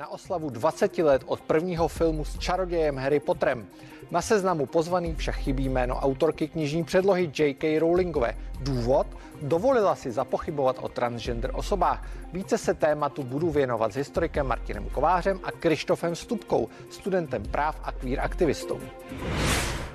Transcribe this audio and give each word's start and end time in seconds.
Na 0.00 0.08
oslavu 0.08 0.50
20 0.50 0.98
let 0.98 1.22
od 1.26 1.40
prvního 1.40 1.88
filmu 1.88 2.24
s 2.24 2.38
čarodějem 2.38 2.96
Harry 2.96 3.20
Potterem. 3.20 3.66
Na 4.10 4.22
seznamu 4.22 4.66
pozvaný 4.66 5.14
však 5.14 5.34
chybí 5.34 5.68
jméno 5.68 5.94
autorky 5.94 6.48
knižní 6.48 6.84
předlohy 6.84 7.30
J.K. 7.38 7.78
Rowlingové. 7.78 8.36
Důvod? 8.60 9.06
Dovolila 9.42 9.94
si 9.94 10.10
zapochybovat 10.10 10.76
o 10.80 10.88
transgender 10.88 11.50
osobách. 11.54 12.08
Více 12.32 12.58
se 12.58 12.74
tématu 12.74 13.22
budu 13.22 13.50
věnovat 13.50 13.92
s 13.92 13.96
historikem 13.96 14.46
Martinem 14.46 14.88
Kovářem 14.88 15.40
a 15.44 15.52
Krištofem 15.52 16.14
Stupkou, 16.14 16.68
studentem 16.90 17.42
práv 17.42 17.80
a 17.82 17.92
queer 17.92 18.20
aktivistou. 18.20 18.80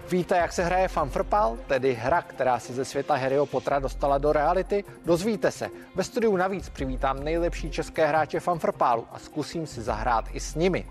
Víte, 0.10 0.38
jak 0.38 0.54
se 0.54 0.64
hraje 0.64 0.88
fanfrpal, 0.88 1.58
tedy 1.68 1.94
hra, 1.94 2.22
která 2.22 2.60
se 2.60 2.74
ze 2.74 2.86
světa 2.86 3.16
Harryho 3.16 3.46
Pottera 3.46 3.80
dostala 3.80 4.18
do 4.18 4.34
reality? 4.34 4.84
Dozvíte 5.05 5.52
se. 5.52 5.70
Ve 5.96 6.04
studiu 6.04 6.38
navíc 6.38 6.70
přivítám 6.70 7.24
nejlepší 7.24 7.72
české 7.72 8.08
hráče 8.08 8.40
fanfrpálu 8.40 9.08
a 9.12 9.20
zkusím 9.20 9.68
si 9.68 9.82
zahrát 9.82 10.26
i 10.32 10.40
s 10.40 10.55
nimi. 10.55 10.90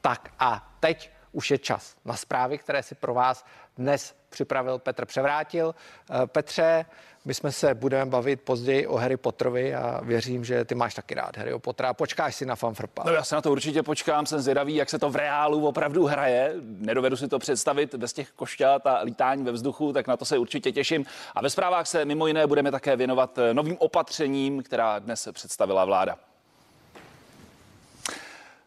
Tak 0.00 0.30
a 0.38 0.74
teď 0.80 1.10
už 1.32 1.50
je 1.50 1.58
čas 1.58 1.96
na 2.04 2.16
zprávy, 2.16 2.58
které 2.58 2.82
si 2.82 2.94
pro 2.94 3.14
vás 3.14 3.44
dnes 3.76 4.14
připravil 4.28 4.78
Petr 4.78 5.06
Převrátil. 5.06 5.74
Eh, 6.10 6.26
Petře, 6.26 6.84
my 7.24 7.34
jsme 7.34 7.52
se 7.52 7.74
budeme 7.74 8.10
bavit 8.10 8.40
později 8.40 8.86
o 8.86 8.96
Harry 8.96 9.16
Potterovi 9.16 9.74
a 9.74 10.00
věřím, 10.02 10.44
že 10.44 10.64
ty 10.64 10.74
máš 10.74 10.94
taky 10.94 11.14
rád 11.14 11.36
Harry 11.36 11.58
Pottera. 11.58 11.94
Počkáš 11.94 12.34
si 12.34 12.46
na 12.46 12.56
fanfrpa. 12.56 13.02
No 13.06 13.12
já 13.12 13.24
se 13.24 13.34
na 13.34 13.40
to 13.40 13.52
určitě 13.52 13.82
počkám, 13.82 14.26
jsem 14.26 14.40
zvědavý, 14.40 14.74
jak 14.74 14.90
se 14.90 14.98
to 14.98 15.10
v 15.10 15.16
reálu 15.16 15.66
opravdu 15.66 16.06
hraje. 16.06 16.54
Nedovedu 16.62 17.16
si 17.16 17.28
to 17.28 17.38
představit 17.38 17.94
bez 17.94 18.12
těch 18.12 18.30
košťat 18.30 18.86
a 18.86 19.00
lítání 19.02 19.44
ve 19.44 19.52
vzduchu, 19.52 19.92
tak 19.92 20.06
na 20.06 20.16
to 20.16 20.24
se 20.24 20.38
určitě 20.38 20.72
těším. 20.72 21.04
A 21.34 21.42
ve 21.42 21.50
zprávách 21.50 21.86
se 21.86 22.04
mimo 22.04 22.26
jiné 22.26 22.46
budeme 22.46 22.70
také 22.70 22.96
věnovat 22.96 23.38
novým 23.52 23.76
opatřením, 23.78 24.62
která 24.62 24.98
dnes 24.98 25.28
představila 25.32 25.84
vláda. 25.84 26.16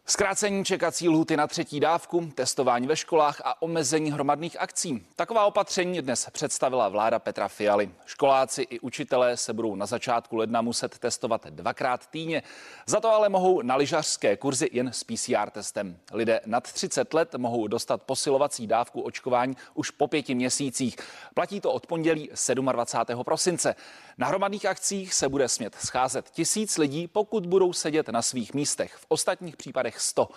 Zkrácení 0.06 0.64
čekací 0.64 1.08
lhuty 1.08 1.36
na 1.36 1.46
třetí 1.46 1.80
dávku, 1.80 2.30
testování 2.34 2.86
ve 2.86 2.96
školách 2.96 3.40
a 3.44 3.62
omezení 3.62 4.12
hromadných 4.12 4.60
akcí. 4.60 5.06
Taková 5.16 5.44
opatření 5.44 6.02
dnes 6.02 6.28
představila 6.32 6.88
vláda 6.88 7.18
Petra 7.18 7.48
Fialy. 7.48 7.90
Školáci 8.06 8.62
i 8.62 8.80
učitelé 8.80 9.36
se 9.36 9.52
budou 9.52 9.74
na 9.74 9.86
začátku 9.86 10.36
ledna 10.36 10.62
muset 10.62 10.98
testovat 10.98 11.46
dvakrát 11.46 12.06
týdně. 12.06 12.42
Za 12.86 13.00
to 13.00 13.08
ale 13.08 13.28
mohou 13.28 13.62
na 13.62 13.76
lyžařské 13.76 14.36
kurzy 14.36 14.68
jen 14.72 14.92
s 14.92 15.04
PCR 15.04 15.50
testem. 15.50 15.96
Lidé 16.12 16.40
nad 16.46 16.72
30 16.72 17.14
let 17.14 17.34
mohou 17.34 17.66
dostat 17.66 18.02
posilovací 18.02 18.66
dávku 18.66 19.00
očkování 19.00 19.56
už 19.74 19.90
po 19.90 20.08
pěti 20.08 20.34
měsících. 20.34 20.96
Platí 21.34 21.60
to 21.60 21.72
od 21.72 21.86
pondělí 21.86 22.30
27. 22.72 23.24
prosince. 23.24 23.74
Na 24.18 24.26
hromadných 24.26 24.66
akcích 24.66 25.14
se 25.14 25.28
bude 25.28 25.48
smět 25.48 25.74
scházet 25.74 26.30
tisíc 26.30 26.78
lidí, 26.78 27.08
pokud 27.08 27.46
budou 27.46 27.72
sedět 27.72 28.08
na 28.08 28.22
svých 28.22 28.54
místech. 28.54 28.94
V 28.94 29.06
ostatních 29.08 29.56
případech 29.56 29.93
100. 30.00 30.28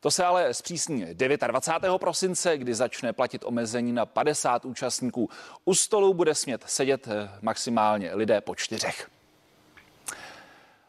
To 0.00 0.10
se 0.10 0.24
ale 0.24 0.54
zpřísní 0.54 1.06
29. 1.46 1.98
prosince, 1.98 2.58
kdy 2.58 2.74
začne 2.74 3.12
platit 3.12 3.44
omezení 3.44 3.92
na 3.92 4.06
50 4.06 4.64
účastníků. 4.64 5.28
U 5.64 5.74
stolu 5.74 6.14
bude 6.14 6.34
smět 6.34 6.64
sedět 6.66 7.08
eh, 7.08 7.30
maximálně 7.42 8.14
lidé 8.14 8.40
po 8.40 8.54
čtyřech. 8.54 9.10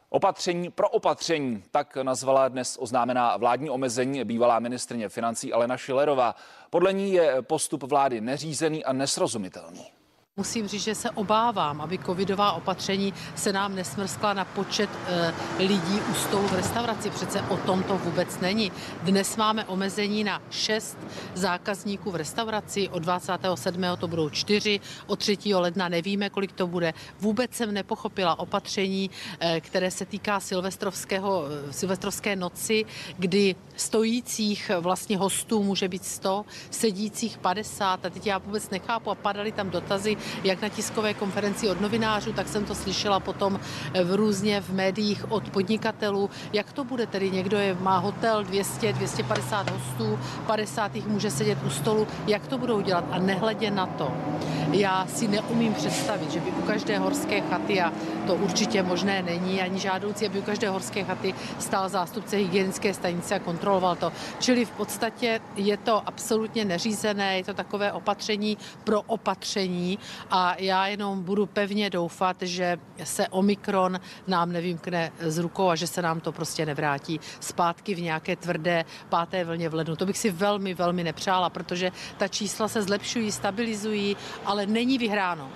Opatření 0.09 0.71
pro 0.71 0.89
opatření, 0.89 1.63
tak 1.71 1.95
nazvala 1.95 2.47
dnes 2.47 2.77
oznámená 2.79 3.37
vládní 3.37 3.69
omezení 3.69 4.23
bývalá 4.23 4.59
ministrně 4.59 5.09
financí 5.09 5.53
Alena 5.53 5.77
Šilerová. 5.77 6.35
Podle 6.69 6.93
ní 6.93 7.13
je 7.13 7.41
postup 7.41 7.83
vlády 7.83 8.21
neřízený 8.21 8.85
a 8.85 8.93
nesrozumitelný. 8.93 9.91
Musím 10.37 10.67
říct, 10.67 10.83
že 10.83 10.95
se 10.95 11.09
obávám, 11.09 11.81
aby 11.81 11.97
covidová 11.97 12.51
opatření 12.51 13.13
se 13.35 13.53
nám 13.53 13.75
nesmrskla 13.75 14.33
na 14.33 14.45
počet 14.45 14.89
e, 15.07 15.33
lidí 15.59 15.99
u 16.11 16.13
stolu 16.13 16.47
v 16.47 16.53
restauraci. 16.53 17.09
Přece 17.09 17.41
o 17.41 17.57
tom 17.57 17.83
to 17.83 17.97
vůbec 17.97 18.39
není. 18.39 18.71
Dnes 19.03 19.37
máme 19.37 19.65
omezení 19.65 20.23
na 20.23 20.41
6 20.49 20.97
zákazníků 21.33 22.11
v 22.11 22.15
restauraci, 22.15 22.89
od 22.89 23.03
27. 23.03 23.83
to 23.99 24.07
budou 24.07 24.29
4, 24.29 24.79
od 25.07 25.19
3. 25.19 25.37
ledna 25.53 25.89
nevíme, 25.89 26.29
kolik 26.29 26.51
to 26.51 26.67
bude. 26.67 26.93
Vůbec 27.19 27.53
jsem 27.53 27.73
nepochopila 27.73 28.39
opatření, 28.39 29.09
e, 29.39 29.61
které 29.61 29.91
se 29.91 30.05
týká 30.05 30.39
silvestrovského, 30.39 31.45
e, 31.69 31.73
silvestrovské 31.73 32.35
noci, 32.35 32.85
kdy 33.17 33.55
stojících 33.75 34.71
vlastně 34.79 35.17
hostů 35.17 35.63
může 35.63 35.87
být 35.87 36.05
100, 36.05 36.45
sedících 36.71 37.37
50 37.37 38.05
a 38.05 38.09
teď 38.09 38.27
já 38.27 38.37
vůbec 38.37 38.69
nechápu 38.69 39.11
a 39.11 39.15
padaly 39.15 39.51
tam 39.51 39.69
dotazy, 39.69 40.17
jak 40.43 40.61
na 40.61 40.69
tiskové 40.69 41.13
konferenci 41.13 41.69
od 41.69 41.81
novinářů, 41.81 42.33
tak 42.33 42.47
jsem 42.47 42.65
to 42.65 42.75
slyšela 42.75 43.19
potom 43.19 43.59
v 44.03 44.15
různě 44.15 44.61
v 44.61 44.69
médiích 44.69 45.31
od 45.31 45.49
podnikatelů, 45.49 46.29
jak 46.53 46.73
to 46.73 46.83
bude 46.83 47.07
tedy 47.07 47.31
někdo 47.31 47.57
je, 47.57 47.77
má 47.79 47.97
hotel 47.97 48.43
200, 48.43 48.93
250 48.93 49.69
hostů, 49.69 50.19
50 50.47 50.95
jich 50.95 51.07
může 51.07 51.31
sedět 51.31 51.57
u 51.65 51.69
stolu, 51.69 52.07
jak 52.27 52.47
to 52.47 52.57
budou 52.57 52.81
dělat 52.81 53.05
a 53.11 53.19
nehledě 53.19 53.71
na 53.71 53.85
to. 53.85 54.11
Já 54.71 55.07
si 55.07 55.27
neumím 55.27 55.73
představit, 55.73 56.31
že 56.31 56.39
by 56.39 56.51
u 56.51 56.61
každé 56.61 56.97
horské 56.97 57.41
chaty, 57.41 57.81
a 57.81 57.93
to 58.27 58.35
určitě 58.35 58.83
možné 58.83 59.21
není, 59.21 59.61
ani 59.61 59.79
žádoucí, 59.79 60.25
aby 60.25 60.39
u 60.39 60.41
každé 60.41 60.69
horské 60.69 61.03
chaty 61.03 61.33
stál 61.59 61.89
zástupce 61.89 62.37
hygienické 62.37 62.93
stanice 62.93 63.35
a 63.35 63.39
kontroloval 63.39 63.95
to. 63.95 64.11
Čili 64.39 64.65
v 64.65 64.71
podstatě 64.71 65.39
je 65.55 65.77
to 65.77 66.07
absolutně 66.07 66.65
neřízené, 66.65 67.37
je 67.37 67.43
to 67.43 67.53
takové 67.53 67.91
opatření 67.91 68.57
pro 68.83 69.01
opatření 69.01 69.99
a 70.31 70.55
já 70.59 70.87
jenom 70.87 71.23
budu 71.23 71.45
pevně 71.45 71.89
doufat, 71.89 72.37
že 72.41 72.77
se 73.03 73.27
Omikron 73.27 73.99
nám 74.27 74.51
nevymkne 74.51 75.11
z 75.19 75.37
rukou 75.37 75.69
a 75.69 75.75
že 75.75 75.87
se 75.87 76.01
nám 76.01 76.19
to 76.19 76.31
prostě 76.31 76.65
nevrátí 76.65 77.19
zpátky 77.39 77.95
v 77.95 78.01
nějaké 78.01 78.35
tvrdé 78.35 78.85
páté 79.09 79.43
vlně 79.43 79.69
v 79.69 79.73
lednu. 79.73 79.95
To 79.95 80.05
bych 80.05 80.17
si 80.17 80.31
velmi, 80.31 80.73
velmi 80.73 81.03
nepřála, 81.03 81.49
protože 81.49 81.91
ta 82.17 82.27
čísla 82.27 82.67
se 82.67 82.81
zlepšují, 82.81 83.31
stabilizují, 83.31 84.17
ale 84.45 84.65
není 84.65 84.97
vyhráno. 84.97 85.49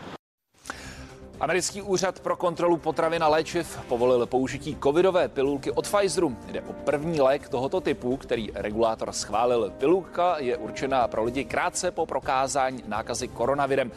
Americký 1.40 1.82
úřad 1.82 2.20
pro 2.20 2.36
kontrolu 2.36 2.78
potravin 2.78 3.24
a 3.24 3.28
léčiv 3.28 3.80
povolil 3.88 4.26
použití 4.26 4.78
covidové 4.84 5.28
pilulky 5.28 5.72
od 5.72 5.90
Pfizeru. 5.90 6.38
Jde 6.48 6.62
o 6.62 6.74
první 6.74 7.22
lék 7.22 7.50
tohoto 7.50 7.82
typu, 7.82 8.18
který 8.18 8.50
regulátor 8.56 9.12
schválil. 9.12 9.74
Pilulka 9.78 10.36
je 10.40 10.58
určená 10.58 11.08
pro 11.08 11.24
lidi 11.24 11.46
krátce 11.46 11.92
po 11.92 12.06
prokázání 12.06 12.84
nákazy 12.88 13.28
koronavirem. 13.28 13.92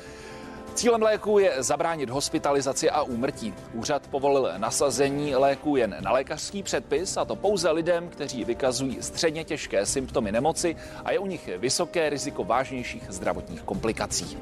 Cílem 0.75 1.03
léku 1.03 1.39
je 1.39 1.55
zabránit 1.59 2.11
hospitalizaci 2.11 2.91
a 2.91 3.03
úmrtí. 3.03 3.55
Úřad 3.73 4.07
povolil 4.07 4.53
nasazení 4.57 5.35
léku 5.35 5.77
jen 5.77 5.97
na 6.01 6.13
lékařský 6.13 6.63
předpis, 6.63 7.17
a 7.17 7.25
to 7.25 7.37
pouze 7.37 7.71
lidem, 7.71 8.09
kteří 8.09 8.45
vykazují 8.45 8.99
středně 9.01 9.45
těžké 9.45 9.87
symptomy 9.87 10.33
nemoci 10.33 10.77
a 11.05 11.13
je 11.13 11.19
u 11.19 11.27
nich 11.27 11.51
vysoké 11.59 12.11
riziko 12.11 12.45
vážnějších 12.45 13.03
zdravotních 13.09 13.63
komplikací. 13.63 14.39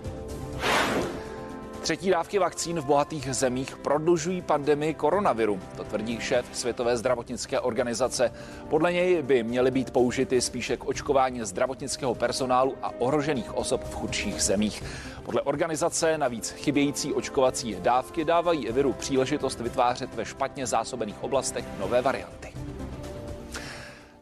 Třetí 1.89 2.11
dávky 2.11 2.39
vakcín 2.39 2.81
v 2.81 2.85
bohatých 2.85 3.35
zemích 3.35 3.77
prodlužují 3.77 4.43
pandemii 4.43 4.95
koronaviru, 4.95 5.61
to 5.77 5.85
tvrdí 5.85 6.21
šéf 6.21 6.47
Světové 6.53 6.97
zdravotnické 6.97 7.61
organizace. 7.61 8.33
Podle 8.69 8.93
něj 8.93 9.23
by 9.23 9.43
měly 9.43 9.71
být 9.71 9.91
použity 9.91 10.41
spíše 10.41 10.77
k 10.77 10.85
očkování 10.85 11.41
zdravotnického 11.45 12.15
personálu 12.15 12.75
a 12.83 12.93
ohrožených 12.99 13.57
osob 13.57 13.85
v 13.85 13.95
chudších 13.95 14.43
zemích. 14.43 14.83
Podle 15.25 15.43
organizace 15.43 16.19
navíc 16.19 16.51
chybějící 16.51 17.13
očkovací 17.13 17.77
dávky 17.81 18.25
dávají 18.25 18.73
viru 18.73 18.93
příležitost 18.93 19.61
vytvářet 19.61 20.15
ve 20.15 20.25
špatně 20.25 20.67
zásobených 20.67 21.23
oblastech 21.23 21.65
nové 21.79 22.03
varianty. 22.03 22.53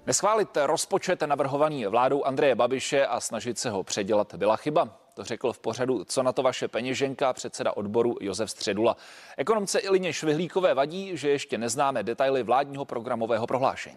Neschválit 0.06 0.56
rozpočet 0.56 1.22
navrhovaný 1.22 1.86
vládou 1.86 2.24
Andreje 2.24 2.54
Babiše 2.54 3.06
a 3.06 3.20
snažit 3.20 3.58
se 3.58 3.70
ho 3.70 3.82
předělat 3.82 4.34
byla 4.34 4.56
chyba. 4.56 4.88
To 5.14 5.24
řekl 5.24 5.52
v 5.52 5.58
pořadu 5.58 6.04
Co 6.04 6.22
na 6.22 6.32
to 6.32 6.42
vaše 6.42 6.68
peněženka 6.68 7.32
předseda 7.32 7.76
odboru 7.76 8.16
Josef 8.20 8.50
Středula. 8.50 8.96
Ekonomce 9.36 9.78
Ilině 9.78 10.12
Švihlíkové 10.12 10.74
vadí, 10.74 11.16
že 11.16 11.30
ještě 11.30 11.58
neznáme 11.58 12.02
detaily 12.02 12.42
vládního 12.42 12.84
programového 12.84 13.46
prohlášení. 13.46 13.96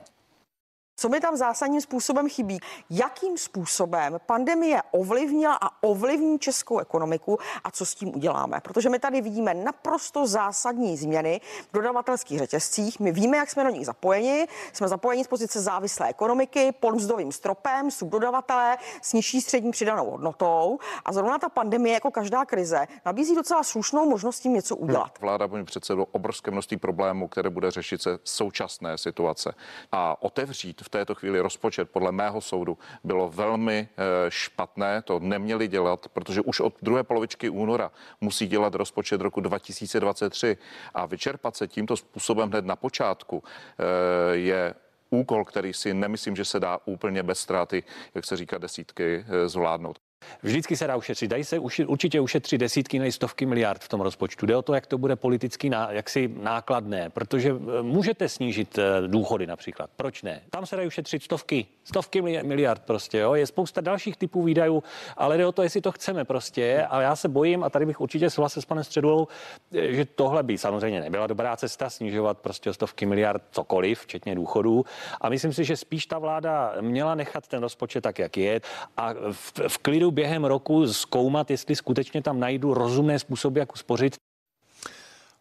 Co 1.00 1.10
mi 1.10 1.20
tam 1.20 1.38
zásadním 1.38 1.82
způsobem 1.82 2.30
chybí? 2.30 2.60
Jakým 2.90 3.38
způsobem 3.38 4.20
pandemie 4.26 4.82
ovlivnila 4.92 5.58
a 5.62 5.84
ovlivní 5.84 6.40
českou 6.40 6.80
ekonomiku 6.80 7.38
a 7.64 7.72
co 7.72 7.86
s 7.86 7.96
tím 7.96 8.16
uděláme? 8.16 8.60
Protože 8.64 8.90
my 8.90 9.00
tady 9.00 9.22
vidíme 9.22 9.54
naprosto 9.54 10.28
zásadní 10.28 10.98
změny 10.98 11.42
v 11.70 11.74
dodavatelských 11.74 12.40
řetězcích. 12.40 13.00
My 13.00 13.12
víme, 13.12 13.38
jak 13.38 13.50
jsme 13.50 13.64
do 13.64 13.70
nich 13.70 13.86
zapojeni. 13.86 14.48
Jsme 14.74 14.88
zapojeni 14.88 15.24
z 15.24 15.28
pozice 15.28 15.62
závislé 15.62 16.10
ekonomiky, 16.10 16.72
pod 16.80 16.96
mzdovým 16.96 17.32
stropem, 17.32 17.92
subdodavatelé 17.92 18.78
s 19.02 19.14
nižší 19.14 19.42
střední 19.42 19.72
přidanou 19.72 20.10
hodnotou. 20.12 20.80
A 21.06 21.14
zrovna 21.14 21.38
ta 21.40 21.50
pandemie, 21.50 21.94
jako 21.94 22.12
každá 22.12 22.46
krize, 22.46 22.88
nabízí 23.06 23.36
docela 23.36 23.64
slušnou 23.64 24.10
možnost 24.10 24.40
tím 24.40 24.54
něco 24.54 24.76
udělat. 24.76 25.18
Hmm, 25.20 25.22
vláda 25.22 25.48
bude 25.48 25.64
před 25.64 25.86
sebou 25.86 26.08
obrovské 26.12 26.52
množství 26.52 26.78
problémů, 26.78 27.28
které 27.28 27.50
bude 27.50 27.72
řešit 27.72 28.02
se 28.02 28.20
současné 28.24 28.98
situace 28.98 29.56
a 29.92 30.24
otevřít 30.24 30.82
v 30.82 30.89
této 30.90 31.16
chvíli 31.16 31.40
rozpočet 31.40 31.90
podle 31.90 32.12
mého 32.12 32.42
soudu 32.42 32.78
bylo 33.04 33.30
velmi 33.30 33.88
eh, 33.92 34.32
špatné. 34.32 35.02
To 35.02 35.20
neměli 35.20 35.68
dělat, 35.68 36.08
protože 36.08 36.42
už 36.42 36.60
od 36.60 36.74
druhé 36.82 37.04
polovičky 37.04 37.50
února 37.50 37.92
musí 38.22 38.48
dělat 38.48 38.76
rozpočet 38.76 39.22
roku 39.22 39.42
2023 39.42 40.58
a 40.94 41.06
vyčerpat 41.06 41.56
se 41.56 41.68
tímto 41.68 41.98
způsobem 41.98 42.50
hned 42.50 42.66
na 42.66 42.76
počátku 42.76 43.44
eh, 43.44 44.36
je 44.36 44.74
úkol, 45.10 45.46
který 45.46 45.74
si 45.74 45.94
nemyslím, 45.94 46.36
že 46.36 46.46
se 46.46 46.60
dá 46.60 46.80
úplně 46.86 47.24
bez 47.24 47.40
ztráty, 47.40 47.84
jak 48.16 48.26
se 48.26 48.38
říká, 48.38 48.58
desítky 48.58 49.26
eh, 49.28 49.50
zvládnout. 49.50 50.09
Vždycky 50.44 50.78
se 50.78 50.88
dá 50.88 50.96
ušetřit. 50.96 51.28
Dají 51.28 51.44
se 51.44 51.60
určitě 51.60 52.20
ušetřit 52.20 52.58
desítky 52.58 53.00
nebo 53.00 53.12
stovky 53.12 53.46
miliard 53.46 53.84
v 53.84 53.88
tom 53.88 54.02
rozpočtu. 54.02 54.46
Jde 54.46 54.56
o 54.56 54.62
to, 54.62 54.74
jak 54.74 54.88
to 54.88 54.98
bude 54.98 55.16
politicky 55.16 55.70
ná, 55.70 55.92
jaksi 55.92 56.32
nákladné, 56.42 57.10
protože 57.10 57.50
eh, 57.50 57.82
můžete 57.82 58.30
snížit 58.30 58.78
eh, 58.78 59.08
důchody 59.08 59.48
například. 59.48 59.90
Proč 59.96 60.24
ne? 60.24 60.42
Tam 60.50 60.66
se 60.66 60.76
dají 60.76 60.88
ušetřit 60.88 61.24
stovky, 61.24 61.66
stovky 61.84 62.22
miliard 62.22 62.82
prostě. 62.86 63.18
Jo? 63.18 63.34
Je 63.34 63.48
spousta 63.48 63.82
dalších 63.82 64.18
typů 64.18 64.44
výdajů, 64.44 64.84
ale 65.18 65.38
jde 65.38 65.46
o 65.46 65.52
to, 65.52 65.64
jestli 65.64 65.82
to 65.82 65.92
chceme 65.92 66.26
prostě. 66.26 66.86
A 66.90 67.02
já 67.02 67.16
se 67.16 67.28
bojím, 67.28 67.64
a 67.64 67.70
tady 67.70 67.86
bych 67.86 68.02
určitě 68.02 68.30
souhlasil 68.30 68.62
s 68.62 68.66
panem 68.66 68.84
Středulou, 68.84 69.28
eh, 69.74 69.94
že 69.94 70.06
tohle 70.06 70.44
by 70.44 70.58
samozřejmě 70.58 71.02
nebyla 71.02 71.28
dobrá 71.28 71.58
cesta 71.58 71.90
snižovat 71.90 72.38
prostě 72.38 72.74
stovky 72.74 73.06
miliard 73.06 73.44
cokoliv, 73.52 74.00
včetně 74.00 74.36
důchodů. 74.36 74.86
A 75.22 75.30
myslím 75.30 75.54
si, 75.54 75.64
že 75.64 75.78
spíš 75.78 76.06
ta 76.06 76.20
vláda 76.20 76.74
měla 76.82 77.16
nechat 77.16 77.48
ten 77.48 77.62
rozpočet 77.62 78.02
tak, 78.02 78.20
jak 78.20 78.38
je 78.38 78.62
a 78.98 79.14
v, 79.32 79.54
v 79.68 79.78
klidu 79.78 80.09
budu 80.10 80.16
během 80.16 80.46
roku 80.46 80.94
zkoumat, 80.94 81.52
jestli 81.52 81.76
skutečně 81.76 82.22
tam 82.22 82.40
najdu 82.40 82.74
rozumné 82.74 83.20
způsoby, 83.20 83.60
jak 83.60 83.74
uspořit. 83.74 84.16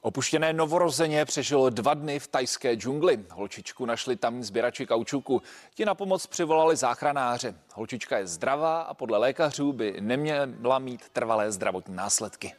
Opuštěné 0.01 0.53
novorozeně 0.53 1.25
přežilo 1.25 1.71
dva 1.71 1.95
dny 1.95 2.19
v 2.19 2.29
tajské 2.29 2.75
džungli. 2.75 3.25
Holčičku 3.31 3.87
našli 3.87 4.17
tam 4.17 4.43
sběrači 4.43 4.87
kaučuku. 4.87 5.43
Ti 5.75 5.85
na 5.85 5.95
pomoc 5.95 6.27
přivolali 6.27 6.77
záchranáře. 6.77 7.55
Holčička 7.75 8.19
je 8.19 8.27
zdravá 8.27 8.81
a 8.81 8.95
podle 8.95 9.19
lékařů 9.19 9.73
by 9.73 9.97
neměla 10.01 10.79
mít 10.79 11.09
trvalé 11.09 11.53
zdravotní 11.53 11.97
následky. 11.97 12.53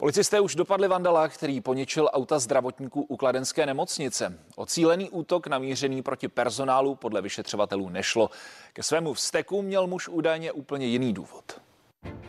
Policisté 0.00 0.40
už 0.40 0.54
dopadli 0.54 0.88
vandala, 0.88 1.28
který 1.28 1.60
poničil 1.60 2.08
auta 2.12 2.38
zdravotníků 2.38 3.02
u 3.02 3.16
kladenské 3.16 3.66
nemocnice. 3.66 4.38
Ocílený 4.56 5.10
útok 5.10 5.46
namířený 5.46 6.02
proti 6.02 6.28
personálu 6.28 6.94
podle 6.94 7.22
vyšetřovatelů 7.22 7.88
nešlo. 7.88 8.30
Ke 8.72 8.82
svému 8.82 9.14
vzteku 9.14 9.62
měl 9.62 9.86
muž 9.86 10.08
údajně 10.08 10.52
úplně 10.52 10.86
jiný 10.86 11.12
důvod. 11.12 11.60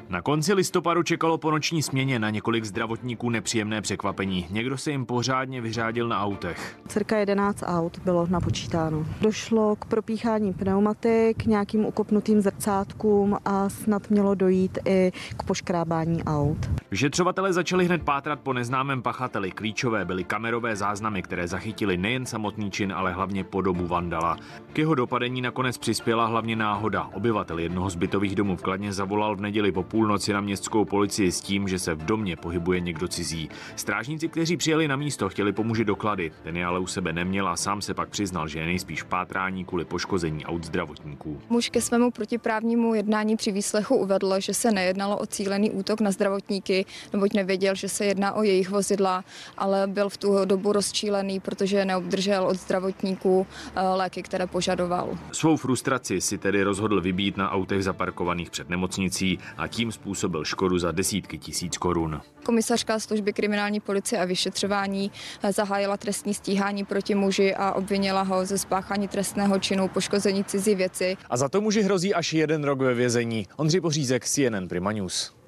Na 0.10 0.22
konci 0.22 0.54
listopadu 0.54 1.04
čekalo 1.04 1.38
po 1.38 1.52
noční 1.52 1.84
směně 1.84 2.20
na 2.20 2.30
několik 2.30 2.66
zdravotníků 2.66 3.30
nepříjemné 3.30 3.82
překvapení. 3.82 4.48
Někdo 4.50 4.78
se 4.78 4.92
jim 4.92 5.06
pořádně 5.06 5.62
vyřádil 5.62 6.08
na 6.08 6.24
autech. 6.24 6.80
Cirka 6.88 7.18
11 7.18 7.64
aut 7.68 8.00
bylo 8.00 8.28
napočítáno. 8.28 9.06
Došlo 9.22 9.76
k 9.76 9.86
propíchání 9.86 10.54
pneumatik, 10.54 11.46
nějakým 11.46 11.86
ukopnutým 11.86 12.42
zrcátkům 12.42 13.38
a 13.46 13.70
snad 13.70 14.10
mělo 14.10 14.36
dojít 14.36 14.80
i 14.86 15.12
k 15.38 15.44
poškrábání 15.44 16.24
aut. 16.24 16.70
Vyšetřovatelé 16.92 17.54
začali 17.54 17.86
hned 17.86 18.04
pátrat 18.04 18.40
po 18.40 18.54
neznámém 18.54 19.02
pachateli. 19.02 19.52
Klíčové 19.52 20.06
byly 20.06 20.24
kamerové 20.24 20.76
záznamy, 20.76 21.22
které 21.22 21.48
zachytili 21.48 21.98
nejen 21.98 22.26
samotný 22.26 22.72
čin, 22.72 22.94
ale 22.94 23.14
hlavně 23.14 23.44
podobu 23.44 23.88
vandala. 23.88 24.38
K 24.74 24.78
jeho 24.78 24.96
dopadení 24.96 25.42
nakonec 25.42 25.78
přispěla 25.78 26.26
hlavně 26.26 26.56
náhoda. 26.56 27.10
Obyvatel 27.14 27.60
jednoho 27.60 27.90
z 27.90 27.96
bytových 27.96 28.36
domů 28.36 28.56
v 28.56 28.62
Kladně 28.62 28.94
zavolal 28.94 29.36
v 29.36 29.42
neděli 29.42 29.59
po 29.72 29.84
půlnoci 29.84 30.34
na 30.34 30.42
městskou 30.42 30.86
policii 30.86 31.32
s 31.32 31.42
tím, 31.42 31.68
že 31.68 31.80
se 31.80 31.94
v 31.94 32.06
domě 32.06 32.36
pohybuje 32.36 32.80
někdo 32.80 33.08
cizí. 33.08 33.50
Strážníci, 33.76 34.28
kteří 34.28 34.58
přijeli 34.58 34.88
na 34.88 34.96
místo, 34.96 35.30
chtěli 35.30 35.54
pomůže 35.54 35.84
doklady. 35.84 36.32
Ten 36.44 36.58
je 36.58 36.66
ale 36.66 36.80
u 36.80 36.88
sebe 36.88 37.14
neměl 37.14 37.48
a 37.48 37.56
sám 37.56 37.82
se 37.82 37.94
pak 37.94 38.10
přiznal, 38.10 38.48
že 38.48 38.60
je 38.60 38.66
nejspíš 38.66 39.04
pátrání 39.04 39.66
kvůli 39.66 39.86
poškození 39.86 40.46
aut 40.46 40.64
zdravotníků. 40.64 41.42
Muž 41.50 41.70
ke 41.70 41.82
svému 41.82 42.12
protiprávnímu 42.12 42.94
jednání 42.94 43.36
při 43.36 43.52
výslechu 43.52 43.96
uvedl, 43.96 44.40
že 44.40 44.54
se 44.54 44.72
nejednalo 44.72 45.18
o 45.18 45.26
cílený 45.26 45.72
útok 45.72 46.02
na 46.02 46.12
zdravotníky, 46.12 46.86
neboť 47.14 47.34
nevěděl, 47.34 47.76
že 47.76 47.90
se 47.90 48.06
jedná 48.06 48.34
o 48.34 48.44
jejich 48.44 48.70
vozidla, 48.70 49.24
ale 49.58 49.88
byl 49.88 50.10
v 50.10 50.18
tu 50.18 50.46
dobu 50.46 50.72
rozčílený, 50.72 51.40
protože 51.40 51.86
neobdržel 51.86 52.48
od 52.48 52.56
zdravotníků 52.56 53.48
eh, 53.76 53.82
léky, 53.82 54.24
které 54.24 54.48
požadoval. 54.48 55.18
Svou 55.32 55.58
frustraci 55.58 56.22
si 56.22 56.38
tedy 56.38 56.64
rozhodl 56.64 57.02
vybít 57.02 57.38
na 57.38 57.52
autech 57.52 57.84
zaparkovaných 57.84 58.50
před 58.50 58.70
nemocnicí 58.70 59.40
a 59.58 59.68
tím 59.68 59.92
způsobil 59.92 60.46
škodu 60.46 60.80
za 60.80 60.92
desítky 60.92 61.38
tisíc 61.38 61.78
korun. 61.78 62.22
Komisařka 62.44 63.00
služby 63.00 63.34
kriminální 63.34 63.80
policie 63.80 64.22
a 64.22 64.26
vyšetřování 64.26 65.12
zahájila 65.50 65.98
trestní 65.98 66.34
stíhání 66.34 66.86
proti 66.86 67.16
muži 67.16 67.56
a 67.56 67.74
obvinila 67.74 68.22
ho 68.22 68.46
ze 68.46 68.58
spáchání 68.58 69.08
trestného 69.08 69.60
činu 69.60 69.88
poškození 69.88 70.44
cizí 70.44 70.76
věci. 70.76 71.18
A 71.30 71.38
za 71.38 71.50
to 71.50 71.62
muži 71.62 71.82
hrozí 71.82 72.14
až 72.14 72.34
jeden 72.34 72.64
rok 72.64 72.80
ve 72.80 72.94
vězení. 72.94 73.48
Ondřej 73.56 73.82
Pořízek, 73.82 74.26
CNN 74.26 74.68
Prima 74.68 74.92
News. 74.92 75.40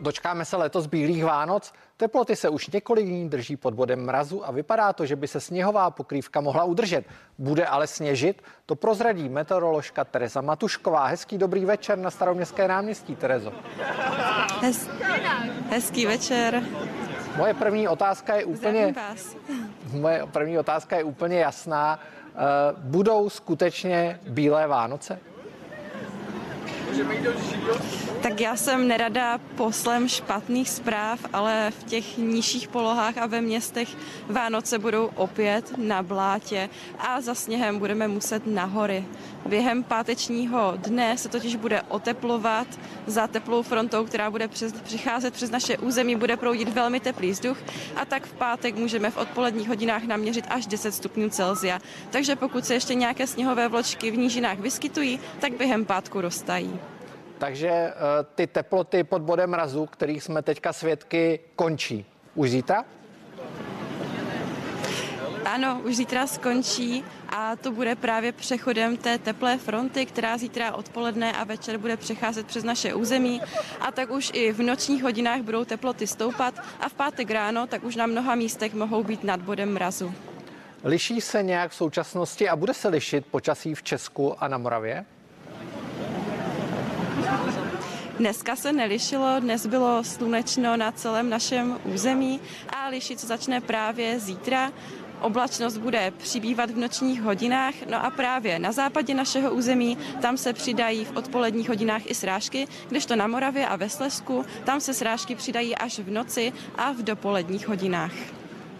Dočkáme 0.00 0.44
se 0.44 0.56
letos 0.56 0.86
bílých 0.86 1.24
Vánoc. 1.24 1.72
Teploty 2.02 2.36
se 2.36 2.48
už 2.48 2.68
několik 2.68 3.06
dní 3.06 3.28
drží 3.28 3.56
pod 3.56 3.74
bodem 3.74 4.04
mrazu 4.04 4.48
a 4.48 4.50
vypadá 4.50 4.92
to, 4.92 5.06
že 5.06 5.16
by 5.16 5.28
se 5.28 5.40
sněhová 5.40 5.90
pokrývka 5.90 6.40
mohla 6.40 6.64
udržet. 6.64 7.04
Bude 7.38 7.66
ale 7.66 7.86
sněžit? 7.86 8.42
To 8.66 8.76
prozradí 8.76 9.28
meteoroložka 9.28 10.04
Tereza 10.04 10.40
Matušková. 10.40 11.06
Hezký 11.06 11.38
dobrý 11.38 11.64
večer 11.64 11.98
na 11.98 12.10
staroměstské 12.10 12.68
náměstí, 12.68 13.16
Terezo. 13.16 13.52
Hez, 14.60 14.88
hezký 15.70 16.06
večer. 16.06 16.62
Moje 17.36 17.54
první 17.54 17.88
otázka 17.88 18.34
je 18.34 18.44
úplně... 18.44 18.94
Moje 19.92 20.26
první 20.26 20.58
otázka 20.58 20.96
je 20.96 21.04
úplně 21.04 21.38
jasná. 21.38 22.00
Eh, 22.00 22.38
budou 22.78 23.30
skutečně 23.30 24.20
bílé 24.28 24.66
Vánoce? 24.66 25.18
Tak 28.22 28.40
já 28.40 28.56
jsem 28.56 28.88
nerada 28.88 29.38
poslem 29.38 30.08
špatných 30.08 30.70
zpráv, 30.70 31.20
ale 31.32 31.72
v 31.80 31.84
těch 31.84 32.18
nižších 32.18 32.68
polohách 32.68 33.18
a 33.18 33.26
ve 33.26 33.40
městech 33.40 33.88
Vánoce 34.28 34.78
budou 34.78 35.10
opět 35.14 35.72
na 35.78 36.02
blátě 36.02 36.68
a 36.98 37.20
za 37.20 37.34
sněhem 37.34 37.78
budeme 37.78 38.08
muset 38.08 38.46
na 38.46 38.64
hory. 38.64 39.04
Během 39.46 39.82
pátečního 39.82 40.74
dne 40.76 41.18
se 41.18 41.28
totiž 41.28 41.56
bude 41.56 41.82
oteplovat 41.82 42.66
za 43.06 43.26
teplou 43.26 43.62
frontou, 43.62 44.04
která 44.04 44.30
bude 44.30 44.48
přes, 44.48 44.72
přicházet 44.72 45.34
přes 45.34 45.50
naše 45.50 45.78
území, 45.78 46.16
bude 46.16 46.36
proudit 46.36 46.68
velmi 46.68 47.00
teplý 47.00 47.30
vzduch 47.30 47.58
a 47.96 48.04
tak 48.04 48.26
v 48.26 48.32
pátek 48.32 48.76
můžeme 48.76 49.10
v 49.10 49.16
odpoledních 49.16 49.68
hodinách 49.68 50.02
naměřit 50.02 50.44
až 50.48 50.66
10 50.66 50.92
stupňů 50.94 51.30
Celsia. 51.30 51.78
Takže 52.10 52.36
pokud 52.36 52.64
se 52.64 52.74
ještě 52.74 52.94
nějaké 52.94 53.26
sněhové 53.26 53.68
vločky 53.68 54.10
v 54.10 54.16
nížinách 54.16 54.58
vyskytují, 54.58 55.20
tak 55.40 55.52
během 55.52 55.84
pátku 55.84 56.20
roztají. 56.20 56.80
Takže 57.42 57.68
eh, 57.68 57.92
ty 58.34 58.46
teploty 58.46 59.04
pod 59.04 59.22
bodem 59.22 59.50
mrazu, 59.50 59.86
kterých 59.86 60.22
jsme 60.22 60.42
teďka 60.42 60.72
svědky, 60.72 61.40
končí. 61.56 62.06
Už 62.34 62.50
zítra? 62.50 62.84
Ano, 65.44 65.80
už 65.84 65.96
zítra 65.96 66.26
skončí 66.26 67.04
a 67.28 67.56
to 67.56 67.72
bude 67.72 67.94
právě 67.94 68.32
přechodem 68.32 68.96
té 68.96 69.18
teplé 69.18 69.58
fronty, 69.58 70.06
která 70.06 70.38
zítra 70.38 70.74
odpoledne 70.74 71.32
a 71.32 71.44
večer 71.44 71.78
bude 71.78 71.96
přecházet 71.96 72.46
přes 72.46 72.64
naše 72.64 72.94
území 72.94 73.40
a 73.80 73.92
tak 73.92 74.10
už 74.10 74.30
i 74.34 74.52
v 74.52 74.62
nočních 74.62 75.02
hodinách 75.02 75.40
budou 75.40 75.64
teploty 75.64 76.06
stoupat 76.06 76.54
a 76.80 76.88
v 76.88 76.94
pátek 76.94 77.30
ráno 77.30 77.66
tak 77.66 77.84
už 77.84 77.96
na 77.96 78.06
mnoha 78.06 78.34
místech 78.34 78.74
mohou 78.74 79.04
být 79.04 79.24
nad 79.24 79.40
bodem 79.40 79.72
mrazu. 79.72 80.14
Liší 80.84 81.20
se 81.20 81.42
nějak 81.42 81.70
v 81.70 81.74
současnosti 81.74 82.48
a 82.48 82.56
bude 82.56 82.74
se 82.74 82.88
lišit 82.88 83.26
počasí 83.26 83.74
v 83.74 83.82
Česku 83.82 84.42
a 84.42 84.48
na 84.48 84.58
Moravě? 84.58 85.04
Dneska 88.22 88.56
se 88.56 88.72
nelišilo, 88.72 89.40
dnes 89.40 89.66
bylo 89.66 90.04
slunečno 90.04 90.76
na 90.76 90.92
celém 90.92 91.30
našem 91.30 91.78
území 91.84 92.40
a 92.76 92.88
lišit 92.88 93.20
se 93.20 93.26
začne 93.26 93.60
právě 93.60 94.20
zítra. 94.20 94.72
Oblačnost 95.20 95.76
bude 95.76 96.10
přibývat 96.10 96.70
v 96.70 96.76
nočních 96.76 97.22
hodinách, 97.22 97.74
no 97.90 98.04
a 98.04 98.10
právě 98.10 98.58
na 98.58 98.72
západě 98.72 99.14
našeho 99.14 99.50
území 99.50 99.98
tam 100.20 100.36
se 100.36 100.52
přidají 100.52 101.04
v 101.04 101.16
odpoledních 101.16 101.68
hodinách 101.68 102.02
i 102.06 102.14
srážky, 102.14 102.68
kdežto 102.88 103.16
na 103.16 103.26
Moravě 103.26 103.66
a 103.66 103.76
ve 103.76 103.88
Slesku 103.88 104.44
tam 104.64 104.80
se 104.80 104.94
srážky 104.94 105.34
přidají 105.34 105.76
až 105.76 105.98
v 105.98 106.10
noci 106.10 106.52
a 106.78 106.92
v 106.92 107.02
dopoledních 107.02 107.68
hodinách. 107.68 108.12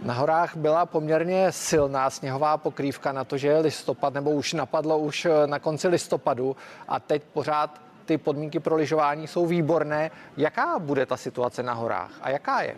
Na 0.02 0.14
horách 0.14 0.56
byla 0.56 0.87
poměrně 0.87 1.52
silná 1.52 2.11
sněhová 2.11 2.56
pokrývka 2.56 3.12
na 3.12 3.25
to, 3.25 3.38
že 3.38 3.49
je 3.49 3.58
listopad, 3.58 4.14
nebo 4.14 4.30
už 4.30 4.52
napadlo 4.52 4.99
už 4.99 5.26
na 5.46 5.58
konci 5.58 5.88
listopadu 5.88 6.56
a 6.88 7.00
teď 7.00 7.22
pořád 7.32 7.91
ty 8.04 8.18
podmínky 8.18 8.61
pro 8.61 8.76
lyžování 8.76 9.26
jsou 9.26 9.47
výborné. 9.47 10.11
Jaká 10.37 10.78
bude 10.78 11.06
ta 11.06 11.16
situace 11.16 11.62
na 11.62 11.73
horách 11.73 12.11
a 12.21 12.30
jaká 12.30 12.62
je? 12.62 12.76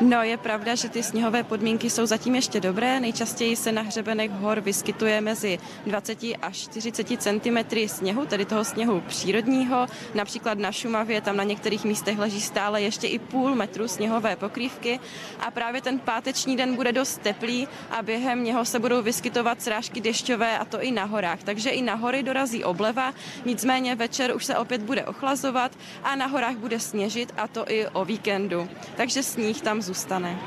No, 0.00 0.22
je 0.22 0.36
pravda, 0.36 0.74
že 0.74 0.88
ty 0.88 1.02
sněhové 1.02 1.42
podmínky 1.42 1.90
jsou 1.90 2.06
zatím 2.06 2.34
ještě 2.34 2.60
dobré. 2.60 3.00
Nejčastěji 3.00 3.56
se 3.56 3.72
na 3.72 3.82
hřebenech 3.82 4.30
hor 4.30 4.60
vyskytuje 4.60 5.20
mezi 5.20 5.58
20 5.86 6.18
až 6.42 6.56
40 6.56 7.06
cm 7.22 7.58
sněhu, 7.86 8.26
tedy 8.26 8.44
toho 8.44 8.64
sněhu 8.64 9.00
přírodního. 9.00 9.86
Například 10.14 10.58
na 10.58 10.72
Šumavě 10.72 11.20
tam 11.20 11.36
na 11.36 11.44
některých 11.44 11.84
místech 11.84 12.18
leží 12.18 12.40
stále 12.40 12.82
ještě 12.82 13.06
i 13.06 13.18
půl 13.18 13.54
metru 13.54 13.88
sněhové 13.88 14.36
pokrývky 14.36 15.00
a 15.40 15.50
právě 15.50 15.82
ten 15.82 15.98
páteční 15.98 16.56
den 16.56 16.74
bude 16.74 16.92
dost 16.92 17.20
teplý 17.22 17.68
a 17.90 18.02
během 18.02 18.44
něho 18.44 18.64
se 18.64 18.78
budou 18.78 19.02
vyskytovat 19.02 19.62
srážky 19.62 20.00
dešťové 20.00 20.58
a 20.58 20.64
to 20.64 20.82
i 20.82 20.90
na 20.90 21.04
horách. 21.04 21.42
Takže 21.42 21.70
i 21.70 21.82
na 21.82 21.94
hory 21.94 22.22
dorazí 22.22 22.64
obleva, 22.64 23.14
nicméně 23.44 23.94
večer 23.94 24.36
už 24.36 24.44
se 24.44 24.56
opět 24.56 24.82
bude 24.82 25.04
ochlazovat 25.04 25.72
a 26.02 26.16
na 26.16 26.26
horách 26.26 26.56
bude 26.56 26.80
sněžit 26.80 27.32
a 27.36 27.48
to 27.48 27.64
i 27.68 27.86
o 27.86 28.04
víkendu. 28.04 28.68
Takže 28.96 29.22
sníh 29.22 29.60
tam 29.60 29.82
zůstane. 29.90 30.38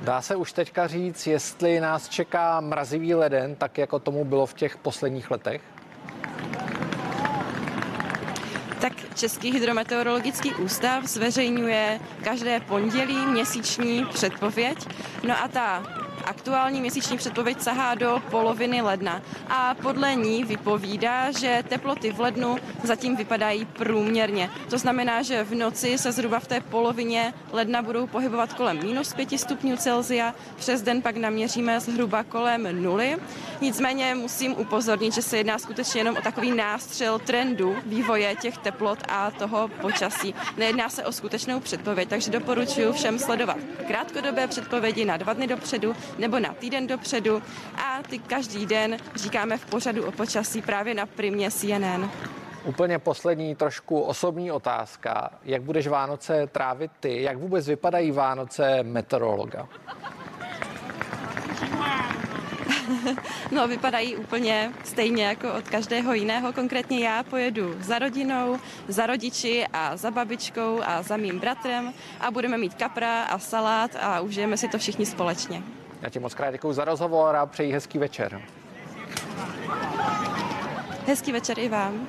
Dá 0.00 0.22
se 0.22 0.36
už 0.36 0.52
teďka 0.52 0.86
říct, 0.86 1.26
jestli 1.26 1.80
nás 1.80 2.08
čeká 2.08 2.60
mrazivý 2.60 3.14
leden, 3.14 3.54
tak 3.54 3.78
jako 3.78 3.98
tomu 3.98 4.24
bylo 4.24 4.46
v 4.46 4.54
těch 4.54 4.76
posledních 4.76 5.30
letech? 5.30 5.62
Tak 8.80 8.92
Český 9.14 9.52
hydrometeorologický 9.52 10.54
ústav 10.54 11.04
zveřejňuje 11.04 12.00
každé 12.24 12.60
pondělí 12.60 13.26
měsíční 13.26 14.04
předpověď. 14.04 14.78
No 15.26 15.34
a 15.42 15.48
ta 15.48 15.82
Aktuální 16.26 16.80
měsíční 16.80 17.16
předpověď 17.16 17.62
sahá 17.62 17.94
do 17.94 18.22
poloviny 18.30 18.82
ledna 18.82 19.22
a 19.48 19.74
podle 19.82 20.14
ní 20.14 20.44
vypovídá, 20.44 21.30
že 21.30 21.64
teploty 21.68 22.12
v 22.12 22.20
lednu 22.20 22.56
zatím 22.82 23.16
vypadají 23.16 23.64
průměrně. 23.64 24.50
To 24.70 24.78
znamená, 24.78 25.22
že 25.22 25.44
v 25.44 25.54
noci 25.54 25.98
se 25.98 26.12
zhruba 26.12 26.40
v 26.40 26.46
té 26.46 26.60
polovině 26.60 27.34
ledna 27.52 27.82
budou 27.82 28.06
pohybovat 28.06 28.52
kolem 28.52 28.78
minus 28.78 29.14
5 29.14 29.38
stupňů 29.40 29.76
Celzia, 29.76 30.34
přes 30.56 30.82
den 30.82 31.02
pak 31.02 31.16
naměříme 31.16 31.80
zhruba 31.80 32.22
kolem 32.22 32.82
nuly. 32.82 33.16
Nicméně 33.60 34.14
musím 34.14 34.52
upozornit, 34.58 35.14
že 35.14 35.22
se 35.22 35.36
jedná 35.36 35.58
skutečně 35.58 36.00
jenom 36.00 36.16
o 36.16 36.22
takový 36.22 36.50
nástřel 36.52 37.18
trendu 37.18 37.76
vývoje 37.86 38.36
těch 38.36 38.58
teplot 38.58 38.98
a 39.08 39.30
toho 39.30 39.68
počasí. 39.68 40.34
Nejedná 40.56 40.88
se 40.88 41.04
o 41.04 41.12
skutečnou 41.12 41.60
předpověď, 41.60 42.08
takže 42.08 42.30
doporučuji 42.30 42.92
všem 42.92 43.18
sledovat 43.18 43.56
krátkodobé 43.86 44.46
předpovědi 44.46 45.04
na 45.04 45.16
dva 45.16 45.32
dny 45.32 45.46
dopředu 45.46 45.94
nebo 46.18 46.38
na 46.38 46.52
týden 46.52 46.86
dopředu 46.86 47.42
a 47.76 48.02
ty 48.02 48.18
každý 48.18 48.66
den 48.66 48.96
říkáme 49.14 49.58
v 49.58 49.66
pořadu 49.66 50.06
o 50.06 50.12
počasí 50.12 50.62
právě 50.62 50.94
na 50.94 51.06
primě 51.06 51.50
CNN. 51.50 52.10
Úplně 52.64 52.98
poslední 52.98 53.54
trošku 53.54 54.00
osobní 54.00 54.52
otázka. 54.52 55.30
Jak 55.44 55.62
budeš 55.62 55.86
Vánoce 55.86 56.46
trávit 56.46 56.90
ty? 57.00 57.22
Jak 57.22 57.38
vůbec 57.38 57.68
vypadají 57.68 58.10
Vánoce 58.10 58.82
meteorologa? 58.82 59.68
No, 63.50 63.68
vypadají 63.68 64.16
úplně 64.16 64.72
stejně 64.84 65.24
jako 65.24 65.52
od 65.52 65.68
každého 65.68 66.14
jiného. 66.14 66.52
Konkrétně 66.52 67.00
já 67.00 67.22
pojedu 67.22 67.74
za 67.80 67.98
rodinou, 67.98 68.58
za 68.88 69.06
rodiči 69.06 69.66
a 69.72 69.96
za 69.96 70.10
babičkou 70.10 70.80
a 70.84 71.02
za 71.02 71.16
mým 71.16 71.38
bratrem 71.38 71.92
a 72.20 72.30
budeme 72.30 72.58
mít 72.58 72.74
kapra 72.74 73.22
a 73.22 73.38
salát 73.38 73.90
a 74.00 74.20
užijeme 74.20 74.56
si 74.56 74.68
to 74.68 74.78
všichni 74.78 75.06
společně. 75.06 75.62
Já 76.04 76.10
ti 76.10 76.18
moc 76.18 76.34
krát 76.34 76.50
děkuji 76.50 76.72
za 76.72 76.84
rozhovor 76.84 77.36
a 77.36 77.46
přeji 77.46 77.72
hezký 77.72 77.98
večer. 77.98 78.42
Hezký 81.06 81.32
večer 81.32 81.58
i 81.58 81.68
vám. 81.68 82.08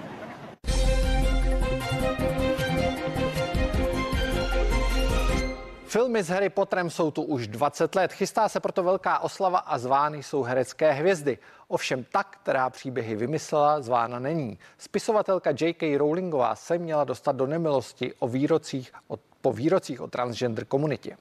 Filmy 5.86 6.24
s 6.24 6.28
Harry 6.30 6.50
Potterem 6.50 6.90
jsou 6.90 7.12
tu 7.12 7.22
už 7.22 7.48
20 7.48 7.96
let, 7.96 8.14
chystá 8.14 8.50
se 8.50 8.60
proto 8.60 8.84
velká 8.84 9.20
oslava 9.20 9.60
a 9.60 9.78
zvány 9.78 10.24
jsou 10.24 10.44
herecké 10.44 10.92
hvězdy. 10.92 11.38
Ovšem 11.68 12.06
ta, 12.12 12.24
která 12.24 12.70
příběhy 12.70 13.16
vymyslela, 13.16 13.82
zvána 13.82 14.20
není. 14.20 14.60
Spisovatelka 14.78 15.50
J.K. 15.62 15.98
Rowlingová 15.98 16.56
se 16.56 16.78
měla 16.78 17.04
dostat 17.04 17.36
do 17.36 17.48
nemilosti 17.48 18.14
o 18.20 18.28
výrocích, 18.28 18.92
o, 19.08 19.18
po 19.42 19.54
výrocích 19.54 20.02
o 20.02 20.08
transgender 20.08 20.66
komunitě. 20.66 21.18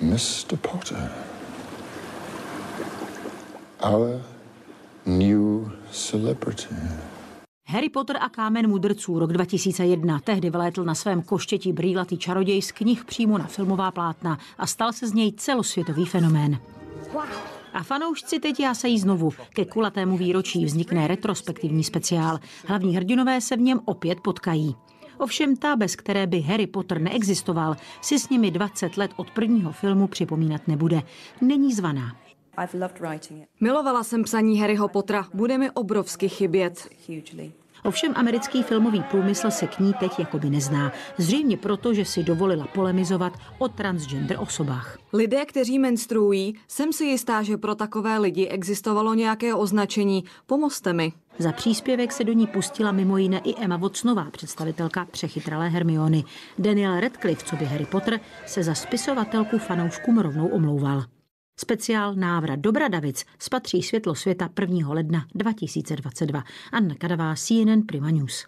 Mr. 0.00 0.56
Potter, 0.56 1.12
our 3.86 4.20
new 5.06 5.70
celebrity. 5.90 6.74
Harry 7.68 7.88
Potter 7.88 8.16
a 8.20 8.28
kámen 8.28 8.68
mudrců 8.68 9.18
rok 9.18 9.32
2001 9.32 10.20
tehdy 10.20 10.50
vylétl 10.50 10.84
na 10.84 10.94
svém 10.94 11.22
koštěti 11.22 11.72
brýlatý 11.72 12.18
čaroděj 12.18 12.62
z 12.62 12.72
knih 12.72 13.04
přímo 13.04 13.38
na 13.38 13.46
filmová 13.46 13.90
plátna 13.90 14.38
a 14.58 14.66
stal 14.66 14.92
se 14.92 15.08
z 15.08 15.12
něj 15.12 15.32
celosvětový 15.32 16.06
fenomén. 16.06 16.58
A 17.74 17.82
fanoušci 17.82 18.38
teď 18.38 18.60
jásají 18.60 18.98
znovu. 18.98 19.30
Ke 19.54 19.64
kulatému 19.64 20.16
výročí 20.16 20.64
vznikne 20.64 21.06
retrospektivní 21.06 21.84
speciál. 21.84 22.38
Hlavní 22.66 22.96
hrdinové 22.96 23.40
se 23.40 23.56
v 23.56 23.60
něm 23.60 23.80
opět 23.84 24.20
potkají. 24.20 24.76
Ovšem 25.18 25.56
ta, 25.56 25.76
bez 25.76 25.96
které 25.96 26.26
by 26.26 26.40
Harry 26.40 26.66
Potter 26.66 27.00
neexistoval, 27.00 27.76
si 28.00 28.18
s 28.18 28.28
nimi 28.28 28.50
20 28.50 28.96
let 28.96 29.10
od 29.16 29.30
prvního 29.30 29.72
filmu 29.72 30.06
připomínat 30.06 30.68
nebude. 30.68 31.02
Není 31.40 31.72
zvaná. 31.72 32.25
Milovala 33.60 34.04
jsem 34.04 34.22
psaní 34.22 34.60
Harryho 34.60 34.88
Pottera, 34.88 35.26
bude 35.34 35.58
mi 35.58 35.70
obrovsky 35.70 36.28
chybět. 36.28 36.88
Ovšem 37.84 38.12
americký 38.16 38.62
filmový 38.62 39.02
průmysl 39.02 39.50
se 39.50 39.66
k 39.66 39.78
ní 39.78 39.94
teď 40.00 40.18
jakoby 40.18 40.50
nezná. 40.50 40.92
Zřejmě 41.18 41.56
proto, 41.56 41.94
že 41.94 42.04
si 42.04 42.22
dovolila 42.22 42.66
polemizovat 42.66 43.32
o 43.58 43.68
transgender 43.68 44.36
osobách. 44.40 44.98
Lidé, 45.12 45.44
kteří 45.44 45.78
menstruují, 45.78 46.54
jsem 46.68 46.92
si 46.92 47.04
jistá, 47.04 47.42
že 47.42 47.56
pro 47.56 47.74
takové 47.74 48.18
lidi 48.18 48.46
existovalo 48.46 49.14
nějaké 49.14 49.54
označení. 49.54 50.24
Pomozte 50.46 50.92
mi. 50.92 51.12
Za 51.38 51.52
příspěvek 51.52 52.12
se 52.12 52.24
do 52.24 52.32
ní 52.32 52.46
pustila 52.46 52.92
mimo 52.92 53.16
jiné 53.18 53.38
i 53.38 53.54
Emma 53.64 53.76
Watsonová, 53.76 54.26
představitelka 54.30 55.04
přechytralé 55.04 55.68
Hermiony. 55.68 56.24
Daniel 56.58 57.00
Radcliffe, 57.00 57.44
co 57.44 57.56
by 57.56 57.64
Harry 57.64 57.86
Potter, 57.86 58.20
se 58.46 58.62
za 58.62 58.74
spisovatelku 58.74 59.58
fanouškům 59.58 60.18
rovnou 60.18 60.48
omlouval. 60.48 61.04
Speciál 61.60 62.14
Návrat 62.14 62.58
do 62.58 62.72
Bradavic 62.72 63.24
spatří 63.38 63.82
světlo 63.82 64.14
světa 64.14 64.48
1. 64.60 64.92
ledna 64.92 65.26
2022. 65.34 66.42
Anna 66.72 66.94
Kadavá, 66.94 67.34
CNN 67.36 67.82
Prima 67.88 68.10
News. 68.10 68.46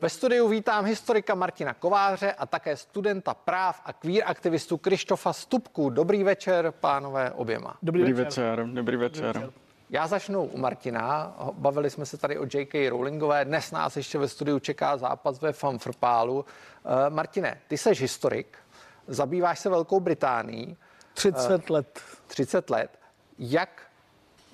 Ve 0.00 0.08
studiu 0.08 0.48
vítám 0.48 0.84
historika 0.84 1.34
Martina 1.34 1.74
Kováře 1.74 2.32
a 2.32 2.46
také 2.46 2.76
studenta 2.76 3.34
práv 3.34 3.80
a 3.84 3.92
queer 3.92 4.22
aktivistu 4.26 4.78
Krištofa 4.78 5.32
Stupku. 5.32 5.90
Dobrý 5.90 6.24
večer, 6.24 6.72
pánové 6.80 7.30
oběma. 7.30 7.76
Dobrý, 7.82 8.00
dobrý 8.00 8.12
večer. 8.12 8.58
večer. 8.58 8.66
Dobrý 8.74 8.96
večer. 8.96 9.50
Já 9.90 10.06
začnu 10.06 10.44
u 10.44 10.58
Martina. 10.58 11.36
Bavili 11.52 11.90
jsme 11.90 12.06
se 12.06 12.16
tady 12.16 12.38
o 12.38 12.44
J.K. 12.54 12.88
Rowlingové. 12.90 13.44
Dnes 13.44 13.70
nás 13.70 13.96
ještě 13.96 14.18
ve 14.18 14.28
studiu 14.28 14.58
čeká 14.58 14.96
zápas 14.96 15.40
ve 15.40 15.52
Fanfrpálu. 15.52 16.44
Eh, 16.84 17.10
Martine, 17.10 17.60
ty 17.68 17.78
jsi 17.78 17.90
historik, 17.94 18.58
zabýváš 19.06 19.58
se 19.58 19.70
Velkou 19.70 20.00
Británií. 20.00 20.76
30 21.14 21.70
let. 21.70 22.00
30 22.26 22.70
let. 22.70 22.90
Jak 23.38 23.82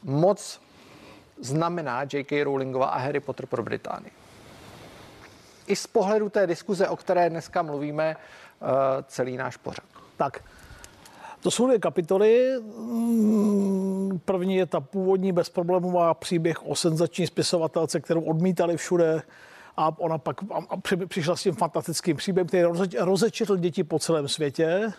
moc 0.02 0.61
znamená 1.40 2.02
J.K. 2.12 2.45
Rowlingová 2.45 2.87
a 2.87 2.99
Harry 2.99 3.21
Potter 3.21 3.47
pro 3.47 3.62
Británii? 3.62 4.12
I 5.67 5.76
z 5.76 5.87
pohledu 5.87 6.29
té 6.29 6.47
diskuze, 6.47 6.88
o 6.88 6.97
které 6.97 7.31
dneska 7.31 7.62
mluvíme, 7.62 8.17
eh, 8.17 8.67
celý 9.09 9.37
náš 9.37 9.57
pořad. 9.57 9.85
Tak, 10.17 10.43
to 11.40 11.50
jsou 11.50 11.67
dvě 11.67 11.79
kapitoly. 11.79 12.61
Mm, 12.61 14.21
první 14.25 14.57
je 14.57 14.67
ta 14.67 14.81
původní 14.81 15.33
bezproblémová 15.33 16.14
příběh 16.14 16.67
o 16.67 16.75
senzační 16.75 17.26
spisovatelce, 17.26 18.00
kterou 18.00 18.21
odmítali 18.21 18.76
všude 18.76 19.23
a 19.76 19.99
ona 19.99 20.19
pak 20.19 20.37
a 20.69 20.76
přišla 21.07 21.37
s 21.37 21.43
tím 21.43 21.55
fantastickým 21.55 22.17
příběhem, 22.17 22.47
který 22.47 22.62
rozečetl 22.99 23.57
děti 23.57 23.85
po 23.85 23.99
celém 23.99 24.29
světě 24.29 24.93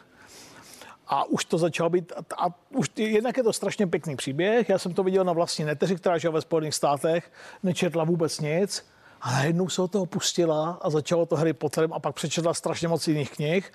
a 1.12 1.24
už 1.24 1.46
to 1.46 1.58
začalo 1.58 1.89
být, 1.89 2.13
a, 2.15 2.46
a 2.46 2.56
už 2.70 2.89
jednak 2.98 3.38
je 3.38 3.44
to 3.44 3.53
strašně 3.53 3.88
pěkný 3.88 4.15
příběh, 4.15 4.70
já 4.70 4.77
jsem 4.80 4.94
to 4.94 5.03
viděl 5.03 5.24
na 5.24 5.34
vlastní 5.34 5.65
neteři, 5.65 5.96
která 5.96 6.18
žila 6.18 6.34
ve 6.34 6.41
Spojených 6.41 6.75
státech, 6.75 7.32
nečetla 7.63 8.03
vůbec 8.03 8.39
nic, 8.39 8.86
a 9.22 9.32
najednou 9.32 9.70
se 9.70 9.82
o 9.82 9.88
toho 9.88 10.06
pustila 10.06 10.80
a 10.82 10.89
začalo 10.89 11.25
to 11.25 11.36
Harry 11.36 11.53
Potterem 11.53 11.94
a 11.94 12.00
pak 12.00 12.15
přečetla 12.15 12.53
strašně 12.53 12.88
moc 12.88 13.08
jiných 13.08 13.32
knih. 13.32 13.74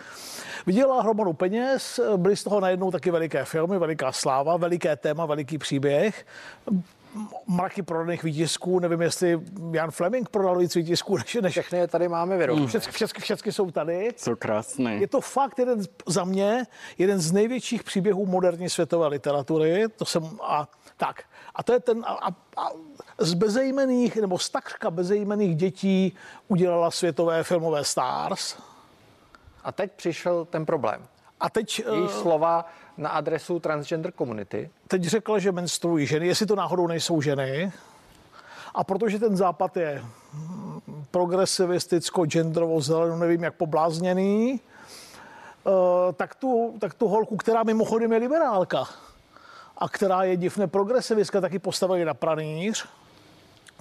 Viděla 0.66 1.02
hromadu 1.02 1.32
peněz, 1.32 2.00
byly 2.16 2.36
z 2.36 2.44
toho 2.44 2.60
najednou 2.60 2.90
taky 2.90 3.10
veliké 3.10 3.44
filmy, 3.44 3.78
veliká 3.78 4.12
sláva, 4.12 4.56
veliké 4.56 4.96
téma, 4.96 5.26
veliký 5.26 5.58
příběh 5.58 6.26
mraky 7.46 7.82
prodaných 7.82 8.22
výtisků. 8.22 8.78
Nevím, 8.78 9.02
jestli 9.02 9.40
Jan 9.72 9.90
Fleming 9.90 10.28
prodal 10.28 10.58
víc 10.58 10.74
výtisků, 10.74 11.16
než, 11.16 11.34
než... 11.34 11.52
Všechny 11.52 11.78
je 11.78 11.88
tady 11.88 12.08
máme 12.08 12.36
vyrobené. 12.36 12.62
Mm. 12.62 12.68
Všechny, 12.68 12.92
všechny, 12.92 13.20
všechny 13.20 13.52
jsou 13.52 13.70
tady. 13.70 14.10
Jsou 14.16 14.36
krásné. 14.36 14.94
Je 14.94 15.08
to 15.08 15.20
fakt 15.20 15.58
jeden, 15.58 15.82
za 16.06 16.24
mě 16.24 16.66
jeden 16.98 17.18
z 17.18 17.32
největších 17.32 17.84
příběhů 17.84 18.26
moderní 18.26 18.70
světové 18.70 19.06
literatury. 19.06 19.88
To 19.88 20.04
jsem, 20.04 20.38
a, 20.42 20.68
tak. 20.96 21.22
A 21.54 21.62
to 21.62 21.72
je 21.72 21.80
ten, 21.80 22.04
a, 22.06 22.12
a, 22.12 22.28
a 22.56 22.70
z 23.18 23.34
bezejmených, 23.34 24.16
nebo 24.16 24.38
z 24.38 24.50
takřka 24.50 24.90
bezejmených 24.90 25.56
dětí 25.56 26.16
udělala 26.48 26.90
světové 26.90 27.42
filmové 27.42 27.84
stars. 27.84 28.56
A 29.64 29.72
teď 29.72 29.92
přišel 29.92 30.44
ten 30.44 30.66
problém. 30.66 31.06
A 31.40 31.50
teď... 31.50 31.78
Její 31.78 32.06
eh, 32.06 32.08
slova 32.08 32.64
na 32.96 33.10
adresu 33.10 33.60
transgender 33.60 34.12
komunity. 34.12 34.70
teď 34.88 35.04
řekla, 35.04 35.38
že 35.38 35.52
menstruují 35.52 36.06
ženy, 36.06 36.26
jestli 36.26 36.46
to 36.46 36.56
náhodou 36.56 36.86
nejsou 36.86 37.20
ženy. 37.20 37.72
A 38.74 38.84
protože 38.84 39.18
ten 39.18 39.36
západ 39.36 39.76
je 39.76 40.04
hm, 40.32 40.80
progresivisticko, 41.10 42.26
genderovo, 42.26 42.80
zeleno, 42.80 43.16
nevím 43.16 43.42
jak 43.42 43.54
poblázněný, 43.54 44.60
eh, 45.66 46.12
tak 46.12 46.34
tu, 46.34 46.74
tak 46.80 46.94
tu 46.94 47.08
holku, 47.08 47.36
která 47.36 47.62
mimochodem 47.62 48.12
je 48.12 48.18
liberálka 48.18 48.84
a 49.78 49.88
která 49.88 50.22
je 50.22 50.36
divně 50.36 50.66
progresivistka, 50.66 51.40
taky 51.40 51.58
postavili 51.58 52.04
na 52.04 52.14
pranýř. 52.14 52.86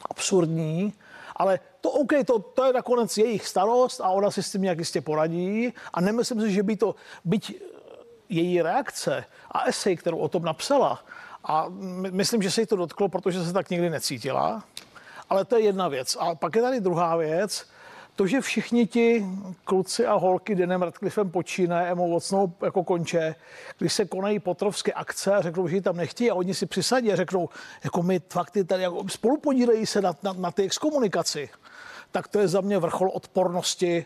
Absurdní. 0.09 0.93
Ale 1.35 1.59
to 1.81 1.91
OK, 1.91 2.11
to, 2.25 2.39
to 2.39 2.65
je 2.65 2.73
nakonec 2.73 3.17
jejich 3.17 3.47
starost 3.47 4.01
a 4.01 4.09
ona 4.09 4.31
si 4.31 4.43
s 4.43 4.51
tím 4.51 4.61
nějak 4.61 4.79
jistě 4.79 5.01
poradí. 5.01 5.73
A 5.93 6.01
nemyslím 6.01 6.41
si, 6.41 6.51
že 6.51 6.63
by 6.63 6.75
to, 6.75 6.95
byť 7.25 7.61
její 8.29 8.61
reakce 8.61 9.25
a 9.51 9.63
esej, 9.63 9.95
kterou 9.95 10.17
o 10.17 10.29
tom 10.29 10.43
napsala, 10.43 11.05
a 11.45 11.65
my- 11.69 12.11
myslím, 12.11 12.41
že 12.41 12.51
se 12.51 12.61
jí 12.61 12.67
to 12.67 12.75
dotklo, 12.75 13.09
protože 13.09 13.43
se 13.43 13.53
tak 13.53 13.69
nikdy 13.69 13.89
necítila. 13.89 14.63
Ale 15.29 15.45
to 15.45 15.55
je 15.55 15.61
jedna 15.61 15.87
věc. 15.87 16.17
A 16.19 16.35
pak 16.35 16.55
je 16.55 16.61
tady 16.61 16.79
druhá 16.79 17.15
věc. 17.15 17.65
To, 18.15 18.27
že 18.27 18.41
všichni 18.41 18.87
ti 18.87 19.25
kluci 19.63 20.05
a 20.05 20.13
holky 20.13 20.55
Denem 20.55 20.81
Radcliffem 20.81 21.31
počínají, 21.31 21.87
Emou 21.87 22.11
Vocnou 22.11 22.53
jako 22.63 22.83
konče, 22.83 23.35
když 23.77 23.93
se 23.93 24.05
konají 24.05 24.39
potrovské 24.39 24.93
akce 24.93 25.35
a 25.35 25.41
řeknou, 25.41 25.67
že 25.67 25.75
ji 25.75 25.81
tam 25.81 25.97
nechtějí 25.97 26.31
a 26.31 26.35
oni 26.35 26.53
si 26.53 26.65
přisadí 26.65 27.11
a 27.11 27.15
řeknou, 27.15 27.49
jako 27.83 28.03
my 28.03 28.21
fakt 28.29 28.51
ty 28.51 28.63
tady 28.63 28.83
jako 28.83 29.09
spolu 29.09 29.37
podílejí 29.37 29.85
se 29.85 30.01
na, 30.01 30.15
na, 30.23 30.33
na 30.33 30.51
té 30.51 30.63
exkomunikaci, 30.63 31.49
tak 32.11 32.27
to 32.27 32.39
je 32.39 32.47
za 32.47 32.61
mě 32.61 32.79
vrchol 32.79 33.09
odpornosti 33.13 34.05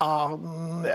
a 0.00 0.28
mm, 0.28 0.86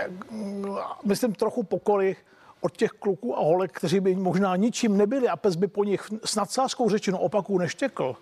myslím 1.04 1.32
trochu 1.32 1.62
pokory 1.62 2.16
od 2.60 2.76
těch 2.76 2.90
kluků 2.90 3.38
a 3.38 3.40
holek, 3.40 3.72
kteří 3.72 4.00
by 4.00 4.14
možná 4.14 4.56
ničím 4.56 4.96
nebyli 4.96 5.28
a 5.28 5.36
pes 5.36 5.56
by 5.56 5.66
po 5.66 5.84
nich 5.84 6.08
s 6.24 6.36
nadsázkou 6.36 6.90
řečeno 6.90 7.18
opaků 7.18 7.58
neštěkl 7.58 8.16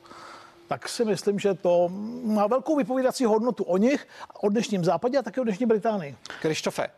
tak 0.69 0.89
si 0.89 1.05
myslím, 1.05 1.39
že 1.39 1.55
to 1.55 1.89
má 2.25 2.47
velkou 2.47 2.77
vypovídací 2.77 3.25
hodnotu 3.25 3.65
o 3.65 3.77
nich, 3.77 4.09
o 4.41 4.49
dnešním 4.49 4.85
západě 4.85 5.19
a 5.19 5.23
také 5.23 5.41
o 5.41 5.45
dnešní 5.45 5.67
Británii. 5.67 6.17
Krištofe, 6.43 6.85
eh, 6.85 6.91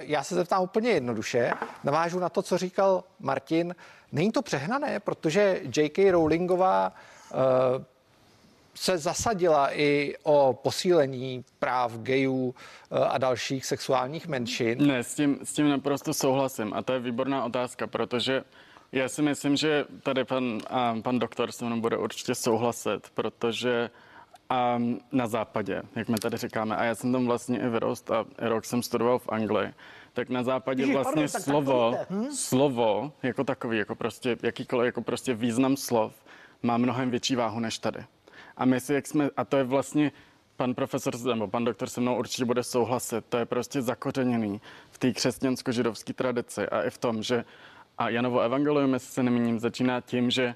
já 0.00 0.22
se 0.22 0.34
zeptám 0.34 0.62
úplně 0.62 0.90
jednoduše. 0.90 1.52
Navážu 1.84 2.18
na 2.18 2.28
to, 2.28 2.42
co 2.42 2.58
říkal 2.58 3.04
Martin. 3.20 3.74
Není 4.12 4.32
to 4.32 4.42
přehnané, 4.42 5.00
protože 5.00 5.60
J.K. 5.76 6.10
Rowlingová 6.10 6.92
eh, 6.92 7.34
se 8.74 8.98
zasadila 8.98 9.78
i 9.78 10.14
o 10.22 10.58
posílení 10.62 11.44
práv 11.58 11.98
gayů 11.98 12.54
eh, 12.54 12.98
a 12.98 13.18
dalších 13.18 13.66
sexuálních 13.66 14.26
menšin. 14.26 14.86
Ne, 14.86 15.04
s 15.04 15.14
tím, 15.14 15.38
s 15.44 15.52
tím 15.52 15.68
naprosto 15.68 16.14
souhlasím 16.14 16.74
a 16.74 16.82
to 16.82 16.92
je 16.92 17.00
výborná 17.00 17.44
otázka, 17.44 17.86
protože 17.86 18.44
já 18.92 19.08
si 19.08 19.22
myslím, 19.22 19.56
že 19.56 19.84
tady 20.02 20.24
pan, 20.24 20.60
a, 20.66 20.96
pan 21.02 21.18
doktor 21.18 21.52
se 21.52 21.64
mnou 21.64 21.80
bude 21.80 21.96
určitě 21.96 22.34
souhlasit, 22.34 23.10
protože 23.14 23.90
a 24.48 24.78
na 25.12 25.26
západě, 25.26 25.82
jak 25.96 26.08
my 26.08 26.18
tady 26.18 26.36
říkáme, 26.36 26.76
a 26.76 26.84
já 26.84 26.94
jsem 26.94 27.12
tam 27.12 27.26
vlastně 27.26 27.58
i 27.60 27.68
vyrost 27.68 28.10
a 28.10 28.24
rok 28.38 28.64
jsem 28.64 28.82
studoval 28.82 29.18
v 29.18 29.28
Anglii, 29.28 29.74
tak 30.12 30.28
na 30.28 30.42
západě 30.42 30.86
vlastně 30.86 31.04
pardon, 31.04 31.22
tak- 31.24 31.32
tak 31.32 31.42
slovo, 31.42 31.90
povídejte, 31.90 32.14
hm? 32.14 32.30
slovo 32.30 33.12
jako 33.22 33.44
takový, 33.44 33.78
jako 33.78 33.94
prostě 33.94 34.36
jakýkoliv, 34.42 34.86
jako 34.86 35.02
prostě 35.02 35.34
význam 35.34 35.76
slov 35.76 36.12
má 36.62 36.76
mnohem 36.76 37.10
větší 37.10 37.36
váhu 37.36 37.60
než 37.60 37.78
tady. 37.78 38.04
A 38.56 38.64
my 38.64 38.80
si, 38.80 38.94
jak 38.94 39.06
jsme, 39.06 39.30
a 39.36 39.44
to 39.44 39.56
je 39.56 39.64
vlastně, 39.64 40.12
pan 40.56 40.74
profesor 40.74 41.14
nebo 41.24 41.48
pan 41.48 41.64
doktor 41.64 41.88
se 41.88 42.00
mnou 42.00 42.18
určitě 42.18 42.44
bude 42.44 42.62
souhlasit, 42.62 43.24
to 43.28 43.36
je 43.36 43.46
prostě 43.46 43.82
zakořeněný 43.82 44.60
v 44.90 44.98
té 44.98 45.12
křesťansko-židovské 45.12 46.14
tradici 46.14 46.68
a 46.68 46.82
i 46.82 46.90
v 46.90 46.98
tom, 46.98 47.22
že 47.22 47.44
a 47.98 48.08
Janovo 48.08 48.40
evangelium, 48.40 48.94
jestli 48.94 49.12
se 49.12 49.22
nemýním, 49.22 49.58
začíná 49.58 50.00
tím, 50.00 50.30
že 50.30 50.54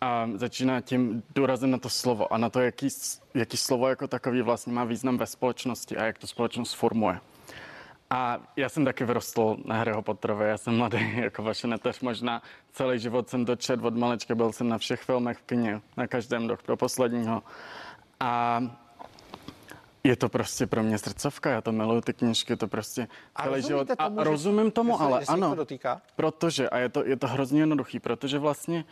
a 0.00 0.28
začíná 0.34 0.80
tím 0.80 1.22
důrazem 1.34 1.70
na 1.70 1.78
to 1.78 1.88
slovo 1.88 2.32
a 2.32 2.38
na 2.38 2.50
to, 2.50 2.60
jaký, 2.60 2.88
jaký 3.34 3.56
slovo 3.56 3.88
jako 3.88 4.08
takový 4.08 4.42
vlastně 4.42 4.72
má 4.72 4.84
význam 4.84 5.18
ve 5.18 5.26
společnosti 5.26 5.96
a 5.96 6.04
jak 6.04 6.18
to 6.18 6.26
společnost 6.26 6.72
formuje. 6.72 7.20
A 8.10 8.38
já 8.56 8.68
jsem 8.68 8.84
taky 8.84 9.04
vyrostl 9.04 9.56
na 9.64 9.74
Harryho 9.74 10.02
Potterovi, 10.02 10.48
já 10.48 10.58
jsem 10.58 10.76
mladý, 10.76 11.16
jako 11.16 11.42
vaše 11.42 11.66
neteř 11.66 12.00
možná. 12.00 12.42
Celý 12.72 12.98
život 12.98 13.28
jsem 13.28 13.44
to 13.44 13.56
čet 13.56 13.84
od 13.84 13.96
malečka, 13.96 14.34
byl 14.34 14.52
jsem 14.52 14.68
na 14.68 14.78
všech 14.78 15.02
filmech 15.02 15.38
v 15.38 15.42
kině, 15.42 15.80
na 15.96 16.06
každém 16.06 16.46
do, 16.46 16.58
do 16.66 16.76
posledního. 16.76 17.42
A 18.20 18.60
je 20.06 20.16
to 20.16 20.28
prostě 20.28 20.66
pro 20.66 20.82
mě 20.82 20.98
srdcovka, 20.98 21.50
já 21.50 21.60
to 21.60 21.72
miluju, 21.72 22.00
ty 22.00 22.12
knížky, 22.12 22.56
to 22.56 22.68
prostě 22.68 23.08
A 23.36 23.42
celý 23.42 23.62
život. 23.62 23.88
tomu, 23.88 24.20
a 24.20 24.24
že- 24.24 24.30
rozumím 24.30 24.70
tomu, 24.70 24.98
že 24.98 25.04
ale 25.04 25.20
že 25.20 25.26
se 25.26 25.32
jich 25.32 25.40
to 25.40 25.46
ano. 25.46 25.54
dotýká? 25.54 26.02
Protože, 26.16 26.68
a 26.68 26.78
je 26.78 26.88
to, 26.88 27.04
je 27.06 27.16
to 27.16 27.26
hrozně 27.26 27.60
jednoduchý, 27.62 28.00
protože 28.00 28.38
vlastně 28.38 28.84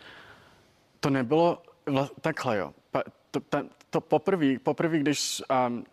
to 0.99 1.09
nebylo 1.09 1.61
vla, 1.85 2.09
takhle, 2.21 2.57
jo. 2.57 2.73
Pa, 2.91 3.03
to, 3.31 3.39
ta, 3.39 3.63
to 3.89 4.01
poprvé, 4.01 4.59
poprvé, 4.63 4.97
když 4.99 5.41
um, 5.67 5.85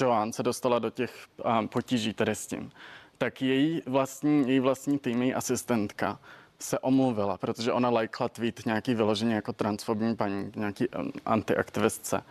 Joan 0.00 0.32
se 0.32 0.42
dostala 0.42 0.78
do 0.78 0.90
těch 0.90 1.26
um, 1.60 1.68
potíží 1.68 2.14
tady 2.14 2.34
s 2.34 2.46
tím, 2.46 2.70
tak 3.18 3.42
její 3.42 3.82
vlastní, 3.86 4.48
její 4.48 4.60
vlastní 4.60 4.98
tým, 4.98 5.22
její 5.22 5.34
asistentka 5.34 6.18
se 6.58 6.78
omluvila, 6.78 7.38
protože 7.38 7.72
ona 7.72 7.90
lajkla 7.90 8.28
tweet 8.28 8.66
nějaký 8.66 8.94
vyloženě 8.94 9.34
jako 9.34 9.52
transfobní 9.52 10.16
paní, 10.16 10.52
nějaký 10.56 10.88
um, 10.88 11.12
antiaktivistce. 11.26 12.22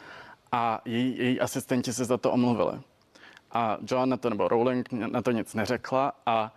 A 0.54 0.82
její, 0.86 1.18
její 1.18 1.40
asistenti 1.40 1.94
se 1.94 2.06
za 2.06 2.18
to 2.18 2.32
omluvili. 2.32 2.82
A 3.52 3.78
Joan 3.92 4.10
na 4.10 4.18
to, 4.18 4.30
nebo 4.30 4.48
Rowling 4.48 4.92
na 4.92 5.22
to 5.22 5.32
nic 5.32 5.54
neřekla 5.54 6.14
a 6.26 6.54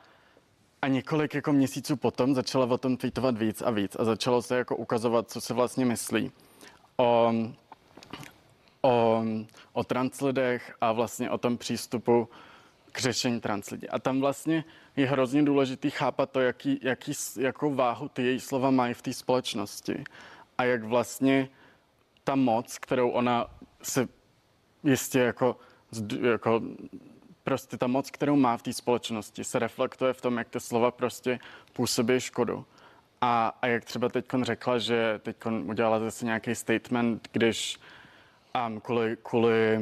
a 0.83 0.89
několik 0.89 1.35
jako 1.35 1.53
měsíců 1.53 1.97
potom 1.97 2.35
začala 2.35 2.67
o 2.67 2.79
tom 2.79 2.97
tweetovat 2.97 3.39
víc 3.39 3.63
a 3.63 3.71
víc 3.71 3.97
a 3.99 4.05
začalo 4.05 4.43
se 4.43 4.57
jako 4.57 4.77
ukazovat, 4.77 5.31
co 5.31 5.41
se 5.41 5.55
vlastně 5.55 5.85
myslí 5.85 6.33
o, 6.97 7.33
o, 8.83 9.25
o 9.73 9.85
translidech 9.85 10.77
a 10.81 10.93
vlastně 10.93 11.31
o 11.31 11.39
tom 11.39 11.59
přístupu 11.59 12.29
k 12.93 13.01
řešení 13.01 13.41
translidí. 13.41 13.89
A 13.89 13.99
tam 13.99 14.21
vlastně 14.21 14.65
je 14.97 15.07
hrozně 15.07 15.43
důležitý 15.43 15.91
chápat 15.91 16.31
to, 16.31 16.41
jaký, 16.41 16.81
jaký, 16.83 17.13
jakou 17.41 17.75
váhu 17.75 18.09
ty 18.09 18.23
její 18.23 18.41
slova 18.41 18.71
mají 18.71 18.95
v 18.95 19.03
té 19.03 19.13
společnosti 19.13 20.05
a 20.59 20.65
jak 20.65 20.85
vlastně 20.85 21.49
ta 22.25 22.35
moc, 22.35 22.79
kterou 22.79 23.11
ona 23.11 23.47
se 23.87 24.09
jistě 24.85 25.19
jako, 25.19 25.57
jako 26.21 26.63
prostě 27.45 27.79
ta 27.79 27.87
moc, 27.87 28.11
kterou 28.11 28.37
má 28.37 28.57
v 28.57 28.63
té 28.63 28.73
společnosti, 28.73 29.45
se 29.45 29.59
reflektuje 29.59 30.13
v 30.13 30.21
tom, 30.21 30.39
jak 30.39 30.49
ty 30.49 30.61
slova 30.61 30.91
prostě 30.91 31.39
působí 31.73 32.21
škodu. 32.21 32.65
A, 33.21 33.59
a 33.63 33.67
jak 33.67 33.85
třeba 33.85 34.09
teď 34.09 34.25
řekla, 34.43 34.79
že 34.79 35.21
teď 35.23 35.37
udělala 35.47 36.01
zase 36.01 36.25
nějaký 36.25 36.55
statement, 36.55 37.29
když 37.33 37.79
um, 38.69 38.81
kvůli, 38.81 39.17
kvůli, 39.23 39.79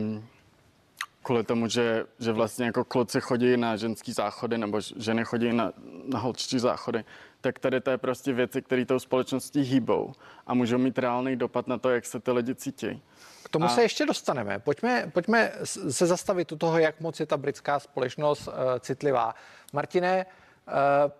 kvůli 1.22 1.44
tomu, 1.44 1.68
že, 1.68 2.06
že 2.18 2.32
vlastně 2.32 2.66
jako 2.66 2.84
kluci 2.84 3.20
chodí 3.20 3.56
na 3.56 3.76
ženský 3.76 4.12
záchody 4.12 4.58
nebo 4.58 4.80
ženy 4.80 5.24
chodí 5.24 5.52
na, 5.52 5.72
na 6.08 6.18
holčičí 6.18 6.58
záchody, 6.58 7.04
tak 7.44 7.58
tady 7.58 7.80
to 7.80 7.90
je 7.90 7.98
prostě 7.98 8.32
věci, 8.32 8.62
které 8.62 8.84
tou 8.84 8.98
společností 8.98 9.60
hýbou 9.60 10.12
a 10.46 10.54
můžou 10.54 10.78
mít 10.78 10.98
reálný 10.98 11.36
dopad 11.36 11.66
na 11.66 11.78
to, 11.78 11.90
jak 11.90 12.06
se 12.06 12.20
ty 12.20 12.30
lidi 12.30 12.54
cítí. 12.54 13.02
K 13.44 13.48
tomu 13.48 13.64
A- 13.64 13.68
se 13.68 13.82
ještě 13.82 14.06
dostaneme. 14.06 14.58
Pojďme, 14.58 15.10
pojďme 15.12 15.52
se 15.90 16.06
zastavit 16.06 16.52
u 16.52 16.56
toho, 16.56 16.78
jak 16.78 17.00
moc 17.00 17.20
je 17.20 17.26
ta 17.26 17.36
britská 17.36 17.78
společnost 17.78 18.48
uh, 18.48 18.54
citlivá. 18.80 19.34
Martine, 19.72 20.26
uh, 21.06 21.12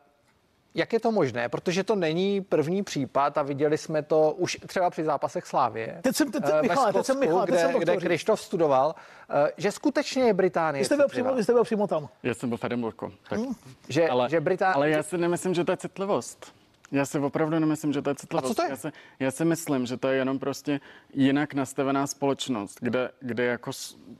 jak 0.75 0.93
je 0.93 1.01
to 1.01 1.13
možné? 1.13 1.49
Protože 1.49 1.85
to 1.85 1.95
není 1.95 2.41
první 2.41 2.83
případ 2.83 3.39
a 3.39 3.43
viděli 3.43 3.79
jsme 3.79 4.03
to 4.03 4.31
už 4.39 4.59
třeba 4.67 4.91
při 4.91 5.05
zápasech 5.05 5.47
Slávě. 5.47 5.99
Teď 6.03 6.17
jsem- 6.17 6.33
teď 6.33 6.43
eh, 6.45 6.47
jsem- 6.47 6.57
ve 6.57 6.63
Michale, 6.63 6.93
teď 6.93 7.07
jsem- 7.07 7.15
Skotsku, 7.17 7.21
Michale, 7.21 7.47
teď 7.47 7.61
jsem 7.61 7.73
to 7.73 7.79
kde, 7.79 7.97
kde. 7.97 8.07
Krištof 8.07 8.41
studoval, 8.41 8.95
eh, 9.31 9.53
že 9.57 9.73
skutečně 9.73 10.23
je 10.23 10.35
Británie 10.35 10.81
Vy 10.81 10.85
jste 10.87 10.97
byl 10.97 11.09
přímo, 11.09 11.35
vy 11.35 11.43
jste 11.45 11.53
byl 11.53 11.65
přímo 11.65 11.87
tam. 11.87 12.09
Já 12.23 12.35
jsem 12.35 12.49
byl 12.49 12.59
v 12.59 12.65
Edinburghu. 12.65 13.13
Tak. 13.29 13.41
Že, 13.89 14.09
ale, 14.09 14.31
že 14.31 14.41
Britá... 14.41 14.73
ale 14.73 14.91
já 14.91 15.03
si 15.03 15.19
nemyslím, 15.19 15.55
že 15.55 15.65
to 15.65 15.73
je 15.73 15.77
citlivost. 15.77 16.55
Já 16.93 17.07
si 17.07 17.19
opravdu 17.19 17.59
nemyslím, 17.59 17.93
že 17.93 18.03
to 18.03 18.11
je 18.11 18.15
citlivost. 18.15 18.49
co 18.49 18.55
to 18.55 18.63
je? 18.63 18.71
Já 18.71 18.77
si, 18.77 18.89
já 19.19 19.31
si 19.31 19.45
myslím, 19.45 19.87
že 19.87 19.97
to 19.97 20.09
je 20.09 20.17
jenom 20.17 20.39
prostě 20.39 20.81
jinak 21.15 21.55
nastavená 21.55 22.07
společnost, 22.07 22.79
kde, 22.81 23.11
kde 23.21 23.45
jako 23.45 23.71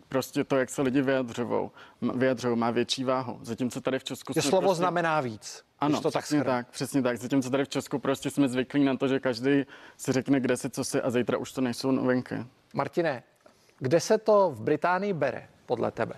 prostě 0.09 0.45
to, 0.45 0.57
jak 0.57 0.71
se 0.71 0.83
lidi 0.83 1.03
vyjadřují, 2.15 2.57
má 2.59 2.71
větší 2.71 3.05
váhu. 3.05 3.39
Zatímco 3.43 3.81
tady 3.81 3.99
v 3.99 4.05
Česku 4.05 4.33
Že 4.33 4.43
slovo 4.43 4.61
prostě... 4.61 4.79
znamená 4.79 5.21
víc. 5.21 5.63
Ano, 5.85 6.01
to 6.01 6.11
tak 6.11 6.23
přesně 6.25 6.39
shrnu. 6.39 6.53
tak, 6.53 6.69
přesně 6.69 7.03
tak. 7.03 7.19
Zatímco 7.19 7.51
tady 7.51 7.65
v 7.65 7.69
Česku 7.69 7.99
prostě 7.99 8.31
jsme 8.31 8.49
zvyklí 8.49 8.85
na 8.85 8.97
to, 8.97 9.09
že 9.09 9.21
každý 9.21 9.65
si 9.97 10.13
řekne, 10.13 10.41
kde 10.41 10.57
si, 10.57 10.71
co 10.71 10.85
si 10.85 11.01
a 11.03 11.11
zítra 11.11 11.39
už 11.39 11.53
to 11.53 11.61
nejsou 11.61 11.91
novinky. 11.91 12.35
Martine, 12.75 13.23
kde 13.79 14.01
se 14.01 14.19
to 14.19 14.51
v 14.51 14.61
Británii 14.61 15.13
bere, 15.13 15.49
podle 15.67 15.91
tebe? 15.91 16.15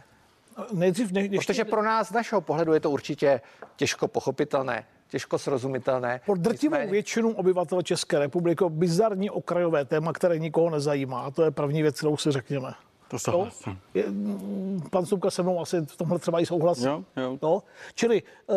Nejdřív, 0.73 1.13
ne, 1.13 1.21
ještě, 1.21 1.37
Protože 1.39 1.65
pro 1.65 1.83
nás 1.83 2.09
z 2.09 2.13
našeho 2.13 2.41
pohledu 2.41 2.73
je 2.73 2.81
to 2.81 2.91
určitě 2.91 3.41
těžko 3.77 4.09
pochopitelné, 4.09 4.87
těžko 5.09 5.39
srozumitelné. 5.39 6.21
pro 6.27 6.35
drtivou 6.37 6.75
Nicméně- 6.75 6.93
většinu 6.93 7.31
obyvatel 7.33 7.83
České 7.83 8.19
republiky 8.19 8.65
bizarní 8.69 9.31
okrajové 9.31 9.85
téma, 9.85 10.13
které 10.13 10.39
nikoho 10.39 10.71
nezajímá. 10.71 11.21
A 11.21 11.31
to 11.31 11.43
je 11.43 11.51
první 11.51 11.83
věc, 11.83 11.99
kterou 11.99 12.17
si 12.17 12.31
řekněme. 12.31 12.73
To 13.09 13.19
souhlasím. 13.19 13.79
Je, 13.95 14.05
mm, 14.07 14.83
pan 14.91 15.07
Stupka 15.07 15.31
se 15.31 15.43
mnou 15.43 15.61
asi 15.61 15.81
v 15.81 15.97
tomhle 15.97 16.19
třeba 16.19 16.41
i 16.41 16.47
souhlasí. 16.47 16.85
Jo, 16.85 17.05
jo. 17.17 17.39
No, 17.43 17.63
čili 17.95 18.23
uh, 18.47 18.57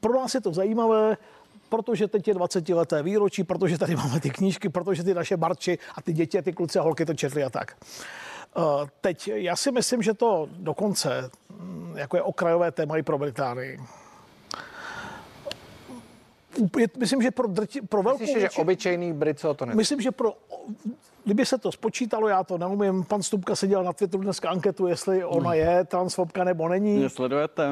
pro 0.00 0.12
nás 0.14 0.34
je 0.34 0.40
to 0.40 0.52
zajímavé, 0.52 1.16
protože 1.68 2.08
teď 2.08 2.28
je 2.28 2.34
20 2.34 2.68
leté 2.68 3.02
výročí, 3.02 3.44
protože 3.44 3.78
tady 3.78 3.96
máme 3.96 4.20
ty 4.20 4.30
knížky, 4.30 4.68
protože 4.68 5.04
ty 5.04 5.14
naše 5.14 5.36
barči 5.36 5.78
a 5.94 6.02
ty 6.02 6.12
děti 6.12 6.38
a 6.38 6.42
ty 6.42 6.52
kluci 6.52 6.78
a 6.78 6.82
holky 6.82 7.06
to 7.06 7.14
četli 7.14 7.44
a 7.44 7.50
tak. 7.50 7.76
Uh, 8.56 8.64
teď 9.00 9.28
já 9.28 9.56
si 9.56 9.72
myslím, 9.72 10.02
že 10.02 10.14
to 10.14 10.48
dokonce 10.52 11.30
mm, 11.60 11.94
jako 11.96 12.16
je 12.16 12.22
okrajové 12.22 12.70
téma 12.70 12.96
i 12.96 13.02
pro 13.02 13.18
Británii. 13.18 13.78
Je- 16.78 16.88
Myslím, 16.98 17.22
že 17.22 17.30
pro, 17.30 17.48
drti, 17.48 17.82
pro 17.82 18.02
velkou 18.02 18.18
Myslíš, 18.20 18.34
že 18.34 18.40
většinu- 18.40 18.62
obyčejný 18.62 19.12
Brit 19.12 19.38
se 19.38 19.48
o 19.48 19.54
to 19.54 19.66
neví? 19.66 19.76
Myslím, 19.76 20.00
že 20.00 20.10
pro, 20.10 20.32
kdyby 21.24 21.46
se 21.46 21.58
to 21.58 21.72
spočítalo, 21.72 22.28
já 22.28 22.44
to 22.44 22.58
neumím, 22.58 23.04
pan 23.04 23.22
Stupka 23.22 23.56
se 23.56 23.66
dělal 23.66 23.84
na 23.84 23.92
Twitteru 23.92 24.22
dneska 24.22 24.50
anketu, 24.50 24.86
jestli 24.86 25.24
ona 25.24 25.54
je 25.54 25.84
transfobka 25.84 26.44
nebo 26.44 26.68
není. 26.68 26.96
Mě 26.98 27.08
sledujete? 27.08 27.70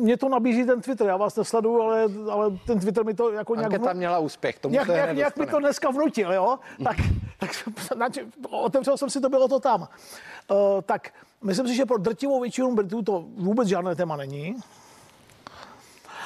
Mě 0.00 0.16
to 0.16 0.28
nabízí 0.28 0.66
ten 0.66 0.80
Twitter, 0.80 1.06
já 1.06 1.16
vás 1.16 1.36
nesleduju, 1.36 1.80
ale, 1.82 2.04
ale 2.30 2.50
ten 2.66 2.80
Twitter 2.80 3.04
mi 3.04 3.14
to 3.14 3.30
jako 3.32 3.54
nějak... 3.54 3.72
Anketa 3.74 3.92
měla 3.92 4.18
úspěch, 4.18 4.58
tomu 4.58 4.72
nějak, 4.72 4.88
nějak, 4.88 5.16
nějak 5.16 5.36
mi 5.36 5.46
to 5.46 5.58
dneska 5.58 5.90
vnutil, 5.90 6.32
jo? 6.32 6.58
Tak, 6.84 6.96
tak 7.38 7.50
znači, 7.96 8.26
otevřel 8.50 8.96
jsem 8.96 9.10
si 9.10 9.20
to, 9.20 9.28
bylo 9.28 9.48
to 9.48 9.60
tam. 9.60 9.80
Uh, 9.80 10.56
tak 10.86 11.08
myslím 11.42 11.68
si, 11.68 11.74
že 11.74 11.86
pro 11.86 11.98
drtivou 11.98 12.40
většinu 12.40 12.74
Britů 12.74 13.02
to 13.02 13.24
vůbec 13.36 13.68
žádné 13.68 13.94
téma 13.94 14.16
není, 14.16 14.56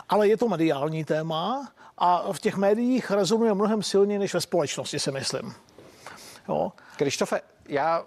ale 0.08 0.28
je 0.28 0.36
to 0.36 0.48
mediální 0.48 1.04
téma 1.04 1.72
a 1.98 2.32
v 2.32 2.38
těch 2.38 2.56
médiích 2.56 3.10
rezonuje 3.10 3.54
mnohem 3.54 3.82
silněji 3.82 4.18
než 4.18 4.34
ve 4.34 4.40
společnosti, 4.40 4.98
si 4.98 5.10
myslím. 5.10 5.54
Jo? 6.48 6.72
Krištofe, 6.96 7.40
já 7.68 8.00
uh, 8.00 8.06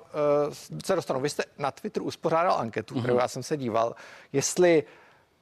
se 0.86 0.96
dostanu. 0.96 1.20
Vy 1.20 1.30
jste 1.30 1.44
na 1.58 1.72
Twitteru 1.72 2.06
uspořádal 2.06 2.54
anketu, 2.54 3.00
kterou 3.00 3.18
já 3.18 3.28
jsem 3.28 3.44
se 3.44 3.58
díval, 3.58 3.96
jestli 4.34 4.84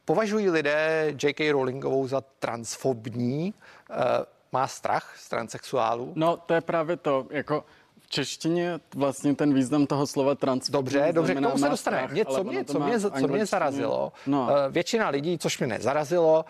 považují 0.05 0.49
lidé 0.49 1.13
J.K. 1.23 1.51
Rowlingovou 1.51 2.07
za 2.07 2.21
transfobní, 2.39 3.53
uh, 3.89 3.95
má 4.51 4.67
strach 4.67 5.13
z 5.17 5.29
transexuálů. 5.29 6.13
No, 6.15 6.37
to 6.37 6.53
je 6.53 6.61
právě 6.61 6.97
to, 6.97 7.27
jako 7.29 7.65
češtině 8.13 8.79
vlastně 8.95 9.35
ten 9.35 9.53
význam 9.53 9.85
toho 9.87 10.07
slova 10.07 10.35
trans. 10.35 10.69
Dobře, 10.69 11.09
dobře, 11.11 11.35
k 11.35 11.41
tomu 11.41 11.57
se 11.57 11.69
dostane. 11.69 12.07
Mě, 12.11 12.25
co, 12.25 12.43
mě, 12.43 12.65
co, 12.65 12.79
mě, 12.79 12.99
co 12.99 13.27
mě 13.27 13.45
zarazilo, 13.45 14.11
No. 14.27 14.49
eh, 14.49 14.71
většina 14.71 15.09
lidí, 15.09 15.37
což 15.37 15.59
mě 15.59 15.67
nezarazilo, 15.67 16.45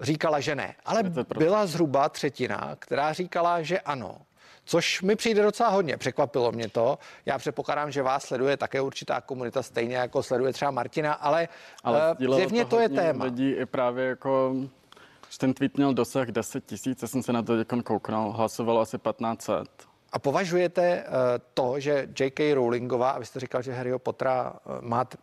říkala, 0.00 0.40
že 0.40 0.54
ne. 0.54 0.74
Ale 0.84 1.02
byla 1.38 1.66
zhruba 1.66 2.08
třetina, 2.08 2.76
která 2.78 3.12
říkala, 3.12 3.62
že 3.62 3.80
ano. 3.80 4.16
Což 4.64 5.02
mi 5.02 5.16
přijde 5.16 5.42
docela 5.42 5.68
hodně, 5.68 5.96
překvapilo 5.96 6.52
mě 6.52 6.68
to. 6.68 6.98
Já 7.26 7.38
předpokládám, 7.38 7.90
že 7.90 8.02
vás 8.02 8.24
sleduje 8.24 8.56
také 8.56 8.80
určitá 8.80 9.20
komunita, 9.20 9.62
stejně 9.62 9.96
jako 9.96 10.22
sleduje 10.22 10.52
třeba 10.52 10.70
Martina, 10.70 11.12
ale, 11.12 11.48
Ale 11.84 12.10
sdílelo 12.14 12.36
zjevně 12.36 12.64
to 12.64 12.76
je 12.76 12.82
hodně 12.82 13.00
téma. 13.00 13.24
Lidí 13.24 13.50
i 13.50 13.66
právě 13.66 14.06
jako, 14.06 14.54
že 15.30 15.38
ten 15.38 15.54
tweet 15.54 15.76
měl 15.76 15.94
dosah 15.94 16.28
10 16.28 16.64
tisíc, 16.66 17.02
já 17.02 17.08
jsem 17.08 17.22
se 17.22 17.32
na 17.32 17.42
to 17.42 17.52
kouknul, 17.84 18.32
hlasovalo 18.32 18.80
asi 18.80 18.98
1500. 18.98 19.89
A 20.12 20.18
považujete 20.18 20.82
eh, 20.82 21.06
to, 21.54 21.80
že 21.80 22.08
J.K. 22.20 22.54
Rowlingová, 22.54 23.10
a 23.10 23.18
vy 23.18 23.26
jste 23.26 23.40
říkal, 23.40 23.62
že 23.62 23.72
Harryho 23.72 23.98
Pottera 23.98 24.52
eh, 24.54 24.68
máte, 24.80 25.16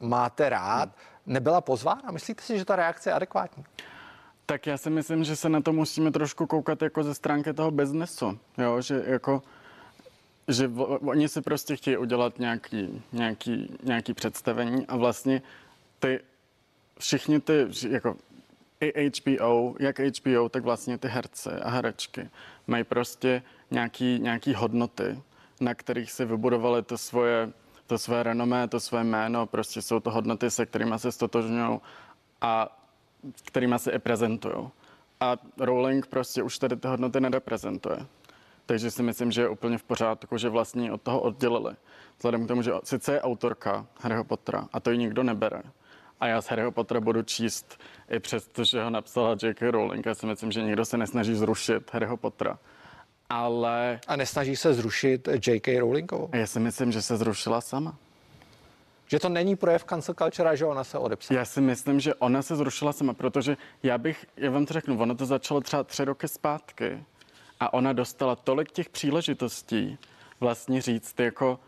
máte 0.00 0.48
rád, 0.48 0.88
nebyla 1.26 1.60
pozvána? 1.60 2.10
Myslíte 2.10 2.42
si, 2.42 2.58
že 2.58 2.64
ta 2.64 2.76
reakce 2.76 3.10
je 3.10 3.14
adekvátní? 3.14 3.64
Tak 4.46 4.66
já 4.66 4.76
si 4.76 4.90
myslím, 4.90 5.24
že 5.24 5.36
se 5.36 5.48
na 5.48 5.60
to 5.60 5.72
musíme 5.72 6.10
trošku 6.10 6.46
koukat 6.46 6.82
jako 6.82 7.02
ze 7.02 7.14
stránky 7.14 7.52
toho 7.52 7.70
biznesu, 7.70 8.38
jo, 8.58 8.80
že 8.80 9.02
jako 9.06 9.42
že 10.48 10.70
oni 11.00 11.28
si 11.28 11.42
prostě 11.42 11.76
chtějí 11.76 11.96
udělat 11.96 12.38
nějaký, 12.38 13.02
nějaký, 13.12 13.78
nějaký 13.82 14.14
představení 14.14 14.86
a 14.86 14.96
vlastně 14.96 15.42
ty 15.98 16.20
všichni 16.98 17.40
ty, 17.40 17.66
jako 17.88 18.16
i 18.86 19.10
HBO, 19.10 19.74
jak 19.80 19.98
HBO, 19.98 20.48
tak 20.48 20.64
vlastně 20.64 20.98
ty 20.98 21.08
herce 21.08 21.60
a 21.60 21.70
herečky 21.70 22.30
mají 22.66 22.84
prostě 22.84 23.42
nějaký, 23.70 24.18
nějaký 24.18 24.54
hodnoty, 24.54 25.22
na 25.60 25.74
kterých 25.74 26.12
si 26.12 26.24
vybudovali 26.24 26.82
to 26.82 26.98
svoje, 26.98 27.52
to 27.86 27.98
své 27.98 28.22
renomé, 28.22 28.68
to 28.68 28.80
své 28.80 29.04
jméno, 29.04 29.46
prostě 29.46 29.82
jsou 29.82 30.00
to 30.00 30.10
hodnoty, 30.10 30.50
se 30.50 30.66
kterými 30.66 30.98
se 30.98 31.12
stotožňují 31.12 31.80
a 32.40 32.78
kterými 33.44 33.78
se 33.78 33.92
i 33.92 33.98
prezentují. 33.98 34.68
A 35.20 35.36
Rowling 35.58 36.06
prostě 36.06 36.42
už 36.42 36.58
tady 36.58 36.76
ty 36.76 36.88
hodnoty 36.88 37.20
nereprezentuje. 37.20 38.06
Takže 38.66 38.90
si 38.90 39.02
myslím, 39.02 39.32
že 39.32 39.42
je 39.42 39.48
úplně 39.48 39.78
v 39.78 39.82
pořádku, 39.82 40.38
že 40.38 40.48
vlastně 40.48 40.92
od 40.92 41.02
toho 41.02 41.20
oddělili. 41.20 41.74
Vzhledem 42.16 42.44
k 42.44 42.48
tomu, 42.48 42.62
že 42.62 42.72
sice 42.84 43.12
je 43.12 43.22
autorka 43.22 43.86
Harryho 44.00 44.24
Pottera 44.24 44.68
a 44.72 44.80
to 44.80 44.90
ji 44.90 44.98
nikdo 44.98 45.22
nebere. 45.22 45.62
A 46.22 46.26
já 46.26 46.42
z 46.42 46.46
Harryho 46.46 46.72
Pottera 46.72 47.00
budu 47.00 47.22
číst 47.22 47.80
i 48.10 48.18
přesto, 48.18 48.64
že 48.64 48.82
ho 48.82 48.90
napsala 48.90 49.36
J.K. 49.42 49.70
Rowling. 49.70 50.06
Já 50.06 50.14
si 50.14 50.26
myslím, 50.26 50.52
že 50.52 50.62
nikdo 50.62 50.84
se 50.84 50.98
nesnaží 50.98 51.34
zrušit 51.34 51.90
Harryho 51.92 52.16
Pottera. 52.16 52.58
Ale... 53.30 54.00
A 54.06 54.16
nesnaží 54.16 54.56
se 54.56 54.74
zrušit 54.74 55.28
J.K. 55.46 55.80
Rowlingovou? 55.80 56.28
Já 56.32 56.46
si 56.46 56.60
myslím, 56.60 56.92
že 56.92 57.02
se 57.02 57.16
zrušila 57.16 57.60
sama. 57.60 57.96
Že 59.06 59.18
to 59.18 59.28
není 59.28 59.56
projev 59.56 59.84
cancel 59.84 60.14
culture, 60.14 60.56
že 60.56 60.64
ona 60.64 60.84
se 60.84 60.98
odepsala? 60.98 61.40
Já 61.40 61.44
si 61.44 61.60
myslím, 61.60 62.00
že 62.00 62.14
ona 62.14 62.42
se 62.42 62.56
zrušila 62.56 62.92
sama, 62.92 63.14
protože 63.14 63.56
já 63.82 63.98
bych, 63.98 64.26
já 64.36 64.50
vám 64.50 64.66
to 64.66 64.72
řeknu, 64.72 65.00
ono 65.00 65.14
to 65.14 65.26
začalo 65.26 65.60
třeba 65.60 65.84
tři 65.84 66.04
roky 66.04 66.28
zpátky 66.28 67.04
a 67.60 67.74
ona 67.74 67.92
dostala 67.92 68.36
tolik 68.36 68.70
těch 68.72 68.88
příležitostí 68.88 69.98
vlastně 70.40 70.82
říct 70.82 71.20
jako 71.20 71.58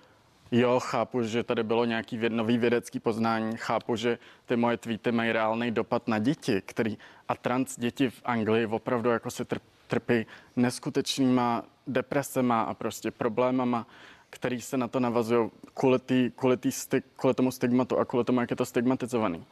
jo, 0.58 0.80
chápu, 0.80 1.22
že 1.22 1.42
tady 1.42 1.62
bylo 1.62 1.84
nějaký 1.84 2.16
věd, 2.16 2.32
nový 2.32 2.58
vědecký 2.58 3.00
poznání, 3.00 3.56
chápu, 3.56 3.96
že 3.96 4.18
ty 4.46 4.56
moje 4.56 4.76
tweety 4.76 5.12
mají 5.12 5.32
reálný 5.32 5.70
dopad 5.70 6.08
na 6.08 6.18
děti, 6.18 6.62
který 6.66 6.98
a 7.28 7.34
trans 7.34 7.78
děti 7.78 8.10
v 8.10 8.22
Anglii 8.24 8.66
opravdu 8.66 9.10
jako 9.10 9.30
se 9.30 9.44
trp, 9.44 9.62
trpí 9.86 10.26
neskutečnýma 10.56 11.64
depresema 11.86 12.62
a 12.62 12.74
prostě 12.74 13.10
problémama, 13.10 13.86
který 14.30 14.60
se 14.60 14.76
na 14.76 14.88
to 14.88 15.00
navazují 15.00 15.50
kvůli, 15.74 15.98
tý, 15.98 16.30
kvůli, 16.36 16.56
tý 16.56 16.72
stig, 16.72 17.04
kvůli 17.16 17.34
tomu 17.34 17.50
stigmatu 17.50 17.98
a 17.98 18.04
kvůli 18.04 18.24
tomu, 18.24 18.40
jak 18.40 18.50
je 18.50 18.56
to 18.56 18.66
stigmatizovaný 18.66 19.46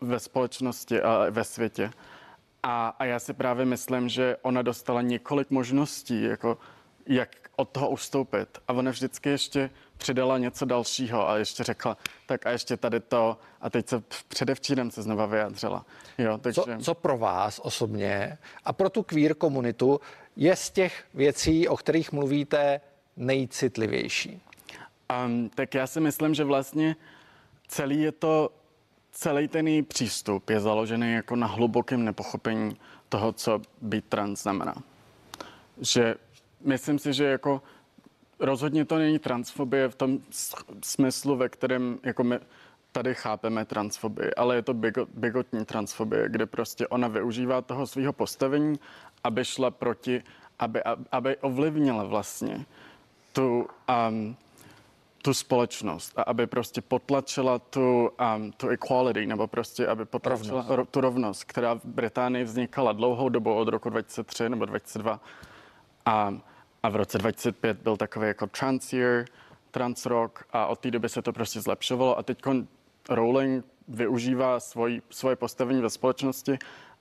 ve 0.00 0.18
společnosti 0.18 1.02
a 1.02 1.26
ve 1.30 1.44
světě. 1.44 1.90
A, 2.62 2.88
a 2.98 3.04
já 3.04 3.18
si 3.18 3.32
právě 3.32 3.64
myslím, 3.64 4.08
že 4.08 4.36
ona 4.42 4.62
dostala 4.62 5.02
několik 5.02 5.50
možností, 5.50 6.22
jako 6.22 6.58
jak 7.06 7.47
od 7.58 7.68
toho 7.68 7.90
ustoupit. 7.90 8.58
A 8.68 8.72
ona 8.72 8.90
vždycky 8.90 9.28
ještě 9.28 9.70
přidala 9.96 10.38
něco 10.38 10.64
dalšího 10.64 11.28
a 11.28 11.36
ještě 11.36 11.64
řekla, 11.64 11.96
tak 12.26 12.46
a 12.46 12.50
ještě 12.50 12.76
tady 12.76 13.00
to. 13.00 13.38
A 13.60 13.70
teď 13.70 13.88
se 13.88 14.02
předevčírem 14.28 14.90
se 14.90 15.02
znova 15.02 15.26
vyjádřila. 15.26 15.86
Jo, 16.18 16.38
takže... 16.38 16.60
Co, 16.60 16.66
co 16.82 16.94
pro 16.94 17.18
vás 17.18 17.60
osobně 17.62 18.38
a 18.64 18.72
pro 18.72 18.90
tu 18.90 19.02
queer 19.02 19.34
komunitu 19.34 20.00
je 20.36 20.56
z 20.56 20.70
těch 20.70 21.04
věcí, 21.14 21.68
o 21.68 21.76
kterých 21.76 22.12
mluvíte, 22.12 22.80
nejcitlivější? 23.16 24.42
Um, 25.24 25.50
tak 25.54 25.74
já 25.74 25.86
si 25.86 26.00
myslím, 26.00 26.34
že 26.34 26.44
vlastně 26.44 26.96
celý 27.68 28.02
je 28.02 28.12
to, 28.12 28.50
celý 29.12 29.48
ten 29.48 29.68
její 29.68 29.82
přístup 29.82 30.50
je 30.50 30.60
založený 30.60 31.12
jako 31.12 31.36
na 31.36 31.46
hlubokém 31.46 32.04
nepochopení 32.04 32.76
toho, 33.08 33.32
co 33.32 33.60
být 33.80 34.04
trans 34.04 34.42
znamená. 34.42 34.74
Že 35.80 36.14
myslím 36.60 36.98
si, 36.98 37.12
že 37.12 37.24
jako 37.24 37.62
rozhodně 38.38 38.84
to 38.84 38.98
není 38.98 39.18
transfobie 39.18 39.88
v 39.88 39.94
tom 39.94 40.18
smyslu, 40.82 41.36
ve 41.36 41.48
kterém 41.48 41.98
jako 42.02 42.24
my 42.24 42.38
tady 42.92 43.14
chápeme 43.14 43.64
transfobii, 43.64 44.34
ale 44.34 44.56
je 44.56 44.62
to 44.62 44.74
bigo, 44.74 45.06
bigotní 45.14 45.64
transfobie, 45.64 46.28
kde 46.28 46.46
prostě 46.46 46.88
ona 46.88 47.08
využívá 47.08 47.62
toho 47.62 47.86
svého 47.86 48.12
postavení, 48.12 48.78
aby 49.24 49.44
šla 49.44 49.70
proti, 49.70 50.22
aby, 50.58 50.82
aby 51.12 51.36
ovlivnila 51.36 52.04
vlastně 52.04 52.64
tu, 53.32 53.68
um, 54.08 54.36
tu 55.22 55.34
společnost 55.34 56.18
a 56.18 56.22
aby 56.22 56.46
prostě 56.46 56.80
potlačila 56.80 57.58
tu, 57.58 58.10
um, 58.36 58.52
tu 58.52 58.68
equality, 58.68 59.26
nebo 59.26 59.46
prostě 59.46 59.86
aby 59.86 60.04
potlačila 60.04 60.60
rovnost. 60.60 60.76
Ro, 60.76 60.84
tu 60.84 61.00
rovnost, 61.00 61.44
která 61.44 61.74
v 61.74 61.84
Británii 61.84 62.44
vznikala 62.44 62.92
dlouhou 62.92 63.28
dobu 63.28 63.54
od 63.54 63.68
roku 63.68 63.90
2003 63.90 64.48
nebo 64.48 64.64
2002 64.64 65.20
a, 66.08 66.34
a 66.82 66.88
v 66.88 66.96
roce 66.96 67.18
2005 67.18 67.76
byl 67.76 67.96
takový 67.96 68.26
jako 68.26 68.46
trans 68.46 68.92
year, 68.92 69.24
trans 69.70 70.06
rock 70.06 70.44
a 70.52 70.66
od 70.66 70.78
té 70.78 70.90
doby 70.90 71.08
se 71.08 71.22
to 71.22 71.32
prostě 71.32 71.60
zlepšovalo 71.60 72.18
a 72.18 72.22
teď 72.22 72.38
Rowling 73.08 73.64
využívá 73.88 74.60
svoj, 74.60 75.02
svoje 75.10 75.36
postavení 75.36 75.82
ve 75.82 75.90
společnosti, 75.90 76.58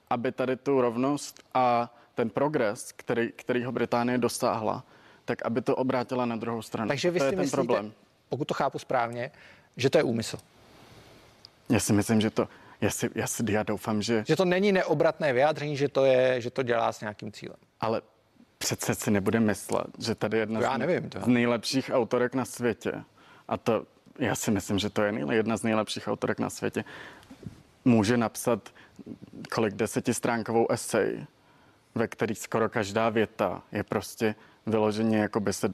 aby 0.10 0.32
tady 0.32 0.56
tu 0.56 0.82
rovnost 0.82 1.44
a 1.54 1.94
ten 2.16 2.30
progres, 2.30 2.92
který, 2.92 3.32
kterýho 3.32 3.72
Británie 3.72 4.18
dosáhla, 4.18 4.84
tak 5.26 5.46
aby 5.46 5.62
to 5.62 5.76
obrátila 5.76 6.26
na 6.26 6.36
druhou 6.36 6.62
stranu. 6.62 6.88
Takže 6.88 7.12
vy 7.12 7.20
to 7.20 7.24
si 7.24 7.28
je 7.28 7.32
ten 7.32 7.40
myslíte, 7.40 7.56
problém. 7.56 7.94
pokud 8.30 8.46
to 8.46 8.54
chápu 8.54 8.80
správně, 8.80 9.32
že 9.78 9.90
to 9.90 9.98
je 9.98 10.04
úmysl. 10.04 10.38
Já 11.70 11.80
si 11.80 11.94
myslím, 11.94 12.22
že 12.22 12.30
to, 12.30 12.48
já, 12.82 12.90
si, 12.90 13.10
já, 13.16 13.28
si, 13.28 13.44
já 13.52 13.64
doufám, 13.64 14.02
že... 14.02 14.24
Že 14.28 14.36
to 14.36 14.46
není 14.46 14.72
neobratné 14.72 15.34
vyjádření, 15.34 15.78
že 15.78 15.90
to, 15.90 16.06
je, 16.06 16.42
že 16.42 16.50
to 16.50 16.64
dělá 16.64 16.94
s 16.94 17.02
nějakým 17.02 17.32
cílem. 17.32 17.58
Ale 17.80 18.02
přece 18.58 18.96
si 18.96 19.12
nebude 19.12 19.40
myslet, 19.40 19.88
že 20.00 20.16
tady 20.16 20.38
je 20.38 20.42
jedna 20.42 20.60
Já 20.60 20.76
z, 20.76 20.78
nevím, 20.78 21.10
to. 21.10 21.22
z 21.22 21.28
nejlepších 21.28 21.92
autorek 21.94 22.36
na 22.36 22.46
světě. 22.46 23.04
A 23.48 23.58
to, 23.58 23.86
já 24.20 24.36
si 24.36 24.52
myslím, 24.52 24.80
že 24.80 24.90
to 24.90 25.04
je 25.04 25.14
jedna 25.30 25.58
z 25.58 25.64
nejlepších 25.64 26.08
autorek 26.08 26.40
na 26.40 26.50
světě. 26.50 26.84
Může 27.86 28.18
napsat 28.18 28.70
kolik 29.52 29.74
desetistránkovou 29.74 30.72
esej, 30.72 31.26
ve 31.96 32.08
který 32.08 32.36
skoro 32.36 32.70
každá 32.70 33.10
věta 33.10 33.62
je 33.72 33.84
prostě 33.84 34.36
vyloženě, 34.66 35.18
jako 35.18 35.40
by 35.40 35.54
se 35.54 35.74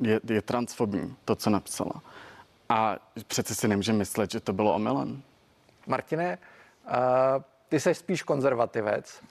je, 0.00 0.20
je 0.28 0.42
transfobní, 0.42 1.16
to, 1.24 1.34
co 1.34 1.50
napsala. 1.50 2.02
A 2.68 2.96
přece 3.26 3.54
si 3.54 3.68
nemůže 3.68 3.92
myslet, 3.92 4.30
že 4.30 4.40
to 4.40 4.52
bylo 4.52 4.74
omylem. 4.74 5.22
Martine, 5.86 6.38
uh, 6.84 6.92
ty 7.68 7.80
jsi 7.80 7.94
spíš 7.94 8.22
konzervativec. 8.22 9.22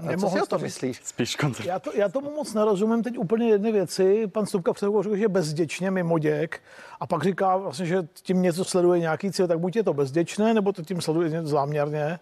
Co 0.00 0.06
Nemohl 0.06 0.36
si 0.36 0.42
o 0.42 0.46
to 0.46 0.58
myslíš? 0.58 1.00
Spíš 1.04 1.36
konzervativec. 1.36 1.66
Já, 1.66 1.78
to, 1.78 1.98
já 1.98 2.08
tomu 2.08 2.30
moc 2.30 2.54
nerozumím 2.54 3.02
teď 3.02 3.18
úplně 3.18 3.48
jedné 3.48 3.72
věci. 3.72 4.26
Pan 4.26 4.46
Stupka 4.46 4.72
před 4.72 4.86
chvilkou 4.86 5.02
řekl, 5.02 5.16
že 5.16 5.22
je 5.22 5.28
bezděčně 5.28 5.90
mimoděk 5.90 6.62
a 7.00 7.06
pak 7.06 7.22
říká 7.22 7.56
vlastně, 7.56 7.86
že 7.86 8.08
tím 8.12 8.42
něco 8.42 8.64
sleduje 8.64 9.00
nějaký 9.00 9.32
cíl, 9.32 9.48
tak 9.48 9.58
buď 9.58 9.76
je 9.76 9.82
to 9.82 9.94
bezděčné, 9.94 10.54
nebo 10.54 10.72
to 10.72 10.82
tím 10.82 11.00
sleduje 11.00 11.30
něco 11.30 11.48
záměrně. 11.48 12.18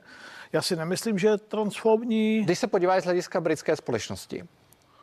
Já 0.53 0.63
si 0.63 0.77
nemyslím, 0.77 1.19
že 1.19 1.29
je 1.29 1.39
transfobní. 1.39 2.43
Když 2.43 2.59
se 2.59 2.67
podíváš 2.67 3.03
z 3.03 3.05
hlediska 3.05 3.41
britské 3.41 3.77
společnosti, 3.77 4.45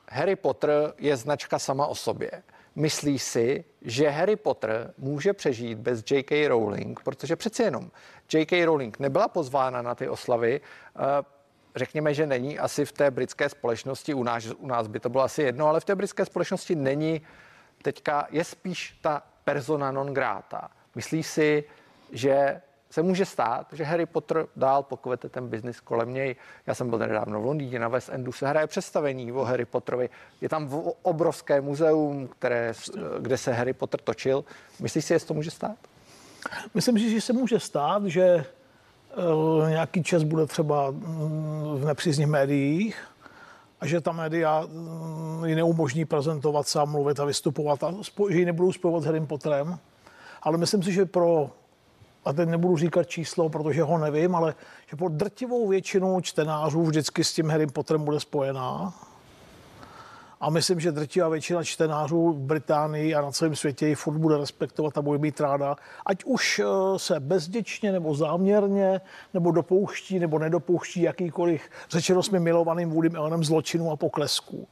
Harry 0.10 0.36
Potter 0.36 0.93
je 0.97 1.17
značka 1.17 1.60
sama 1.60 1.88
o 1.88 1.95
sobě. 1.95 2.32
Myslíš 2.75 3.23
si, 3.23 3.65
že 3.82 4.10
Harry 4.10 4.36
Potter 4.36 4.93
může 4.97 5.34
přežít 5.34 5.77
bez 5.77 6.03
J.K. 6.12 6.47
Rowling, 6.47 6.99
protože 7.03 7.36
přeci 7.36 7.63
jenom 7.63 7.91
J.K. 8.34 8.65
Rowling 8.65 8.99
nebyla 8.99 9.27
pozvána 9.27 9.82
na 9.82 9.95
ty 9.95 10.10
oslavy. 10.10 10.62
Řekněme, 11.75 12.13
že 12.13 12.27
není 12.27 12.60
asi 12.60 12.86
v 12.86 12.91
té 12.91 13.12
britské 13.12 13.49
společnosti, 13.49 14.13
u 14.13 14.23
nás, 14.23 14.45
u 14.58 14.67
nás 14.67 14.88
by 14.88 14.99
to 14.99 15.10
bylo 15.10 15.23
asi 15.23 15.41
jedno, 15.41 15.67
ale 15.67 15.79
v 15.79 15.86
té 15.86 15.95
britské 15.95 16.25
společnosti 16.25 16.75
není 16.75 17.21
teďka, 17.82 18.27
je 18.29 18.43
spíš 18.43 18.99
ta 19.01 19.23
persona 19.43 19.91
non 19.91 20.13
grata. 20.13 20.69
Myslíš 20.95 21.27
si, 21.27 21.63
že 22.12 22.62
se 22.91 23.01
může 23.01 23.25
stát, 23.25 23.67
že 23.73 23.84
Harry 23.84 24.05
Potter 24.05 24.47
dál 24.55 24.84
pokvete 24.84 25.29
ten 25.29 25.47
biznis 25.47 25.79
kolem 25.79 26.13
něj. 26.13 26.36
Já 26.67 26.73
jsem 26.73 26.89
byl 26.89 26.99
nedávno 26.99 27.41
v 27.41 27.45
Londýně, 27.45 27.79
na 27.79 27.88
West 27.88 28.10
Endu 28.10 28.32
se 28.32 28.47
hraje 28.47 28.67
představení 28.67 29.32
o 29.32 29.43
Harry 29.43 29.65
Potterovi. 29.65 30.10
Je 30.41 30.49
tam 30.49 30.67
v- 30.67 30.93
obrovské 31.01 31.62
muzeum, 31.62 32.27
které, 32.27 32.73
kde 33.19 33.38
se 33.38 33.53
Harry 33.53 33.73
Potter 33.73 34.01
točil. 34.01 34.45
Myslíš 34.79 35.05
si, 35.05 35.19
se 35.19 35.25
to 35.27 35.34
může 35.34 35.51
stát? 35.51 35.77
Myslím 36.73 36.99
si, 36.99 37.10
že 37.12 37.21
se 37.21 37.34
může 37.34 37.60
stát, 37.60 38.05
že 38.05 38.45
nějaký 39.69 40.03
čas 40.03 40.23
bude 40.23 40.45
třeba 40.45 40.91
mm, 40.91 41.75
v 41.75 41.86
nepřízních 41.86 42.27
médiích 42.27 43.03
a 43.82 43.88
že 43.88 44.01
ta 44.01 44.12
média 44.12 44.65
mm, 44.67 45.45
ji 45.45 45.55
neumožní 45.55 46.05
prezentovat 46.05 46.67
se 46.67 46.79
a 46.79 46.86
mluvit 46.86 47.19
a 47.19 47.25
vystupovat 47.25 47.84
a 47.84 47.93
že 48.29 48.39
ji 48.39 48.45
nebudou 48.45 48.71
spojovat 48.71 49.03
s 49.03 49.05
Harrym 49.05 49.27
Potterem. 49.27 49.79
Ale 50.41 50.58
myslím 50.58 50.84
si, 50.84 50.93
že 50.93 51.05
pro, 51.05 51.49
a 52.25 52.34
teď 52.34 52.49
nebudu 52.49 52.77
říkat 52.77 53.08
číslo, 53.08 53.49
protože 53.49 53.84
ho 53.84 53.97
nevím, 53.97 54.36
ale 54.36 54.55
že 54.89 54.95
pro 54.95 55.10
drtivou 55.10 55.67
většinu 55.67 56.21
čtenářů 56.21 56.84
vždycky 56.84 57.23
s 57.23 57.34
tím 57.34 57.49
Harrym 57.49 57.69
Potterem 57.69 58.03
bude 58.03 58.19
spojená. 58.19 58.93
A 60.39 60.49
myslím, 60.49 60.80
že 60.80 60.91
drtivá 60.91 61.30
většina 61.30 61.63
čtenářů 61.63 62.34
v 62.34 62.39
Británii 62.39 63.15
a 63.15 63.21
na 63.21 63.32
celém 63.32 63.56
světě 63.56 63.88
ji 63.88 63.95
furt 63.95 64.17
bude 64.17 64.38
respektovat 64.38 64.97
a 64.97 65.02
bude 65.02 65.19
být 65.19 65.39
ráda. 65.39 65.75
Ať 66.06 66.23
už 66.23 66.60
eh, 66.60 66.65
se 66.99 67.19
bezděčně 67.19 67.91
nebo 67.91 68.15
záměrně, 68.15 69.02
nebo 69.34 69.52
dopouští 69.52 70.19
nebo 70.19 70.39
nedopouští 70.39 71.02
jakýkoliv 71.02 71.62
řečeno 71.89 72.23
jsme 72.23 72.39
milovaným 72.39 72.89
Woodym 72.89 73.15
Allenem 73.15 73.43
zločinu 73.43 73.91
a 73.91 73.95
poklesků. 73.95 74.67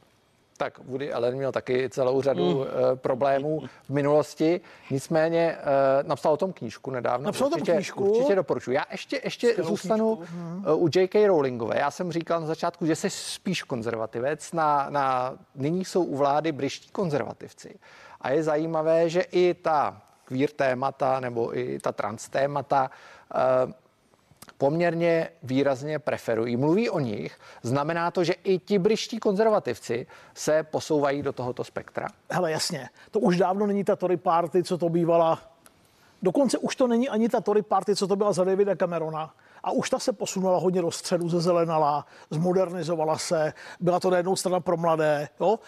Tak 0.58 0.80
Woody 0.80 1.14
Allen 1.14 1.36
měl 1.36 1.52
taky 1.52 1.90
celou 1.90 2.22
řadu 2.22 2.54
Mm. 2.54 2.60
mm. 2.60 2.66
problémů 2.96 3.62
v 3.86 3.90
minulosti, 3.90 4.62
nicméně 4.92 5.58
uh, 5.58 6.08
napsal 6.08 6.34
o 6.34 6.38
tom 6.38 6.54
knížku 6.54 6.92
nedávno. 6.92 7.26
Napsal 7.26 7.48
o 7.48 7.50
tom 7.50 7.62
určitě, 7.62 7.74
knížku? 7.74 8.12
Určitě 8.12 8.36
doporučuji. 8.36 8.72
Já 8.76 8.86
ještě, 8.92 9.22
ještě 9.24 9.50
Skvělou 9.50 9.70
zůstanu 9.70 10.16
knížku. 10.16 10.36
Uh, 10.74 10.84
u 10.84 10.90
J.K. 10.96 11.28
Rowlingové. 11.28 11.80
Já 11.80 11.92
jsem 11.92 12.12
říkal 12.12 12.42
na 12.42 12.48
začátku, 12.48 12.86
že 12.86 12.96
jsi 12.96 13.10
spíš 13.10 13.64
konzervativec. 13.64 14.54
Na, 14.54 14.88
na, 14.90 15.34
nyní 15.56 15.86
jsou 15.86 16.04
u 16.04 16.18
vlády 16.18 16.52
bryští 16.52 16.90
konzervativci. 16.90 17.76
A 18.22 18.30
je 18.30 18.44
zajímavé, 18.44 19.10
že 19.10 19.22
i 19.22 19.54
ta 19.54 20.02
queer 20.26 20.50
témata 20.50 21.20
nebo 21.20 21.58
i 21.58 21.80
ta 21.80 21.92
trans 21.92 22.30
témata 22.30 22.90
poměrně 24.58 25.30
výrazně 25.44 26.00
preferují. 26.00 26.58
Mluví 26.58 26.90
o 26.90 27.00
nich. 27.00 27.40
Znamená 27.64 28.12
to, 28.12 28.24
že 28.24 28.34
i 28.34 28.60
ti 28.60 28.80
bryští 28.80 29.20
konzervativci 29.20 30.08
se 30.34 30.64
posouvají 30.64 31.22
do 31.22 31.34
tohoto 31.34 31.64
spektra. 31.64 32.08
Hele, 32.30 32.52
jasně, 32.52 32.90
to 33.12 33.20
už 33.20 33.38
dávno 33.38 33.68
není 33.68 33.84
ta 33.84 33.96
Tory 33.96 34.18
party, 34.18 34.64
co 34.64 34.78
to 34.78 34.90
bývala. 34.90 35.40
Dokonce 36.22 36.58
už 36.58 36.76
to 36.76 36.88
není 36.88 37.10
ani 37.10 37.30
ta 37.30 37.42
Tory 37.42 37.62
party, 37.62 37.96
co 37.96 38.08
to 38.08 38.16
byla 38.16 38.34
za 38.34 38.44
Davida 38.44 38.76
Camerona. 38.76 39.34
A 39.68 39.72
už 39.72 39.90
ta 39.90 40.00
se 40.00 40.14
posunula 40.14 40.58
hodně 40.58 40.82
do 40.82 40.92
středu, 40.92 41.30
zezelenala, 41.30 42.06
zmodernizovala 42.30 43.18
se, 43.18 43.54
byla 43.80 44.00
to 44.00 44.10
najednou 44.10 44.36
strana 44.36 44.60
pro 44.60 44.78
mladé. 44.78 45.30
Jo? 45.40 45.60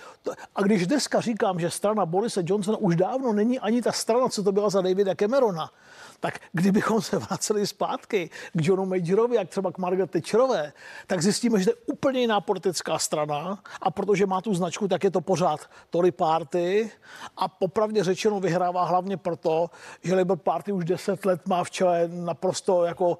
A 0.55 0.61
když 0.61 0.87
dneska 0.87 1.21
říkám, 1.21 1.59
že 1.59 1.69
strana 1.69 2.05
Borise 2.05 2.43
Johnsona 2.45 2.77
už 2.77 2.95
dávno 2.95 3.33
není 3.33 3.59
ani 3.59 3.81
ta 3.81 3.91
strana, 3.91 4.29
co 4.29 4.43
to 4.43 4.51
byla 4.51 4.69
za 4.69 4.81
Davida 4.81 5.15
Camerona, 5.15 5.71
tak 6.19 6.39
kdybychom 6.53 7.01
se 7.01 7.17
vraceli 7.17 7.67
zpátky 7.67 8.29
k 8.53 8.67
Johnu 8.67 8.85
Majorovi, 8.85 9.35
jak 9.35 9.49
třeba 9.49 9.71
k 9.71 9.77
Margaret 9.77 10.11
Thatcherové, 10.11 10.73
tak 11.07 11.21
zjistíme, 11.23 11.59
že 11.59 11.65
to 11.65 11.71
je 11.71 11.93
úplně 11.93 12.19
jiná 12.19 12.41
politická 12.41 12.99
strana 12.99 13.59
a 13.81 13.91
protože 13.91 14.25
má 14.25 14.41
tu 14.41 14.53
značku, 14.53 14.87
tak 14.87 15.03
je 15.03 15.11
to 15.11 15.21
pořád 15.21 15.59
Tory 15.89 16.11
Party 16.11 16.91
a 17.37 17.47
popravdě 17.47 18.03
řečeno 18.03 18.39
vyhrává 18.39 18.83
hlavně 18.85 19.17
proto, 19.17 19.69
že 20.03 20.15
Labour 20.15 20.37
Party 20.37 20.71
už 20.71 20.85
deset 20.85 21.25
let 21.25 21.47
má 21.47 21.63
v 21.63 21.71
čele 21.71 22.09
naprosto 22.13 22.85
jako 22.85 23.17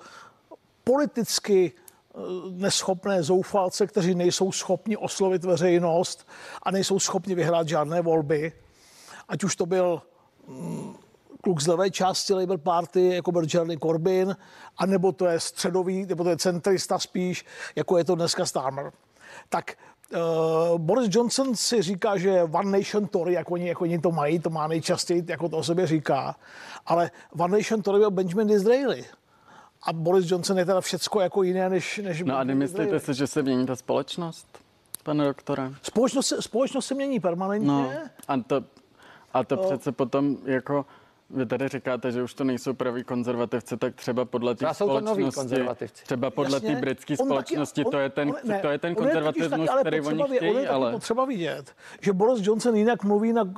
politicky 0.90 1.72
eh, 1.72 2.20
neschopné 2.50 3.24
zoufalce, 3.24 3.88
kteří 3.88 4.16
nejsou 4.16 4.52
schopni 4.52 4.98
oslovit 4.98 5.44
veřejnost 5.44 6.28
a 6.64 6.72
nejsou 6.72 7.00
schopni 7.00 7.36
vyhrát 7.36 7.68
žádné 7.68 8.02
volby. 8.02 8.52
Ať 9.28 9.44
už 9.44 9.56
to 9.56 9.66
byl 9.66 10.02
mm, 10.48 10.96
kluk 11.42 11.62
z 11.62 11.68
levé 11.68 11.92
části 11.92 12.34
Labour 12.34 12.58
Party, 12.58 13.16
jako 13.16 13.32
byl 13.32 13.44
Jeremy 13.54 13.78
Corbyn, 13.78 14.36
anebo 14.78 15.12
to 15.12 15.26
je 15.26 15.40
středový, 15.40 16.06
nebo 16.06 16.24
to 16.24 16.30
je 16.30 16.38
centrista 16.38 17.00
spíš, 17.00 17.46
jako 17.76 17.98
je 17.98 18.04
to 18.04 18.16
dneska 18.16 18.46
Starmer. 18.46 18.92
Tak 19.50 19.78
Uh, 20.10 20.78
Boris 20.78 21.08
Johnson 21.12 21.56
si 21.56 21.82
říká, 21.82 22.18
že 22.18 22.44
One 22.44 22.78
Nation 22.78 23.08
Tory, 23.08 23.34
jak 23.34 23.52
oni, 23.52 23.68
jak 23.68 23.82
oni 23.82 24.00
to 24.00 24.12
mají, 24.12 24.40
to 24.40 24.50
má 24.50 24.68
nejčastěji, 24.68 25.24
jako 25.28 25.50
to 25.50 25.58
o 25.58 25.64
sobě 25.64 25.88
říká. 25.88 26.36
Ale 26.86 27.12
One 27.38 27.58
Nation 27.58 27.82
Tory 27.82 28.00
byl 28.00 28.12
Benjamin 28.12 28.48
Disraeli. 28.48 29.06
A 29.84 29.94
Boris 29.94 30.32
Johnson 30.32 30.58
je 30.58 30.66
teda 30.66 30.82
všecko 30.82 31.22
jako 31.22 31.44
jiné, 31.44 31.70
než, 31.70 31.98
než 32.04 32.22
No 32.26 32.38
a 32.38 32.44
nemyslíte 32.44 33.00
si, 33.00 33.14
že 33.14 33.28
se 33.28 33.44
mění 33.44 33.66
ta 33.66 33.76
společnost, 33.76 34.48
pane 35.04 35.26
doktore? 35.26 35.72
Společnost, 35.82 36.28
se- 36.28 36.42
společnost 36.42 36.86
se 36.86 36.96
mění 36.96 37.20
permanentně. 37.20 37.68
No, 37.68 37.92
a 38.28 38.38
to, 38.48 38.64
a 39.34 39.44
to 39.44 39.56
No. 39.56 39.64
přece 39.64 39.92
potom 39.92 40.38
jako 40.46 40.86
vy 41.30 41.46
tady 41.46 41.68
říkáte, 41.68 42.12
že 42.12 42.24
už 42.24 42.34
to 42.34 42.44
nejsou 42.44 42.74
praví 42.74 43.04
konzervativci, 43.04 43.78
tak 43.78 43.96
třeba 43.96 44.26
podle 44.26 44.56
té 44.56 44.74
společnosti, 44.74 45.86
třeba 46.04 46.30
podle 46.30 46.60
té 46.60 46.76
britské 46.76 47.14
On 47.14 47.18
taky- 47.18 47.26
společnosti, 47.28 47.86
on- 47.86 47.92
to 47.92 47.98
je 48.00 48.10
ten, 48.10 48.30
on- 48.30 48.36
ne, 48.44 48.60
to 48.60 48.68
je 48.68 48.78
ten 48.78 48.96
konzervatismus, 48.96 49.50
taky, 49.52 49.70
ale 49.70 49.82
který 49.82 50.02
oni 50.02 50.24
chtějí, 50.24 50.56
je 50.56 50.70
ale... 50.70 50.92
potřeba 50.92 51.26
vidět, 51.26 51.76
že 52.02 52.14
Boris 52.14 52.48
Johnson 52.48 52.76
jinak 52.76 53.04
mluví 53.04 53.34
na 53.34 53.54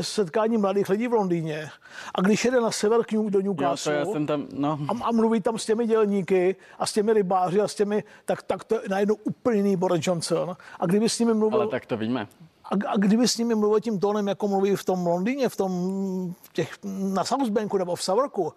setkání 0.00 0.58
mladých 0.58 0.88
lidí 0.88 1.08
v 1.08 1.12
Londýně 1.12 1.68
a 2.14 2.20
když 2.20 2.44
jede 2.44 2.60
na 2.60 2.70
sever 2.70 3.04
k 3.04 3.12
New, 3.12 3.30
do 3.30 3.38
Jo, 3.38 3.44
Newcastle 3.44 3.94
já 3.94 4.04
jsem 4.04 4.26
tam, 4.26 4.46
no. 4.52 4.78
a, 4.88 5.04
a 5.04 5.12
mluví 5.12 5.40
tam 5.40 5.58
s 5.58 5.66
těmi 5.66 5.86
dělníky 5.86 6.56
a 6.78 6.86
s 6.86 6.92
těmi 6.92 7.12
rybáři 7.12 7.60
a 7.60 7.68
s 7.68 7.74
těmi, 7.74 8.04
tak, 8.24 8.42
tak 8.42 8.64
to 8.64 8.74
je 8.74 8.80
najednou 8.88 9.14
úplně 9.24 9.56
jiný 9.56 9.76
Boris 9.76 10.06
Johnson. 10.06 10.56
A 10.80 10.86
kdyby 10.86 11.08
s 11.08 11.18
nimi 11.18 11.34
mluvil, 11.34 11.60
Ale 11.60 11.70
tak 11.70 11.86
to 11.86 11.96
víme. 11.96 12.26
A, 12.70 12.92
a 12.92 12.96
kdyby 12.96 13.28
s 13.28 13.38
nimi 13.38 13.54
mluvil 13.54 13.80
tím 13.80 14.00
tónem, 14.00 14.28
jako 14.28 14.48
mluví 14.48 14.76
v 14.76 14.84
tom 14.84 15.06
Londýně, 15.06 15.48
v 15.48 15.56
tom 15.56 16.34
těch, 16.52 16.70
na 17.14 17.24
South 17.24 17.48
Banku 17.48 17.78
nebo 17.78 17.96
v 17.96 18.02
Savorku, 18.02 18.52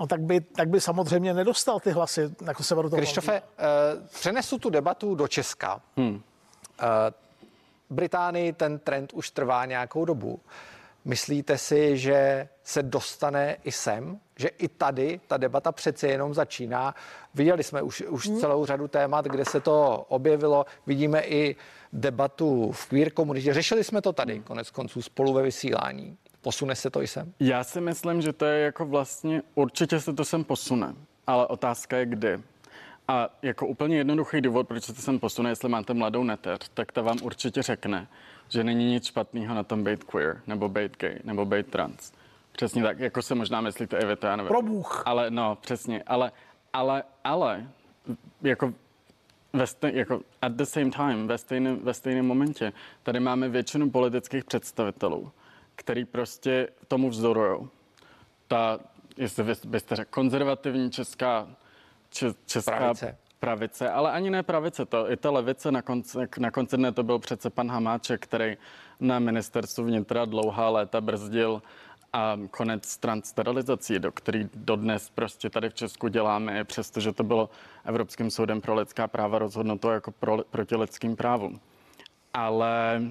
no 0.00 0.06
tak 0.06 0.20
by, 0.20 0.40
tak 0.40 0.68
by 0.68 0.80
samozřejmě 0.80 1.34
nedostal 1.34 1.80
ty 1.80 1.90
hlasy 1.90 2.30
jako 2.46 2.62
severu 2.62 2.90
toho 2.90 2.98
Krištofe, 2.98 3.32
Londýna. 3.32 3.48
eh, 3.58 4.08
přenesu 4.14 4.58
tu 4.58 4.70
debatu 4.70 5.14
do 5.14 5.28
Česka. 5.28 5.80
Hmm. 5.96 6.22
Eh, 6.80 6.86
Británii 7.90 8.52
ten 8.52 8.78
trend 8.78 9.12
už 9.12 9.30
trvá 9.30 9.64
nějakou 9.64 10.04
dobu. 10.04 10.40
Myslíte 11.04 11.58
si, 11.58 11.98
že 11.98 12.48
se 12.64 12.82
dostane 12.82 13.56
i 13.64 13.72
sem? 13.72 14.18
Že 14.36 14.48
i 14.48 14.68
tady 14.68 15.20
ta 15.26 15.36
debata 15.36 15.72
přece 15.72 16.08
jenom 16.08 16.34
začíná? 16.34 16.94
Viděli 17.34 17.62
jsme 17.62 17.82
už, 17.82 18.00
už 18.00 18.30
celou 18.40 18.66
řadu 18.66 18.88
témat, 18.88 19.24
kde 19.24 19.44
se 19.44 19.60
to 19.60 20.04
objevilo. 20.08 20.66
Vidíme 20.86 21.20
i 21.20 21.56
debatu 21.92 22.72
v 22.72 22.86
queer 22.86 23.10
komunitě. 23.10 23.54
Řešili 23.54 23.84
jsme 23.84 24.02
to 24.02 24.12
tady, 24.12 24.40
konec 24.40 24.70
konců, 24.70 25.02
spolu 25.02 25.32
ve 25.32 25.42
vysílání. 25.42 26.16
Posune 26.42 26.74
se 26.74 26.90
to 26.90 27.02
i 27.02 27.06
sem? 27.06 27.32
Já 27.40 27.64
si 27.64 27.80
myslím, 27.80 28.22
že 28.22 28.32
to 28.32 28.44
je 28.44 28.60
jako 28.60 28.86
vlastně, 28.86 29.42
určitě 29.54 30.00
se 30.00 30.12
to 30.12 30.24
sem 30.24 30.44
posune, 30.44 30.94
ale 31.26 31.46
otázka 31.46 31.96
je 31.96 32.06
kdy. 32.06 32.40
A 33.08 33.28
jako 33.42 33.66
úplně 33.66 33.96
jednoduchý 33.96 34.40
důvod, 34.40 34.68
proč 34.68 34.84
se 34.84 34.92
to 34.92 35.02
sem 35.02 35.18
posune, 35.18 35.50
jestli 35.50 35.68
máte 35.68 35.94
mladou 35.94 36.24
neteř, 36.24 36.58
tak 36.74 36.92
ta 36.92 37.02
vám 37.02 37.18
určitě 37.22 37.62
řekne, 37.62 38.08
že 38.48 38.64
není 38.64 38.90
nic 38.90 39.06
špatného 39.06 39.54
na 39.54 39.62
tom 39.62 39.84
být 39.84 40.04
queer, 40.04 40.40
nebo 40.46 40.68
být 40.68 40.96
gay, 40.96 41.18
nebo 41.24 41.44
být 41.44 41.66
trans. 41.66 42.12
Přesně 42.52 42.82
tak, 42.82 42.98
jako 42.98 43.22
se 43.22 43.34
možná 43.34 43.60
myslíte 43.60 43.98
i 43.98 44.04
vy, 44.04 44.16
to 44.16 44.26
já 44.26 44.36
nevím. 44.36 44.48
Pro 44.48 44.62
Bůh. 44.62 45.02
Ale 45.06 45.30
no, 45.30 45.58
přesně, 45.60 46.02
ale, 46.06 46.32
ale, 46.72 47.02
ale, 47.24 47.66
jako 48.42 48.74
ve 49.52 49.66
stej, 49.66 49.96
jako 49.96 50.20
at 50.42 50.52
the 50.52 50.64
same 50.64 50.90
time, 50.90 51.26
ve 51.26 51.38
stejném, 51.38 51.78
ve 51.78 51.94
stejném 51.94 52.26
momentě, 52.26 52.72
tady 53.02 53.20
máme 53.20 53.48
většinu 53.48 53.90
politických 53.90 54.44
představitelů, 54.44 55.32
který 55.76 56.04
prostě 56.04 56.68
tomu 56.88 57.10
vzdorují. 57.10 57.68
Ta, 58.48 58.78
jestli 59.16 59.42
vy 59.42 59.52
byste 59.66 59.96
řekl, 59.96 60.10
konzervativní 60.10 60.90
česká, 60.90 61.48
če, 62.10 62.26
česká 62.46 62.76
Pravice. 62.76 63.18
pravice, 63.38 63.90
ale 63.90 64.10
ani 64.10 64.30
ne 64.30 64.42
pravice, 64.42 64.86
to 64.86 65.10
i 65.10 65.16
ta 65.16 65.30
levice 65.30 65.72
na 65.72 65.82
konci, 65.82 66.18
na 66.38 66.50
konci 66.50 66.76
dne 66.76 66.92
to 66.92 67.02
byl 67.02 67.18
přece 67.18 67.50
pan 67.50 67.70
Hamáček, 67.70 68.22
který 68.22 68.56
na 69.00 69.18
ministerstvu 69.18 69.84
vnitra 69.84 70.24
dlouhá 70.24 70.68
léta 70.68 71.00
brzdil 71.00 71.62
a 72.12 72.38
konec 72.50 72.86
stran 72.86 73.22
sterilizací, 73.22 73.98
do 73.98 74.12
který 74.12 74.48
dodnes 74.54 75.10
prostě 75.10 75.50
tady 75.50 75.68
v 75.70 75.74
Česku 75.74 76.08
děláme, 76.08 76.64
přestože 76.64 77.12
to 77.12 77.24
bylo 77.24 77.50
Evropským 77.84 78.30
soudem 78.30 78.60
pro 78.60 78.74
lidská 78.74 79.08
práva 79.08 79.38
rozhodnuto 79.38 79.90
jako 79.90 80.10
pro, 80.10 80.38
proti 80.50 80.76
lidským 80.76 81.16
právům. 81.16 81.60
Ale 82.34 83.02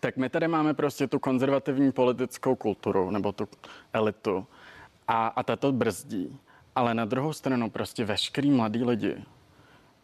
tak 0.00 0.16
my 0.16 0.28
tady 0.28 0.48
máme 0.48 0.74
prostě 0.74 1.06
tu 1.06 1.18
konzervativní 1.18 1.92
politickou 1.92 2.56
kulturu, 2.56 3.10
nebo 3.10 3.32
tu 3.32 3.48
elitu, 3.92 4.46
a, 5.08 5.26
a 5.26 5.42
ta 5.42 5.56
to 5.56 5.72
brzdí. 5.72 6.38
Ale 6.74 6.94
na 6.94 7.04
druhou 7.04 7.32
stranu 7.32 7.70
prostě 7.70 8.04
veškerý 8.04 8.50
mladý 8.50 8.84
lidi, 8.84 9.24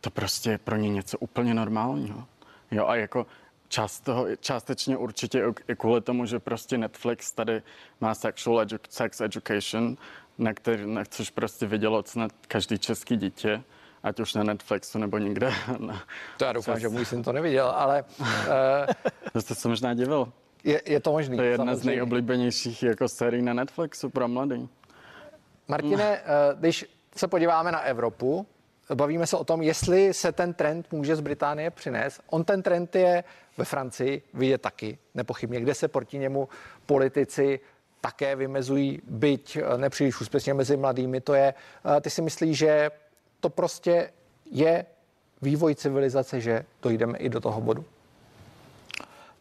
to 0.00 0.10
prostě 0.10 0.50
je 0.50 0.58
pro 0.58 0.76
ně 0.76 0.88
něco 0.88 1.18
úplně 1.18 1.54
normálního. 1.54 2.26
Jo, 2.70 2.86
a 2.86 2.96
jako 2.96 3.26
část 3.68 4.00
toho, 4.00 4.26
částečně 4.40 4.96
určitě 4.96 5.44
i 5.68 5.76
kvůli 5.76 6.00
tomu, 6.00 6.26
že 6.26 6.38
prostě 6.38 6.78
Netflix 6.78 7.32
tady 7.32 7.62
má 8.00 8.14
sexual 8.14 8.64
edu- 8.64 8.78
sex 8.88 9.20
education, 9.20 9.96
na, 10.38 10.52
který, 10.54 10.86
na 10.86 11.04
což 11.04 11.30
prostě 11.30 11.66
vidělo 11.66 12.02
snad 12.06 12.32
každý 12.48 12.78
český 12.78 13.16
dítě, 13.16 13.62
ať 14.02 14.20
už 14.20 14.34
na 14.34 14.42
Netflixu 14.42 14.98
nebo 14.98 15.18
někde. 15.18 15.52
Na, 15.78 16.02
To 16.38 16.44
já 16.44 16.52
doufám, 16.52 16.80
že 16.80 16.88
můj 16.88 17.04
syn 17.04 17.22
to 17.22 17.32
neviděl, 17.32 17.66
ale 17.66 18.04
uh, 18.20 18.26
to 19.32 19.40
jste 19.40 19.54
se 19.54 19.68
možná 19.68 19.94
divil. 19.94 20.32
je, 20.64 20.82
je 20.86 21.00
to 21.00 21.12
možný. 21.12 21.36
To 21.36 21.42
je 21.42 21.50
jedna 21.50 21.64
z 21.64 21.68
samozřejmě. 21.68 21.90
nejoblíbenějších 21.90 22.82
jako 22.82 23.08
sérií 23.08 23.42
na 23.42 23.52
Netflixu 23.52 24.10
pro 24.10 24.28
mladý. 24.28 24.68
Martine, 25.68 26.04
eh, 26.18 26.22
když 26.58 26.84
se 27.16 27.28
podíváme 27.28 27.72
na 27.72 27.80
Evropu, 27.80 28.46
bavíme 28.94 29.26
se 29.26 29.36
o 29.36 29.44
tom, 29.44 29.62
jestli 29.62 30.14
se 30.14 30.32
ten 30.32 30.54
trend 30.54 30.92
může 30.92 31.16
z 31.16 31.20
Británie 31.20 31.70
přinést. 31.70 32.20
On 32.30 32.44
ten 32.44 32.62
trend 32.62 32.96
je 32.96 33.24
ve 33.58 33.64
Francii 33.64 34.22
vidět 34.34 34.60
taky, 34.60 34.98
nepochybně, 35.14 35.60
kde 35.60 35.74
se 35.74 35.88
proti 35.88 36.18
němu 36.18 36.48
politici 36.86 37.60
také 38.00 38.36
vymezují, 38.36 39.02
byť 39.08 39.56
eh, 39.56 39.78
nepříliš 39.78 40.20
úspěšně 40.20 40.54
mezi 40.54 40.76
mladými. 40.76 41.20
To 41.20 41.34
je, 41.34 41.54
eh, 41.96 42.00
ty 42.00 42.10
si 42.10 42.22
myslíš, 42.22 42.58
že 42.58 42.90
to 43.40 43.50
prostě 43.50 44.12
je 44.50 44.86
vývoj 45.42 45.74
civilizace, 45.74 46.40
že 46.40 46.64
dojdeme 46.82 47.18
i 47.18 47.28
do 47.28 47.40
toho 47.40 47.60
bodu? 47.60 47.84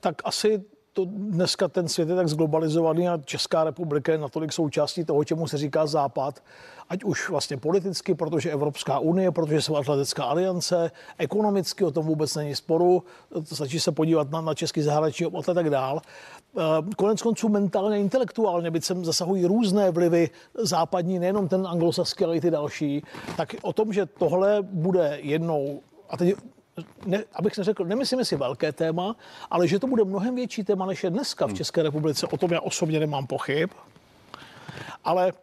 tak 0.05 0.21
asi 0.23 0.63
to 0.95 1.05
dneska 1.05 1.67
ten 1.67 1.88
svět 1.88 2.10
je 2.10 2.15
tak 2.15 2.27
zglobalizovaný 2.27 3.10
a 3.10 3.17
Česká 3.25 3.63
republika 3.63 4.12
je 4.12 4.17
natolik 4.17 4.53
součástí 4.53 5.03
toho, 5.03 5.23
čemu 5.23 5.47
se 5.47 5.58
říká 5.58 5.86
Západ, 5.86 6.43
ať 6.89 7.03
už 7.03 7.29
vlastně 7.29 7.58
politicky, 7.58 8.15
protože 8.15 8.51
Evropská 8.51 8.99
unie, 8.99 9.31
protože 9.31 9.62
Severoatlantická 9.62 10.23
aliance, 10.23 10.91
ekonomicky 11.17 11.84
o 11.84 11.91
tom 11.91 12.05
vůbec 12.05 12.36
není 12.36 12.55
sporu, 12.55 13.03
stačí 13.43 13.79
se 13.79 13.91
podívat 13.91 14.31
na, 14.31 14.41
na 14.41 14.53
český 14.53 14.81
zahraniční 14.81 15.25
obchod 15.25 15.49
a 15.49 15.53
tak 15.53 15.69
dál. 15.69 16.01
Eh, 16.58 16.62
Konec 16.97 17.21
konců 17.21 17.49
mentálně, 17.49 17.99
intelektuálně, 17.99 18.71
byť 18.71 18.84
sem 18.84 19.05
zasahují 19.05 19.45
různé 19.45 19.91
vlivy 19.91 20.29
západní, 20.53 21.19
nejenom 21.19 21.47
ten 21.47 21.67
anglosaský, 21.67 22.23
ale 22.23 22.38
i 22.38 22.41
ty 22.41 22.51
další, 22.51 23.03
tak 23.38 23.55
o 23.62 23.73
tom, 23.73 23.93
že 23.93 24.05
tohle 24.05 24.62
bude 24.62 25.19
jednou, 25.21 25.81
a 26.10 26.17
teď 26.17 26.36
ne, 27.05 27.23
abych 27.33 27.57
neřekl, 27.57 27.85
nemyslím 27.85 28.25
si 28.25 28.35
velké 28.35 28.71
téma, 28.71 29.15
ale 29.51 29.67
že 29.67 29.79
to 29.79 29.88
bude 29.88 30.03
mnohem 30.03 30.35
větší 30.35 30.63
téma, 30.63 30.85
než 30.85 31.03
je 31.03 31.09
dneska 31.09 31.47
v 31.47 31.53
České 31.53 31.83
republice. 31.83 32.27
O 32.27 32.38
tom 32.38 32.51
já 32.51 32.61
osobně 32.61 32.99
nemám 32.99 33.27
pochyb. 33.27 33.69
Ale 35.03 35.33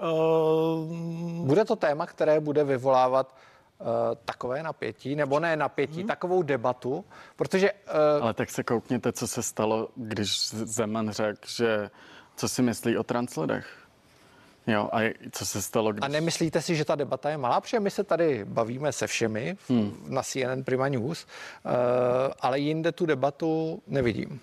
uh, 0.00 1.46
Bude 1.46 1.64
to 1.64 1.76
téma, 1.76 2.06
které 2.06 2.40
bude 2.40 2.64
vyvolávat 2.64 3.34
uh, 3.78 3.86
takové 4.24 4.62
napětí, 4.62 5.16
nebo 5.16 5.40
ne 5.40 5.56
napětí, 5.56 5.98
hmm. 5.98 6.08
takovou 6.08 6.42
debatu, 6.42 7.04
protože... 7.36 7.72
Uh, 7.72 8.22
Ale 8.22 8.34
tak 8.34 8.50
se 8.50 8.64
koukněte, 8.64 9.12
co 9.12 9.26
se 9.26 9.42
stalo, 9.42 9.88
když 9.96 10.48
Zeman 10.48 11.10
řekl, 11.10 11.40
že 11.46 11.90
co 12.36 12.48
si 12.48 12.62
myslí 12.62 12.96
o 12.98 13.02
translidech. 13.02 13.83
Jo, 14.66 14.88
a 14.92 15.14
co 15.30 15.46
se 15.46 15.62
stalo, 15.62 15.92
když... 15.92 16.04
A 16.04 16.08
nemyslíte 16.08 16.62
si, 16.62 16.76
že 16.76 16.84
ta 16.84 16.94
debata 16.94 17.30
je 17.30 17.36
malá? 17.36 17.60
Protože 17.60 17.80
my 17.80 17.90
se 17.90 18.04
tady 18.04 18.44
bavíme 18.44 18.92
se 18.92 19.06
všemi 19.06 19.56
hmm. 19.68 20.06
na 20.08 20.22
CNN 20.22 20.62
Prima 20.64 20.88
News, 20.88 21.26
uh, 21.64 21.70
ale 22.40 22.58
jinde 22.58 22.92
tu 22.92 23.06
debatu 23.06 23.82
nevidím. 23.86 24.40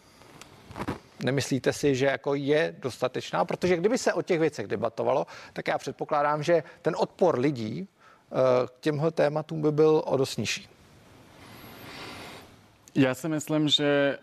Nemyslíte 1.24 1.74
si, 1.74 1.96
že 1.96 2.06
jako 2.06 2.36
je 2.36 2.76
dostatečná? 2.80 3.46
Protože 3.46 3.78
kdyby 3.78 3.98
se 3.98 4.14
o 4.14 4.22
těch 4.22 4.40
věcech 4.40 4.68
debatovalo, 4.68 5.28
tak 5.54 5.68
já 5.68 5.78
předpokládám, 5.78 6.44
že 6.44 6.64
ten 6.82 6.96
odpor 6.98 7.40
lidí 7.40 7.82
uh, 7.82 8.38
k 8.68 8.80
těmhle 8.80 9.12
tématům 9.12 9.62
by 9.62 9.72
byl 9.72 10.04
o 10.06 10.18
dost 10.18 10.38
nižší. 10.38 10.68
Já 12.96 13.16
si 13.16 13.30
myslím, 13.30 13.70
že 13.70 14.18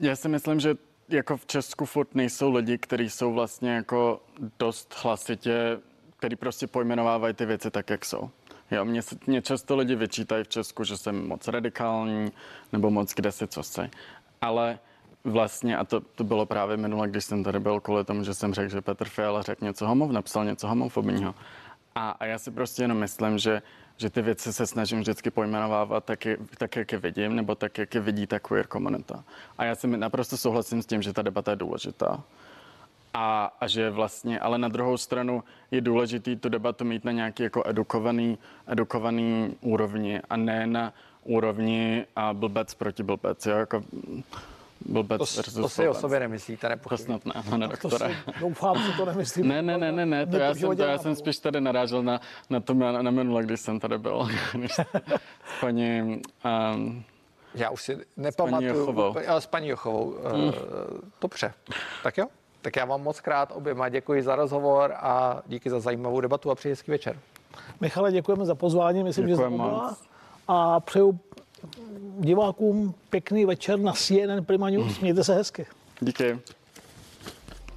já 0.00 0.16
si 0.16 0.28
myslím, 0.28 0.60
že 0.60 0.74
jako 1.08 1.36
v 1.36 1.46
Česku 1.46 1.84
furt 1.84 2.14
nejsou 2.14 2.52
lidi, 2.52 2.78
kteří 2.78 3.10
jsou 3.10 3.32
vlastně 3.32 3.70
jako 3.70 4.22
dost 4.58 4.94
hlasitě, 5.02 5.78
který 6.16 6.36
prostě 6.36 6.66
pojmenovávají 6.66 7.34
ty 7.34 7.46
věci 7.46 7.70
tak, 7.70 7.90
jak 7.90 8.04
jsou. 8.04 8.30
Jo, 8.70 8.84
mě, 8.84 9.00
mě 9.26 9.42
často 9.42 9.76
lidi 9.76 9.94
vyčítají 9.94 10.44
v 10.44 10.48
Česku, 10.48 10.84
že 10.84 10.96
jsem 10.96 11.28
moc 11.28 11.48
radikální 11.48 12.32
nebo 12.72 12.90
moc 12.90 13.14
kde 13.14 13.32
si 13.32 13.46
co 13.46 13.62
se. 13.62 13.90
Ale 14.40 14.78
vlastně, 15.24 15.76
a 15.76 15.84
to, 15.84 16.00
to 16.00 16.24
bylo 16.24 16.46
právě 16.46 16.76
minule, 16.76 17.08
když 17.08 17.24
jsem 17.24 17.44
tady 17.44 17.60
byl 17.60 17.80
kvůli 17.80 18.04
tomu, 18.04 18.24
že 18.24 18.34
jsem 18.34 18.54
řekl, 18.54 18.70
že 18.70 18.80
Petr 18.80 19.08
Fiala 19.08 19.42
řekl 19.42 19.64
něco 19.64 19.86
homov, 19.86 20.10
napsal 20.10 20.44
něco 20.44 20.68
homofobního. 20.68 21.34
A, 21.94 22.10
a 22.10 22.24
já 22.24 22.38
si 22.38 22.50
prostě 22.50 22.82
jenom 22.82 22.98
myslím, 22.98 23.38
že, 23.38 23.62
že 23.96 24.10
ty 24.10 24.22
věci 24.22 24.52
se 24.52 24.66
snažím 24.66 25.00
vždycky 25.00 25.30
pojmenovávat 25.30 26.04
tak, 26.04 26.26
tak, 26.58 26.76
jak 26.76 26.92
je 26.92 26.98
vidím, 26.98 27.36
nebo 27.36 27.54
tak, 27.54 27.78
jak 27.78 27.94
je 27.94 28.00
vidí 28.00 28.26
ta 28.26 28.38
queer 28.38 28.66
komunita. 28.66 29.24
A 29.58 29.64
já 29.64 29.74
si 29.74 29.86
naprosto 29.86 30.36
souhlasím 30.36 30.82
s 30.82 30.86
tím, 30.86 31.02
že 31.02 31.12
ta 31.12 31.22
debata 31.22 31.50
je 31.50 31.56
důležitá. 31.56 32.22
A, 33.14 33.52
a 33.60 33.66
že 33.66 33.90
vlastně, 33.90 34.40
ale 34.40 34.58
na 34.58 34.68
druhou 34.68 34.96
stranu 34.96 35.44
je 35.70 35.80
důležité 35.80 36.36
tu 36.36 36.48
debatu 36.48 36.84
mít 36.84 37.04
na 37.04 37.12
nějaký 37.12 37.42
jako 37.42 37.62
edukovaný, 37.66 38.38
edukovaný 38.66 39.56
úrovni 39.60 40.20
a 40.30 40.36
ne 40.36 40.66
na 40.66 40.92
úrovni 41.24 42.06
a 42.16 42.34
blbec 42.34 42.74
proti 42.74 43.02
blbec, 43.02 43.46
jo, 43.46 43.56
jako 43.56 43.84
blbec 44.80 45.18
To, 45.18 45.24
versus 45.36 45.54
to 45.54 45.68
si 45.68 45.82
o 45.82 45.84
blbec. 45.90 46.00
sobě 46.00 46.20
nemyslíte, 46.20 46.60
To 46.60 46.68
nepochybně. 46.68 47.04
snad 47.04 47.24
ne, 47.26 47.32
pane 47.50 47.68
to 47.68 47.76
si, 47.76 47.82
doktore. 47.82 48.14
doufám, 48.40 48.78
že 48.82 48.92
to 48.96 49.04
nemyslím. 49.04 49.48
Ne, 49.48 49.62
ne, 49.62 49.78
ne, 49.78 49.92
ne, 49.92 50.06
ne, 50.06 50.26
to 50.26 50.36
já 50.36 50.54
jsem, 50.54 50.76
to 50.76 50.82
já 50.82 50.98
jsem 50.98 51.14
spíš 51.16 51.38
tady 51.38 51.60
narážel 51.60 52.02
na, 52.02 52.20
na 52.50 52.60
tom, 52.60 52.78
na, 52.78 53.02
na 53.02 53.10
minule, 53.10 53.42
když 53.42 53.60
jsem 53.60 53.80
tady 53.80 53.98
byl, 53.98 54.28
s 54.70 54.80
paní, 55.60 56.22
um, 56.74 57.04
Já 57.54 57.70
už 57.70 57.82
si 57.82 57.98
nepamatuju. 58.16 59.14
Ale 59.28 59.40
S 59.40 59.46
paní 59.46 59.68
Jochovou. 59.68 60.14
Mm. 60.36 60.52
Dobře. 61.20 61.52
Tak 62.02 62.18
jo. 62.18 62.26
Tak 62.62 62.76
já 62.76 62.84
vám 62.84 63.02
moc 63.02 63.20
krát 63.20 63.52
oběma 63.54 63.88
děkuji 63.88 64.22
za 64.22 64.36
rozhovor 64.36 64.92
a 64.96 65.42
díky 65.46 65.70
za 65.70 65.80
zajímavou 65.80 66.20
debatu 66.20 66.50
a 66.50 66.54
přeji 66.54 66.72
hezký 66.72 66.90
večer. 66.90 67.18
Michale, 67.80 68.12
děkujeme 68.12 68.44
za 68.44 68.54
pozvání, 68.54 69.04
myslím, 69.04 69.24
že 69.28 69.30
Děkujeme 69.32 69.54
oba. 69.56 69.68
moc. 69.68 70.02
A 70.48 70.80
přeju 70.80 71.20
divákům 72.18 72.94
pěkný 73.10 73.44
večer 73.44 73.78
na 73.78 73.92
CNN 73.92 74.44
Prima 74.46 74.70
News. 74.70 75.00
Mějte 75.00 75.24
se 75.24 75.34
hezky. 75.34 75.66
díky. 76.00 76.38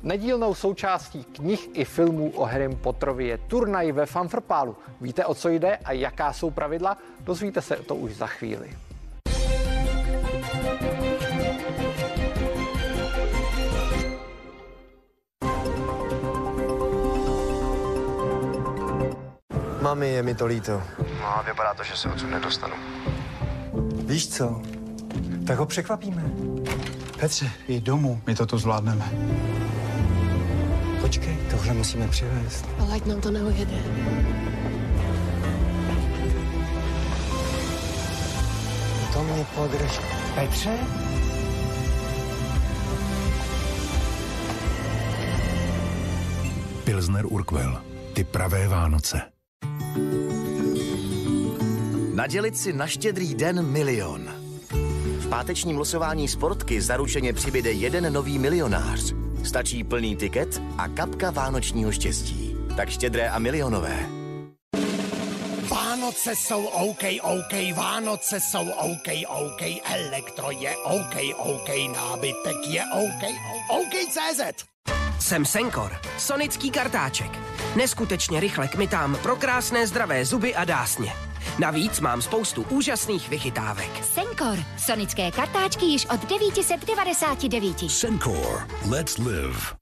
Nedílnou 0.03 0.53
součástí 0.53 1.23
knih 1.23 1.69
i 1.73 1.85
filmů 1.85 2.31
o 2.35 2.45
Harrym 2.45 2.75
Potterovi 2.75 3.27
je 3.27 3.37
turnaj 3.37 3.91
ve 3.91 4.05
Fanfrpálu. 4.05 4.75
Víte, 5.01 5.25
o 5.25 5.35
co 5.35 5.49
jde 5.49 5.77
a 5.77 5.91
jaká 5.91 6.33
jsou 6.33 6.51
pravidla? 6.51 6.97
Dozvíte 7.19 7.61
se 7.61 7.75
to 7.75 7.95
už 7.95 8.15
za 8.15 8.27
chvíli. 8.27 8.69
Mami, 19.81 20.09
je 20.09 20.23
mi 20.23 20.35
to 20.35 20.45
líto. 20.45 20.81
No 21.19 21.37
a 21.37 21.41
vypadá 21.41 21.73
to, 21.73 21.83
že 21.83 21.95
se 21.95 22.09
odsud 22.09 22.29
nedostanu. 22.29 22.75
Víš 24.09 24.27
co? 24.27 24.61
Tak 25.47 25.57
ho 25.57 25.65
překvapíme. 25.65 26.31
Petře, 27.19 27.51
je 27.67 27.81
domů, 27.81 28.21
my 28.27 28.35
to 28.35 28.45
tu 28.45 28.57
zvládneme. 28.57 29.11
Počkej, 31.01 31.37
tohle 31.51 31.73
musíme 31.73 32.07
přivést. 32.07 32.65
Ale 32.79 32.95
ať 32.95 33.05
nám 33.05 33.21
to 33.21 33.31
neujede. 33.31 33.83
To 39.13 39.23
mě 39.23 39.45
podrž. 39.55 39.99
Petře? 40.35 40.77
Pilsner 46.83 47.25
Urquell. 47.25 47.81
Ty 48.13 48.23
pravé 48.23 48.67
Vánoce. 48.67 49.38
Nadělit 52.19 52.57
si 52.57 52.73
na 52.73 52.87
štědrý 52.87 53.35
den 53.35 53.65
milion. 53.65 54.35
V 55.19 55.29
pátečním 55.29 55.77
losování 55.77 56.27
Sportky 56.27 56.81
zaručeně 56.81 57.33
přibyde 57.33 57.71
jeden 57.71 58.13
nový 58.13 58.39
milionář. 58.39 59.13
Stačí 59.43 59.83
plný 59.83 60.15
tiket 60.15 60.61
a 60.77 60.87
kapka 60.87 61.31
vánočního 61.31 61.91
štěstí. 61.91 62.55
Tak 62.77 62.89
štědré 62.89 63.29
a 63.29 63.39
milionové. 63.39 64.05
Vánoce 65.69 66.35
jsou 66.35 66.65
OK, 66.65 67.03
OK, 67.21 67.75
Vánoce 67.77 68.39
jsou 68.39 68.69
OK, 68.69 69.07
OK, 69.27 69.61
elektro 69.83 70.51
je 70.51 70.77
OK, 70.77 71.15
OK, 71.37 71.69
nábytek 71.95 72.57
je 72.67 72.83
OK, 72.93 73.23
OK, 73.69 73.93
CZ. 74.09 74.65
Jsem 75.19 75.45
Senkor, 75.45 75.97
sonický 76.17 76.71
kartáček. 76.71 77.31
Neskutečně 77.75 78.39
rychle 78.39 78.67
kmitám 78.67 79.17
pro 79.23 79.35
krásné 79.35 79.87
zdravé 79.87 80.25
zuby 80.25 80.55
a 80.55 80.65
dásně. 80.65 81.28
Navíc 81.59 81.99
mám 81.99 82.21
spoustu 82.21 82.65
úžasných 82.69 83.29
vychytávek. 83.29 84.03
Senkor. 84.03 84.59
Sonické 84.77 85.31
kartáčky 85.31 85.85
již 85.85 86.05
od 86.05 86.29
999. 86.29 87.91
Sencor. 87.91 88.67
Let's 88.89 89.17
live. 89.17 89.79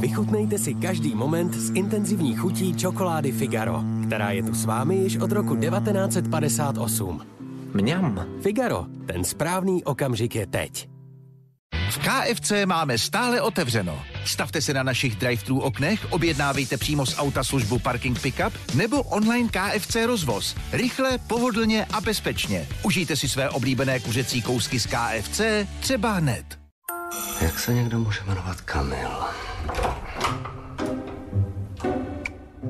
Vychutnejte 0.00 0.58
si 0.58 0.74
každý 0.74 1.14
moment 1.14 1.54
s 1.54 1.70
intenzivní 1.74 2.36
chutí 2.36 2.74
čokolády 2.74 3.32
Figaro, 3.32 3.82
která 4.06 4.30
je 4.30 4.42
tu 4.42 4.54
s 4.54 4.64
vámi 4.64 4.96
již 4.96 5.16
od 5.16 5.32
roku 5.32 5.56
1958. 5.56 7.20
Mňam. 7.74 8.26
Figaro. 8.40 8.86
Ten 9.06 9.24
správný 9.24 9.84
okamžik 9.84 10.34
je 10.34 10.46
teď. 10.46 10.99
V 11.90 11.98
KFC 11.98 12.52
máme 12.66 12.98
stále 12.98 13.40
otevřeno. 13.40 14.02
Stavte 14.24 14.60
se 14.60 14.74
na 14.74 14.82
našich 14.82 15.16
drive-thru 15.16 15.60
oknech, 15.60 16.12
objednávejte 16.12 16.76
přímo 16.76 17.06
z 17.06 17.18
auta 17.18 17.44
službu 17.44 17.78
Parking 17.78 18.20
Pickup 18.20 18.52
nebo 18.74 19.02
online 19.02 19.48
KFC 19.48 19.96
rozvoz. 20.06 20.56
Rychle, 20.72 21.18
pohodlně 21.18 21.86
a 21.92 22.00
bezpečně. 22.00 22.68
Užijte 22.82 23.16
si 23.16 23.28
své 23.28 23.50
oblíbené 23.50 24.00
kuřecí 24.00 24.42
kousky 24.42 24.80
z 24.80 24.86
KFC 24.86 25.40
třeba 25.80 26.12
hned. 26.12 26.44
Jak 27.40 27.58
se 27.58 27.74
někdo 27.74 27.98
může 27.98 28.20
jmenovat 28.26 28.60
Kamil? 28.60 29.10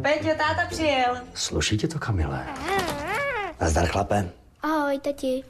Peťo, 0.03 0.29
táta 0.39 0.67
přijel. 0.71 1.17
Sluší 1.35 1.77
tě 1.77 1.89
to, 1.89 1.99
Kamile? 1.99 2.47
Nazdar, 3.61 3.87
chlape. 3.87 4.31
Ahoj, 4.63 4.99
tati. 4.99 5.43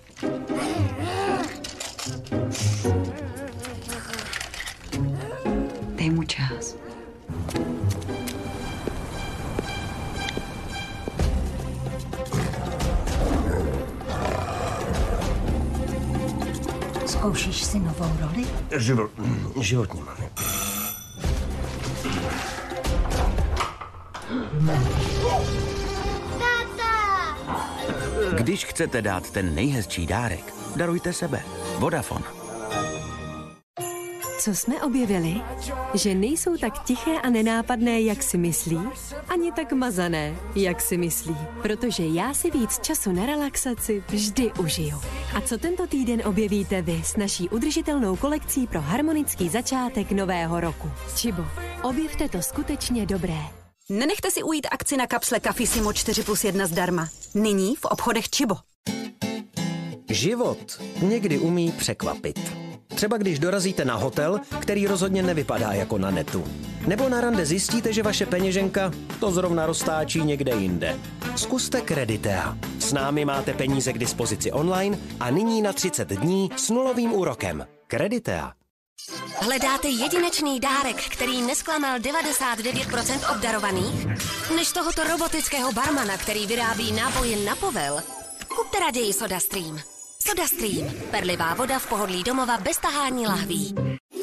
Dej 6.00 6.10
mu 6.16 6.24
čas. 6.24 6.80
Zkoušíš 17.04 17.64
si 17.64 17.78
novou 17.84 18.08
roli? 18.16 18.48
Život, 18.80 19.10
životní 19.60 20.00
mami. 20.00 20.24
Když 28.40 28.64
chcete 28.64 29.02
dát 29.02 29.30
ten 29.30 29.54
nejhezčí 29.54 30.06
dárek, 30.06 30.54
darujte 30.76 31.12
sebe. 31.12 31.44
Vodafone. 31.78 32.39
Co 34.40 34.54
jsme 34.54 34.82
objevili? 34.82 35.34
Že 35.94 36.14
nejsou 36.14 36.56
tak 36.56 36.84
tiché 36.84 37.20
a 37.20 37.30
nenápadné, 37.30 38.00
jak 38.00 38.22
si 38.22 38.38
myslí, 38.38 38.78
ani 39.28 39.52
tak 39.52 39.72
mazané, 39.72 40.36
jak 40.54 40.80
si 40.80 40.96
myslí. 40.96 41.36
Protože 41.62 42.06
já 42.06 42.34
si 42.34 42.50
víc 42.50 42.78
času 42.78 43.12
na 43.12 43.26
relaxaci 43.26 44.04
vždy 44.08 44.52
užiju. 44.52 45.00
A 45.34 45.40
co 45.40 45.58
tento 45.58 45.86
týden 45.86 46.22
objevíte 46.24 46.82
vy 46.82 47.02
s 47.04 47.16
naší 47.16 47.48
udržitelnou 47.48 48.16
kolekcí 48.16 48.66
pro 48.66 48.80
harmonický 48.80 49.48
začátek 49.48 50.12
nového 50.12 50.60
roku? 50.60 50.90
Čibo, 51.16 51.44
objevte 51.82 52.28
to 52.28 52.42
skutečně 52.42 53.06
dobré. 53.06 53.38
Nenechte 53.88 54.30
si 54.30 54.42
ujít 54.42 54.66
akci 54.70 54.96
na 54.96 55.06
kapsle 55.06 55.40
Cafissimo 55.40 55.92
4 55.92 56.22
plus 56.22 56.44
1 56.44 56.66
zdarma. 56.66 57.08
Nyní 57.34 57.76
v 57.76 57.84
obchodech 57.84 58.28
Čibo. 58.28 58.56
Život 60.10 60.80
někdy 61.02 61.38
umí 61.38 61.72
překvapit. 61.72 62.59
Třeba 63.00 63.16
když 63.16 63.38
dorazíte 63.38 63.84
na 63.84 63.94
hotel, 63.94 64.40
který 64.58 64.86
rozhodně 64.86 65.22
nevypadá 65.22 65.72
jako 65.72 65.98
na 65.98 66.10
netu. 66.10 66.44
Nebo 66.86 67.08
na 67.08 67.20
rande 67.20 67.46
zjistíte, 67.46 67.92
že 67.92 68.02
vaše 68.02 68.26
peněženka 68.26 68.92
to 69.20 69.30
zrovna 69.30 69.66
roztáčí 69.66 70.24
někde 70.24 70.52
jinde. 70.52 70.98
Zkuste 71.36 71.80
Creditea. 71.80 72.58
S 72.78 72.92
námi 72.92 73.24
máte 73.24 73.54
peníze 73.54 73.92
k 73.92 73.98
dispozici 73.98 74.52
online 74.52 74.98
a 75.20 75.30
nyní 75.30 75.62
na 75.62 75.72
30 75.72 76.08
dní 76.08 76.50
s 76.56 76.70
nulovým 76.70 77.12
úrokem. 77.12 77.66
Creditea. 77.86 78.52
Hledáte 79.36 79.88
jedinečný 79.88 80.60
dárek, 80.60 80.96
který 80.96 81.42
nesklamal 81.42 81.98
99% 81.98 83.34
obdarovaných? 83.36 84.06
Než 84.56 84.72
tohoto 84.72 85.04
robotického 85.04 85.72
barmana, 85.72 86.18
který 86.18 86.46
vyrábí 86.46 86.92
nápoje 86.92 87.44
na 87.44 87.56
povel? 87.56 88.00
Kupte 88.56 88.80
raději 88.80 89.12
SodaStream. 89.12 89.80
SodaStream. 90.28 90.90
Perlivá 91.10 91.54
voda 91.54 91.78
v 91.78 91.86
pohodlí 91.88 92.22
domova 92.22 92.58
bez 92.58 92.78
tahání 92.78 93.26
lahví. 93.26 93.74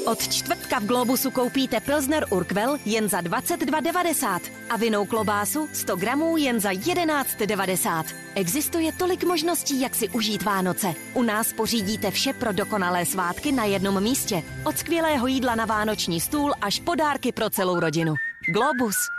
Od 0.05 0.27
čtvrtka 0.27 0.79
v 0.79 0.85
Globusu 0.85 1.31
koupíte 1.31 1.79
Pilsner 1.79 2.25
Urquell 2.29 2.77
jen 2.85 3.09
za 3.09 3.21
22,90 3.21 4.39
a 4.69 4.77
vinou 4.77 5.05
klobásu 5.05 5.67
100 5.73 5.95
gramů 5.95 6.37
jen 6.37 6.59
za 6.59 6.71
11,90. 6.71 8.03
Existuje 8.35 8.91
tolik 8.91 9.23
možností, 9.23 9.81
jak 9.81 9.95
si 9.95 10.09
užít 10.09 10.43
Vánoce. 10.43 10.93
U 11.13 11.23
nás 11.23 11.53
pořídíte 11.53 12.11
vše 12.11 12.33
pro 12.33 12.51
dokonalé 12.51 13.05
svátky 13.05 13.51
na 13.51 13.65
jednom 13.65 14.03
místě. 14.03 14.43
Od 14.63 14.77
skvělého 14.77 15.27
jídla 15.27 15.55
na 15.55 15.65
vánoční 15.65 16.21
stůl 16.21 16.53
až 16.61 16.79
podárky 16.79 17.31
pro 17.31 17.49
celou 17.49 17.79
rodinu. 17.79 18.13
Globus. 18.53 19.16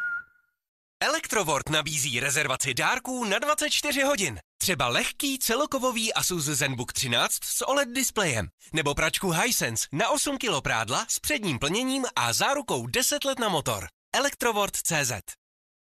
Elektrovort 1.00 1.68
nabízí 1.68 2.20
rezervaci 2.20 2.74
dárků 2.74 3.24
na 3.24 3.38
24 3.38 4.02
hodin. 4.02 4.38
Třeba 4.60 4.88
lehký 4.88 5.38
celokovový 5.38 6.14
Asus 6.14 6.44
ZenBook 6.44 6.92
13 6.92 7.32
s 7.44 7.68
OLED 7.68 7.88
displejem. 7.88 8.48
Nebo 8.72 8.94
pračku 8.94 9.30
Hisense 9.30 9.86
na 9.92 10.10
8 10.10 10.38
kg 10.38 10.62
prádla 10.62 11.06
s 11.08 11.20
předním 11.20 11.58
plněním 11.58 12.04
a 12.16 12.32
zárukou 12.32 12.86
10 12.86 13.24
let 13.24 13.38
na 13.38 13.48
motor. 13.48 13.86
Elektrovort.cz 14.16 15.12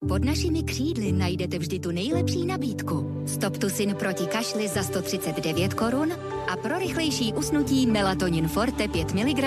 Pod 0.09 0.25
našimi 0.25 0.63
křídly 0.63 1.13
najdete 1.13 1.59
vždy 1.59 1.79
tu 1.81 1.91
nejlepší 1.91 2.47
nabídku. 2.47 3.25
Stop 3.29 3.59
Tusin 3.59 3.95
proti 3.95 4.27
kašli 4.27 4.69
za 4.69 4.83
139 4.83 5.75
korun 5.75 6.13
a 6.49 6.57
pro 6.57 6.79
rychlejší 6.79 7.33
usnutí 7.33 7.87
Melatonin 7.87 8.49
Forte 8.49 8.89
5 8.89 9.15
mg 9.15 9.45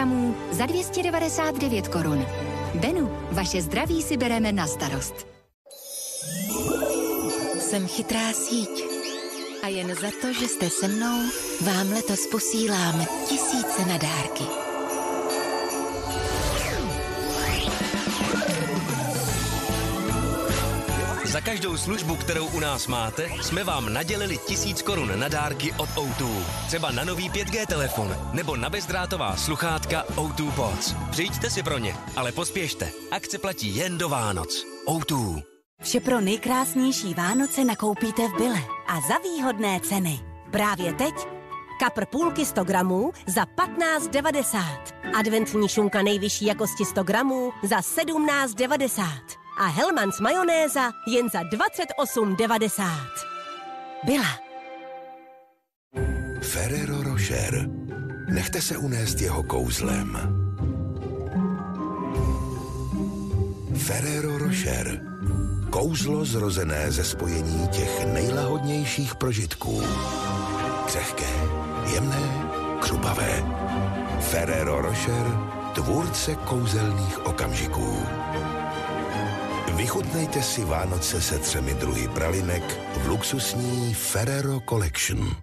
za 0.52 0.66
299 0.66 1.88
korun. 1.88 2.26
Benu, 2.76 3.28
vaše 3.32 3.62
zdraví 3.62 4.02
si 4.02 4.18
bereme 4.18 4.52
na 4.52 4.68
starost. 4.68 5.29
Jsem 7.70 7.88
chytrá 7.88 8.34
síť. 8.34 8.84
A 9.64 9.68
jen 9.68 9.96
za 9.96 10.12
to, 10.22 10.34
že 10.34 10.48
jste 10.48 10.70
se 10.70 10.88
mnou, 10.88 11.30
vám 11.62 11.92
letos 11.92 12.28
posílám 12.32 13.06
tisíce 13.28 13.86
na 13.88 13.98
dárky. 13.98 14.44
Za 21.26 21.42
každou 21.42 21.78
službu, 21.78 22.16
kterou 22.16 22.48
u 22.48 22.60
nás 22.60 22.88
máte, 22.88 23.30
jsme 23.42 23.64
vám 23.64 23.94
nadělili 23.94 24.38
tisíc 24.38 24.82
korun 24.82 25.20
na 25.20 25.28
dárky 25.28 25.74
od 25.74 25.90
O2. 25.90 26.44
Třeba 26.68 26.92
na 26.92 27.04
nový 27.04 27.30
5G 27.30 27.66
telefon 27.66 28.18
nebo 28.34 28.56
na 28.56 28.70
bezdrátová 28.70 29.36
sluchátka 29.36 30.06
O2 30.16 30.52
Pods. 30.52 30.96
Přijďte 31.12 31.50
si 31.50 31.64
pro 31.64 31.78
ně, 31.78 31.96
ale 32.16 32.32
pospěšte. 32.32 32.92
Akce 33.12 33.38
platí 33.38 33.76
jen 33.76 33.98
do 33.98 34.10
Vánoc. 34.10 34.66
O2. 34.88 35.44
Vše 35.82 36.00
pro 36.00 36.22
nejkrásnější 36.22 37.14
Vánoce 37.14 37.66
nakoupíte 37.66 38.28
v 38.28 38.38
Bile 38.38 38.60
a 38.88 39.02
za 39.08 39.18
výhodné 39.24 39.80
ceny. 39.80 40.20
Právě 40.52 40.94
teď 40.94 41.14
kapr 41.80 42.06
půlky 42.06 42.46
100 42.46 42.64
gramů 42.64 43.12
za 43.28 43.44
15,90. 43.44 44.60
Adventní 45.20 45.70
šunka 45.70 46.02
nejvyšší 46.02 46.46
jakosti 46.46 46.86
100 46.86 47.04
gramů 47.04 47.52
za 47.64 47.80
17,90. 47.80 49.04
A 49.60 49.66
Hellmann's 49.66 50.20
majonéza 50.20 50.92
jen 51.08 51.30
za 51.30 51.42
28,90. 51.42 52.90
Byla. 54.06 54.40
Ferrero 56.42 57.04
Rocher. 57.04 57.70
Nechte 58.34 58.62
se 58.62 58.78
unést 58.78 59.22
jeho 59.22 59.44
kouzlem. 59.44 60.18
Ferrero 63.78 64.38
Rocher. 64.38 65.09
Kouzlo 65.70 66.26
zrozené 66.26 66.92
ze 66.92 67.04
spojení 67.04 67.68
těch 67.68 68.06
nejlahodnějších 68.06 69.16
prožitků. 69.16 69.84
Křehké, 70.86 71.30
jemné, 71.94 72.50
křupavé. 72.80 73.44
Ferrero 74.20 74.82
Rocher, 74.82 75.26
tvůrce 75.74 76.36
kouzelných 76.36 77.26
okamžiků. 77.26 77.98
Vychutnejte 79.76 80.44
si 80.44 80.66
Vánoce 80.66 81.22
se 81.22 81.40
třemi 81.40 81.74
druhy 81.74 82.08
pralinek 82.08 82.80
v 83.04 83.08
luxusní 83.08 83.94
Ferrero 83.94 84.60
Collection. 84.70 85.36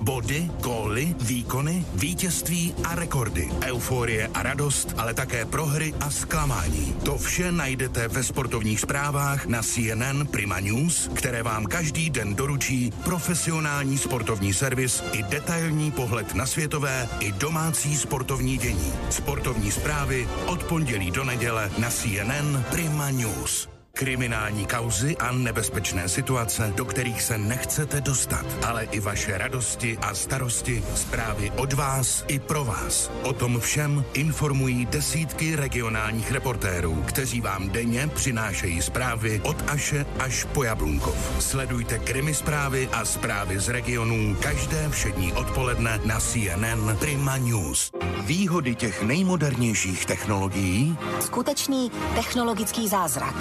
Body, 0.00 0.50
góly, 0.98 1.14
výkony, 1.20 1.84
vítězství 1.94 2.74
a 2.84 2.94
rekordy, 2.94 3.48
euforie 3.64 4.30
a 4.34 4.42
radost, 4.42 4.94
ale 4.96 5.14
také 5.14 5.44
prohry 5.44 5.94
a 6.00 6.10
zklamání. 6.10 6.94
To 7.04 7.18
vše 7.18 7.52
najdete 7.52 8.08
ve 8.08 8.24
sportovních 8.24 8.80
zprávách 8.80 9.46
na 9.46 9.62
CNN 9.62 10.26
Prima 10.30 10.60
News, 10.60 11.10
které 11.14 11.42
vám 11.42 11.66
každý 11.66 12.10
den 12.10 12.34
doručí 12.34 12.92
profesionální 13.04 13.98
sportovní 13.98 14.54
servis 14.54 15.02
i 15.12 15.22
detailní 15.22 15.90
pohled 15.90 16.34
na 16.34 16.46
světové 16.46 17.08
i 17.20 17.32
domácí 17.32 17.96
sportovní 17.96 18.58
dění. 18.58 18.92
Sportovní 19.10 19.70
zprávy 19.70 20.28
od 20.46 20.62
pondělí 20.62 21.10
do 21.10 21.24
neděle 21.24 21.70
na 21.78 21.90
CNN 21.90 22.64
Prima 22.70 23.10
News. 23.10 23.77
Kriminální 23.98 24.66
kauzy 24.66 25.16
a 25.16 25.32
nebezpečné 25.32 26.08
situace, 26.08 26.72
do 26.76 26.84
kterých 26.84 27.22
se 27.22 27.38
nechcete 27.38 28.00
dostat, 28.00 28.46
ale 28.66 28.84
i 28.84 29.00
vaše 29.00 29.38
radosti 29.38 29.98
a 29.98 30.14
starosti, 30.14 30.82
zprávy 30.94 31.52
od 31.56 31.72
vás 31.72 32.24
i 32.28 32.38
pro 32.38 32.64
vás. 32.64 33.10
O 33.22 33.32
tom 33.32 33.60
všem 33.60 34.04
informují 34.14 34.86
desítky 34.86 35.56
regionálních 35.56 36.32
reportérů, 36.32 37.02
kteří 37.06 37.40
vám 37.40 37.68
denně 37.68 38.08
přinášejí 38.14 38.82
zprávy 38.82 39.40
od 39.44 39.56
Aše 39.66 40.06
až 40.18 40.44
po 40.44 40.62
Jablunkov. 40.62 41.42
Sledujte 41.42 41.98
krimi 41.98 42.34
zprávy 42.34 42.88
a 42.92 43.04
zprávy 43.04 43.60
z 43.60 43.68
regionů 43.68 44.36
každé 44.40 44.88
všední 44.88 45.32
odpoledne 45.32 46.00
na 46.04 46.20
CNN 46.20 46.96
Prima 46.98 47.36
News. 47.36 47.90
Výhody 48.20 48.74
těch 48.74 49.02
nejmodernějších 49.02 50.06
technologií 50.06 50.98
Skutečný 51.20 51.90
technologický 52.14 52.88
zázrak. 52.88 53.34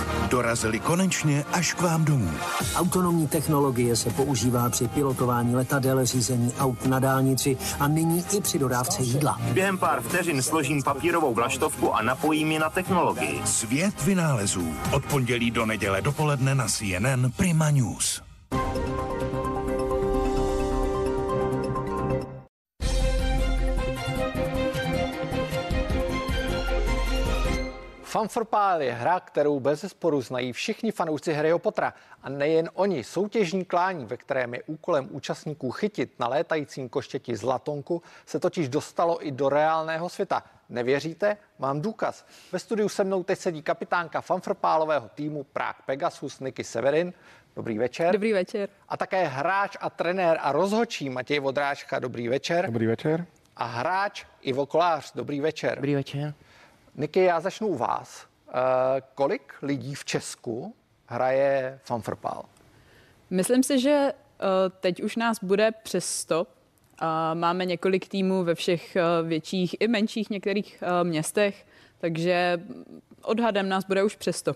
Dorazily 0.47 0.79
konečně 0.79 1.45
až 1.53 1.73
k 1.73 1.81
vám 1.81 2.05
domů. 2.05 2.31
Autonomní 2.75 3.27
technologie 3.27 3.95
se 3.95 4.09
používá 4.09 4.69
při 4.69 4.87
pilotování 4.87 5.55
letadel, 5.55 6.05
řízení 6.05 6.53
aut 6.59 6.85
na 6.85 6.99
dálnici 6.99 7.57
a 7.79 7.87
nyní 7.87 8.23
i 8.37 8.41
při 8.41 8.59
dodávce 8.59 9.03
jídla. 9.03 9.39
Během 9.53 9.77
pár 9.77 10.01
vteřin 10.01 10.41
složím 10.41 10.83
papírovou 10.83 11.33
vlaštovku 11.33 11.93
a 11.93 12.01
napojím 12.01 12.51
ji 12.51 12.59
na 12.59 12.69
technologii. 12.69 13.41
Svět 13.45 14.03
vynálezů. 14.03 14.73
Od 14.91 15.05
pondělí 15.05 15.51
do 15.51 15.65
neděle 15.65 16.01
dopoledne 16.01 16.55
na 16.55 16.67
CNN 16.67 17.31
Prima 17.37 17.71
News. 17.71 18.26
Fun 28.07 28.27
for 28.27 28.45
Pile 28.45 28.85
je 28.85 28.93
hra, 28.93 29.19
kterou 29.19 29.59
bez 29.59 29.85
sporu 29.87 30.21
znají 30.21 30.53
všichni 30.53 30.91
fanoušci 30.91 31.33
Harryho 31.33 31.59
Pottera. 31.59 31.93
A 32.23 32.29
nejen 32.29 32.69
oni. 32.73 33.03
Soutěžní 33.03 33.65
klání, 33.65 34.05
ve 34.05 34.17
kterém 34.17 34.53
je 34.53 34.63
úkolem 34.63 35.07
účastníků 35.11 35.71
chytit 35.71 36.19
na 36.19 36.27
létajícím 36.27 36.89
koštěti 36.89 37.35
zlatonku, 37.35 38.01
se 38.25 38.39
totiž 38.39 38.69
dostalo 38.69 39.27
i 39.27 39.31
do 39.31 39.49
reálného 39.49 40.09
světa. 40.09 40.43
Nevěříte? 40.69 41.37
Mám 41.59 41.81
důkaz. 41.81 42.25
Ve 42.51 42.59
studiu 42.59 42.89
se 42.89 43.03
mnou 43.03 43.23
teď 43.23 43.39
sedí 43.39 43.61
kapitánka 43.61 44.21
fanfrpálového 44.21 45.09
týmu 45.15 45.43
Prague 45.43 45.81
Pegasus 45.85 46.39
Niky 46.39 46.63
Severin. 46.63 47.13
Dobrý 47.55 47.77
večer. 47.77 48.13
Dobrý 48.13 48.33
večer. 48.33 48.69
A 48.89 48.97
také 48.97 49.27
hráč 49.27 49.77
a 49.79 49.89
trenér 49.89 50.37
a 50.41 50.51
rozhodčí 50.51 51.09
Matěj 51.09 51.39
Vodrážka. 51.39 51.99
Dobrý 51.99 52.27
večer. 52.27 52.65
Dobrý 52.65 52.87
večer. 52.87 53.25
A 53.55 53.65
hráč 53.65 54.25
Ivo 54.41 54.65
Kolář. 54.65 55.11
Dobrý 55.15 55.41
večer. 55.41 55.75
Dobrý 55.75 55.95
večer. 55.95 56.33
Niky, 56.97 57.23
já 57.23 57.39
začnu 57.39 57.67
u 57.67 57.75
vás. 57.75 58.25
Uh, 58.47 58.53
kolik 59.15 59.53
lidí 59.61 59.95
v 59.95 60.05
Česku 60.05 60.75
hraje 61.05 61.79
fanfrpál? 61.83 62.45
Myslím 63.29 63.63
si, 63.63 63.79
že 63.79 63.89
eh, 63.89 64.13
teď 64.79 65.03
už 65.03 65.15
nás 65.15 65.37
bude 65.43 65.71
přes 65.71 66.05
100. 66.05 66.47
A 66.99 67.33
máme 67.33 67.65
několik 67.65 68.07
týmů 68.07 68.43
ve 68.43 68.55
všech 68.55 68.95
eh, 68.95 69.01
větších 69.23 69.75
i 69.79 69.87
menších 69.87 70.29
některých 70.29 70.83
eh, 70.83 71.03
městech, 71.03 71.65
takže 71.99 72.61
odhadem 73.21 73.69
nás 73.69 73.85
bude 73.85 74.03
už 74.03 74.15
přes 74.15 74.37
100. 74.37 74.55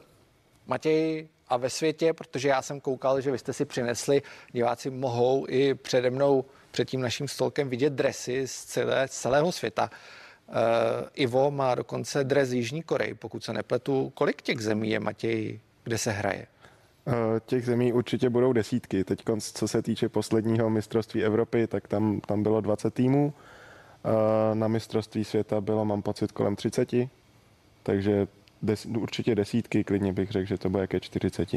Matěj, 0.67 1.27
a 1.49 1.57
ve 1.57 1.69
světě, 1.69 2.13
protože 2.13 2.49
já 2.49 2.61
jsem 2.61 2.81
koukal, 2.81 3.21
že 3.21 3.31
vy 3.31 3.37
jste 3.37 3.53
si 3.53 3.65
přinesli, 3.65 4.21
diváci 4.51 4.89
mohou 4.89 5.45
i 5.49 5.73
přede 5.73 6.09
mnou, 6.09 6.45
před 6.71 6.89
tím 6.89 7.01
naším 7.01 7.27
stolkem 7.27 7.69
vidět 7.69 7.93
dresy 7.93 8.47
z, 8.47 8.65
celé, 8.65 9.07
z 9.07 9.11
celého 9.11 9.51
světa. 9.51 9.89
Uh, 10.47 10.55
Ivo 11.13 11.51
má 11.51 11.75
dokonce 11.75 12.23
dres 12.23 12.49
z 12.49 12.53
Jižní 12.53 12.83
Koreji, 12.83 13.13
pokud 13.13 13.43
se 13.43 13.53
nepletu. 13.53 14.11
Kolik 14.15 14.41
těch 14.41 14.59
zemí 14.59 14.89
je, 14.89 14.99
Matěj, 14.99 15.59
kde 15.83 15.97
se 15.97 16.11
hraje? 16.11 16.47
Eh, 17.07 17.39
Těch 17.45 17.65
zemí 17.65 17.93
určitě 17.93 18.29
budou 18.29 18.53
desítky. 18.53 19.03
Teď, 19.03 19.23
co 19.39 19.67
se 19.67 19.81
týče 19.81 20.09
posledního 20.09 20.69
mistrovství 20.69 21.23
Evropy, 21.23 21.67
tak 21.67 21.87
tam, 21.87 22.21
tam 22.21 22.43
bylo 22.43 22.61
20 22.61 22.93
týmů. 22.93 23.33
Eh, 24.05 24.55
Na 24.55 24.67
mistrovství 24.67 25.23
světa 25.23 25.61
bylo, 25.61 25.85
mám 25.85 26.01
pocit, 26.01 26.31
kolem 26.31 26.55
30. 26.55 26.89
Takže 27.83 28.27
des, 28.61 28.85
určitě 28.85 29.35
desítky, 29.35 29.83
klidně 29.83 30.13
bych 30.13 30.31
řekl, 30.31 30.47
že 30.47 30.57
to 30.57 30.69
bude 30.69 30.87
ke 30.87 30.99
40. 30.99 31.49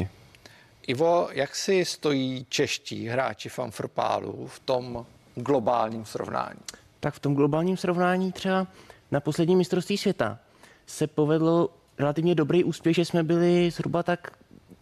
Ivo, 0.87 1.29
jak 1.31 1.55
si 1.55 1.85
stojí 1.85 2.45
čeští 2.49 3.07
hráči 3.07 3.49
fanfrpálu 3.49 4.47
v 4.47 4.59
tom 4.59 5.05
globálním 5.35 6.05
srovnání? 6.05 6.59
Tak 7.05 7.13
v 7.13 7.19
tom 7.19 7.35
globálním 7.35 7.77
srovnání 7.77 8.31
třeba 8.31 8.67
na 9.11 9.19
posledním 9.19 9.57
mistrovství 9.57 9.97
světa 9.97 10.39
se 10.85 11.07
povedlo 11.07 11.69
relativně 11.99 12.35
dobrý 12.35 12.63
úspěch, 12.63 12.95
že 12.95 13.05
jsme 13.05 13.23
byli 13.23 13.71
zhruba 13.71 14.03
tak 14.03 14.31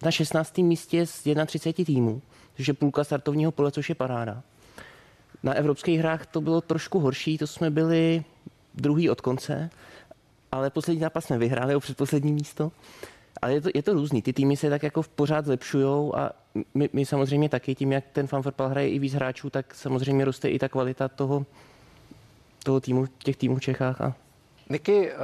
na 0.05 0.11
16. 0.11 0.57
místě 0.57 1.05
z 1.05 1.23
31 1.45 1.85
týmů, 1.85 2.21
což 2.57 2.67
je 2.67 2.73
půlka 2.73 3.03
startovního 3.03 3.51
pole, 3.51 3.71
což 3.71 3.89
je 3.89 3.95
paráda. 3.95 4.41
Na 5.43 5.53
evropských 5.53 5.99
hrách 5.99 6.25
to 6.25 6.41
bylo 6.41 6.61
trošku 6.61 6.99
horší, 6.99 7.37
to 7.37 7.47
jsme 7.47 7.69
byli 7.69 8.23
druhý 8.73 9.09
od 9.09 9.21
konce, 9.21 9.69
ale 10.51 10.69
poslední 10.69 11.01
zápas 11.01 11.25
jsme 11.25 11.37
vyhráli 11.37 11.75
o 11.75 11.79
předposlední 11.79 12.33
místo. 12.33 12.71
Ale 13.41 13.53
je 13.53 13.61
to, 13.61 13.69
je 13.75 13.83
to 13.83 13.93
různý, 13.93 14.21
ty 14.21 14.33
týmy 14.33 14.57
se 14.57 14.69
tak 14.69 14.83
jako 14.83 15.01
v 15.01 15.07
pořád 15.07 15.45
zlepšujou 15.45 16.15
a 16.15 16.31
my, 16.73 16.89
my 16.93 17.05
samozřejmě 17.05 17.49
taky 17.49 17.75
tím, 17.75 17.91
jak 17.91 18.03
ten 18.13 18.27
fanfrpal 18.27 18.69
hraje 18.69 18.89
i 18.89 18.99
víc 18.99 19.13
hráčů, 19.13 19.49
tak 19.49 19.75
samozřejmě 19.75 20.25
roste 20.25 20.49
i 20.49 20.59
ta 20.59 20.69
kvalita 20.69 21.07
toho, 21.07 21.45
toho 22.63 22.79
týmu, 22.79 23.05
těch 23.17 23.37
týmů 23.37 23.55
v 23.55 23.61
Čechách 23.61 24.01
a 24.01 24.13
Niky, 24.69 25.11
uh, 25.11 25.17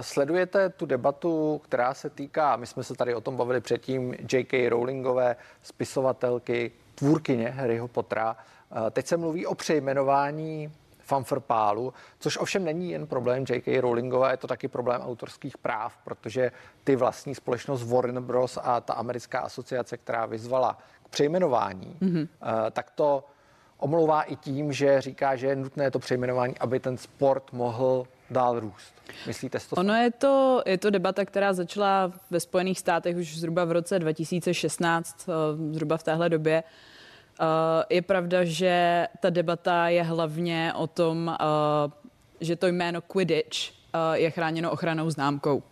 sledujete 0.00 0.68
tu 0.68 0.86
debatu, 0.86 1.60
která 1.64 1.94
se 1.94 2.10
týká, 2.10 2.56
my 2.56 2.66
jsme 2.66 2.84
se 2.84 2.94
tady 2.94 3.14
o 3.14 3.20
tom 3.20 3.36
bavili 3.36 3.60
předtím, 3.60 4.14
J.K. 4.32 4.68
Rowlingové, 4.68 5.36
spisovatelky, 5.62 6.72
tvůrkyně 6.94 7.48
Harryho 7.48 7.88
Pottera. 7.88 8.36
Uh, 8.70 8.90
teď 8.90 9.06
se 9.06 9.16
mluví 9.16 9.46
o 9.46 9.54
přejmenování 9.54 10.72
fanfrpálu, 10.98 11.92
což 12.18 12.38
ovšem 12.38 12.64
není 12.64 12.90
jen 12.90 13.06
problém 13.06 13.44
J.K. 13.50 13.80
Rowlingové, 13.80 14.30
je 14.30 14.36
to 14.36 14.46
taky 14.46 14.68
problém 14.68 15.00
autorských 15.00 15.58
práv, 15.58 15.98
protože 16.04 16.52
ty 16.84 16.96
vlastní 16.96 17.34
společnost 17.34 17.84
Warner 17.84 18.22
Bros. 18.22 18.58
a 18.62 18.80
ta 18.80 18.94
americká 18.94 19.40
asociace, 19.40 19.96
která 19.96 20.26
vyzvala 20.26 20.78
k 21.04 21.08
přejmenování, 21.08 21.96
mm-hmm. 22.00 22.20
uh, 22.20 22.70
tak 22.70 22.90
to 22.90 23.24
omlouvá 23.82 24.22
i 24.22 24.36
tím, 24.36 24.72
že 24.72 25.00
říká, 25.00 25.36
že 25.36 25.46
je 25.46 25.56
nutné 25.56 25.90
to 25.90 25.98
přejmenování, 25.98 26.58
aby 26.58 26.80
ten 26.80 26.96
sport 26.96 27.52
mohl 27.52 28.06
dál 28.30 28.60
růst. 28.60 28.94
Myslíte 29.26 29.60
si 29.60 29.68
to? 29.68 29.76
Ono 29.76 29.94
je 29.94 30.10
to, 30.10 30.62
je 30.66 30.78
to 30.78 30.90
debata, 30.90 31.24
která 31.24 31.52
začala 31.52 32.12
ve 32.30 32.40
Spojených 32.40 32.78
státech 32.78 33.16
už 33.16 33.38
zhruba 33.38 33.64
v 33.64 33.72
roce 33.72 33.98
2016, 33.98 35.28
eh, 35.28 35.32
zhruba 35.72 35.96
v 35.96 36.02
téhle 36.02 36.28
době. 36.28 36.64
Eh, 37.40 37.44
Je 37.90 38.02
pravda, 38.02 38.44
že 38.44 39.06
ta 39.20 39.30
debata 39.30 39.88
je 39.88 40.02
hlavně 40.02 40.72
o 40.76 40.86
tom, 40.86 41.36
eh, 41.40 41.90
že 42.40 42.56
to 42.56 42.66
jméno 42.66 43.00
Quidditch 43.00 43.58
je 44.12 44.30
chráněno 44.30 44.70
ochranou 44.70 45.10
známkou. 45.10 45.62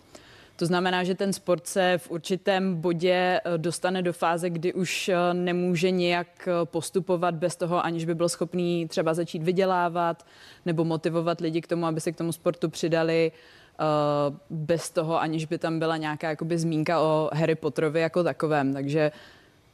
To 0.61 0.66
znamená, 0.66 1.04
že 1.04 1.14
ten 1.14 1.32
sport 1.32 1.66
se 1.66 1.98
v 1.98 2.11
určitém 2.11 2.80
bodě 2.80 3.40
eh, 3.44 3.58
dostane 3.58 4.02
do 4.02 4.12
fáze, 4.12 4.50
kdy 4.50 4.72
už 4.72 5.08
eh, 5.08 5.34
nemůže 5.34 5.90
nějak 5.90 6.48
eh, 6.48 6.52
postupovat 6.64 7.34
bez 7.34 7.56
toho, 7.56 7.84
aniž 7.84 8.04
by 8.04 8.14
byl 8.14 8.28
schopný 8.28 8.88
třeba 8.88 9.14
začít 9.14 9.42
vydělávat 9.42 10.26
nebo 10.66 10.84
motivovat 10.84 11.40
lidi 11.40 11.61
k 11.61 11.66
tomu, 11.66 11.86
aby 11.86 12.00
se 12.00 12.12
k 12.12 12.16
tomu 12.16 12.32
sportu 12.32 12.68
přidali 12.68 13.32
bez 14.50 14.90
toho, 14.90 15.20
aniž 15.20 15.44
by 15.44 15.58
tam 15.58 15.78
byla 15.78 15.96
nějaká 15.96 16.28
jakoby 16.28 16.58
zmínka 16.58 17.00
o 17.00 17.30
Harry 17.32 17.54
Potterovi 17.54 18.00
jako 18.00 18.22
takovém. 18.22 18.72
Takže 18.72 19.12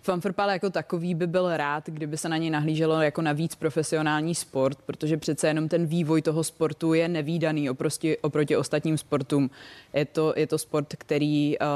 Fanfrpal 0.01 0.51
jako 0.51 0.70
takový 0.70 1.14
by 1.14 1.26
byl 1.26 1.57
rád, 1.57 1.86
kdyby 1.86 2.16
se 2.16 2.28
na 2.28 2.36
něj 2.36 2.51
nahlíželo 2.51 3.03
jako 3.03 3.22
na 3.22 3.32
víc 3.32 3.55
profesionální 3.55 4.34
sport, 4.34 4.78
protože 4.86 5.16
přece 5.16 5.49
jenom 5.49 5.68
ten 5.68 5.86
vývoj 5.86 6.22
toho 6.22 6.44
sportu 6.44 6.94
je 6.94 7.09
nevýdaný 7.09 7.70
oproti, 7.70 8.18
oproti 8.18 8.57
ostatním 8.57 8.99
sportům. 8.99 9.51
Je 9.92 10.05
to, 10.05 10.34
je 10.36 10.47
to 10.47 10.59
sport, 10.59 10.94
který 10.99 11.59
uh, 11.59 11.66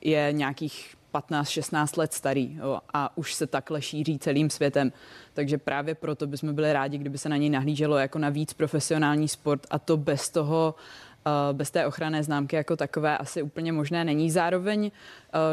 je 0.00 0.28
nějakých 0.32 0.94
15-16 1.14 1.98
let 1.98 2.12
starý 2.12 2.56
jo, 2.56 2.78
a 2.92 3.16
už 3.16 3.34
se 3.34 3.46
takhle 3.46 3.82
šíří 3.82 4.18
celým 4.18 4.50
světem. 4.50 4.92
Takže 5.34 5.58
právě 5.58 5.94
proto 5.94 6.26
bychom 6.26 6.54
byli 6.54 6.72
rádi, 6.72 6.98
kdyby 6.98 7.18
se 7.18 7.28
na 7.28 7.36
něj 7.36 7.50
nahlíželo 7.50 7.98
jako 7.98 8.18
na 8.18 8.28
víc 8.28 8.52
profesionální 8.52 9.28
sport 9.28 9.66
a 9.70 9.78
to 9.78 9.96
bez 9.96 10.30
toho, 10.30 10.74
eh, 10.76 11.07
bez 11.52 11.70
té 11.70 11.86
ochranné 11.86 12.22
známky 12.22 12.56
jako 12.56 12.76
takové 12.76 13.18
asi 13.18 13.42
úplně 13.42 13.72
možné 13.72 14.04
není. 14.04 14.30
Zároveň 14.30 14.90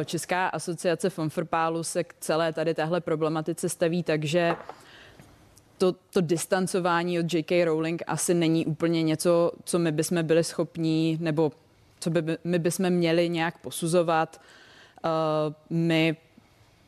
eh, 0.01 0.05
Česká 0.05 0.47
asociace 0.47 1.09
Fonfrpálu 1.09 1.83
se 1.83 2.03
k 2.03 2.13
celé 2.19 2.53
tady 2.53 2.73
téhle 2.73 3.01
problematice 3.01 3.69
staví, 3.69 4.03
takže 4.03 4.55
to, 5.77 5.95
to 6.13 6.21
distancování 6.21 7.19
od 7.19 7.33
J.K. 7.33 7.65
Rowling 7.65 8.03
asi 8.07 8.33
není 8.33 8.65
úplně 8.65 9.03
něco, 9.03 9.51
co 9.63 9.79
my 9.79 9.91
bychom 9.91 10.23
byli 10.23 10.43
schopní, 10.43 11.17
nebo 11.21 11.51
co 11.99 12.09
by 12.09 12.37
my 12.43 12.59
bychom 12.59 12.89
měli 12.89 13.29
nějak 13.29 13.57
posuzovat. 13.57 14.41
Uh, 15.05 15.53
my 15.69 16.17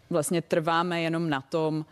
vlastně 0.10 0.42
trváme 0.42 1.02
jenom 1.02 1.30
na 1.30 1.42
tom, 1.42 1.86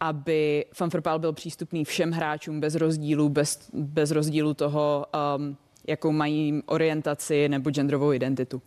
aby 0.00 0.64
fanfrpál 0.72 1.18
byl 1.18 1.32
přístupný 1.32 1.84
všem 1.84 2.12
hráčům 2.12 2.60
bez 2.60 2.74
rozdílu, 2.74 3.28
bez, 3.28 3.70
bez 3.72 4.10
rozdílu 4.10 4.54
toho, 4.54 5.06
um, 5.38 5.56
jakou 5.86 6.12
mají 6.12 6.62
orientaci 6.66 7.48
nebo 7.48 7.70
genderovou 7.70 8.12
identitu. 8.12 8.62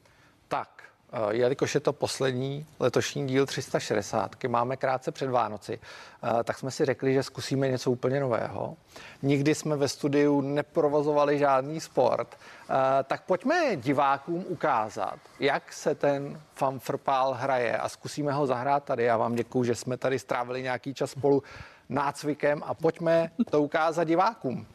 Tak, 0.47 0.79
Eh, 1.13 1.35
jelikož 1.35 1.75
je 1.75 1.81
to 1.81 1.93
poslední 1.93 2.65
letošní 2.79 3.27
díl 3.27 3.45
360, 3.45 4.47
máme 4.47 4.77
krátce 4.77 5.11
před 5.11 5.29
Vánoci, 5.29 5.79
eh, 5.79 6.43
tak 6.43 6.57
jsme 6.57 6.71
si 6.71 6.85
řekli, 6.85 7.13
že 7.13 7.23
zkusíme 7.23 7.67
něco 7.67 7.91
úplně 7.91 8.19
nového. 8.19 8.77
Nikdy 9.21 9.55
jsme 9.55 9.75
ve 9.75 9.87
studiu 9.87 10.41
neprovozovali 10.41 11.39
žádný 11.39 11.79
sport, 11.79 12.37
eh, 12.37 12.73
tak 13.03 13.23
pojďme 13.23 13.75
divákům 13.75 14.45
ukázat, 14.47 15.19
jak 15.39 15.73
se 15.73 15.95
ten 15.95 16.41
fanfrpál 16.53 17.33
hraje 17.33 17.77
a 17.77 17.89
zkusíme 17.89 18.31
ho 18.31 18.47
zahrát 18.47 18.83
tady. 18.83 19.03
Já 19.03 19.17
vám 19.17 19.35
děkuju, 19.35 19.63
že 19.63 19.75
jsme 19.75 19.97
tady 19.97 20.19
strávili 20.19 20.63
nějaký 20.63 20.93
čas 20.93 21.11
spolu 21.11 21.43
nácvikem 21.89 22.63
a 22.65 22.73
pojďme 22.73 23.31
to 23.49 23.61
ukázat 23.61 24.03
divákům. 24.03 24.67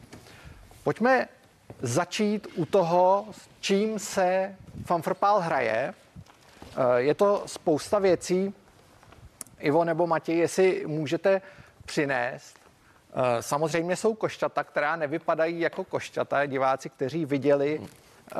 Pojďme 0.83 1.27
začít 1.81 2.47
u 2.55 2.65
toho, 2.65 3.25
s 3.31 3.49
čím 3.59 3.99
se 3.99 4.55
fanfrpál 4.85 5.39
hraje. 5.39 5.93
Eh, 6.77 7.01
je 7.01 7.13
to 7.13 7.43
spousta 7.45 7.99
věcí. 7.99 8.53
Ivo 9.59 9.83
nebo 9.83 10.07
Matěj, 10.07 10.37
jestli 10.37 10.83
můžete 10.87 11.41
přinést. 11.85 12.55
Eh, 13.13 13.41
samozřejmě 13.41 13.95
jsou 13.95 14.13
košťata, 14.13 14.63
která 14.63 14.95
nevypadají 14.95 15.59
jako 15.59 15.83
košťata. 15.83 16.45
Diváci, 16.45 16.89
kteří 16.89 17.25
viděli, 17.25 17.81
eh, 17.81 18.35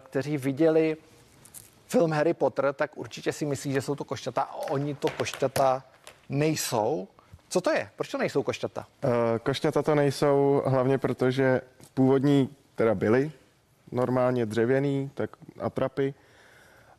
kteří 0.00 0.36
viděli 0.36 0.96
film 1.86 2.12
Harry 2.12 2.34
Potter, 2.34 2.72
tak 2.72 2.96
určitě 2.96 3.32
si 3.32 3.46
myslí, 3.46 3.72
že 3.72 3.82
jsou 3.82 3.94
to 3.94 4.04
košťata 4.04 4.48
oni 4.70 4.94
to 4.94 5.08
košťata 5.08 5.82
nejsou. 6.28 7.08
Co 7.48 7.60
to 7.60 7.70
je? 7.70 7.90
Proč 7.96 8.08
to 8.10 8.18
nejsou 8.18 8.42
košťata? 8.42 8.86
Košťata 9.42 9.82
to 9.82 9.94
nejsou 9.94 10.62
hlavně 10.66 10.98
proto, 10.98 11.30
že 11.30 11.60
původní 11.94 12.56
teda 12.78 12.94
byly 12.94 13.32
normálně 13.92 14.46
dřevěný 14.46 15.10
tak 15.14 15.30
atrapy, 15.60 16.14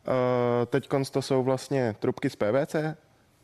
Eh, 0.06 0.66
Teď 0.66 0.88
to 1.10 1.22
jsou 1.22 1.42
vlastně 1.42 1.96
trubky 1.98 2.30
z 2.30 2.36
PVC, 2.36 2.76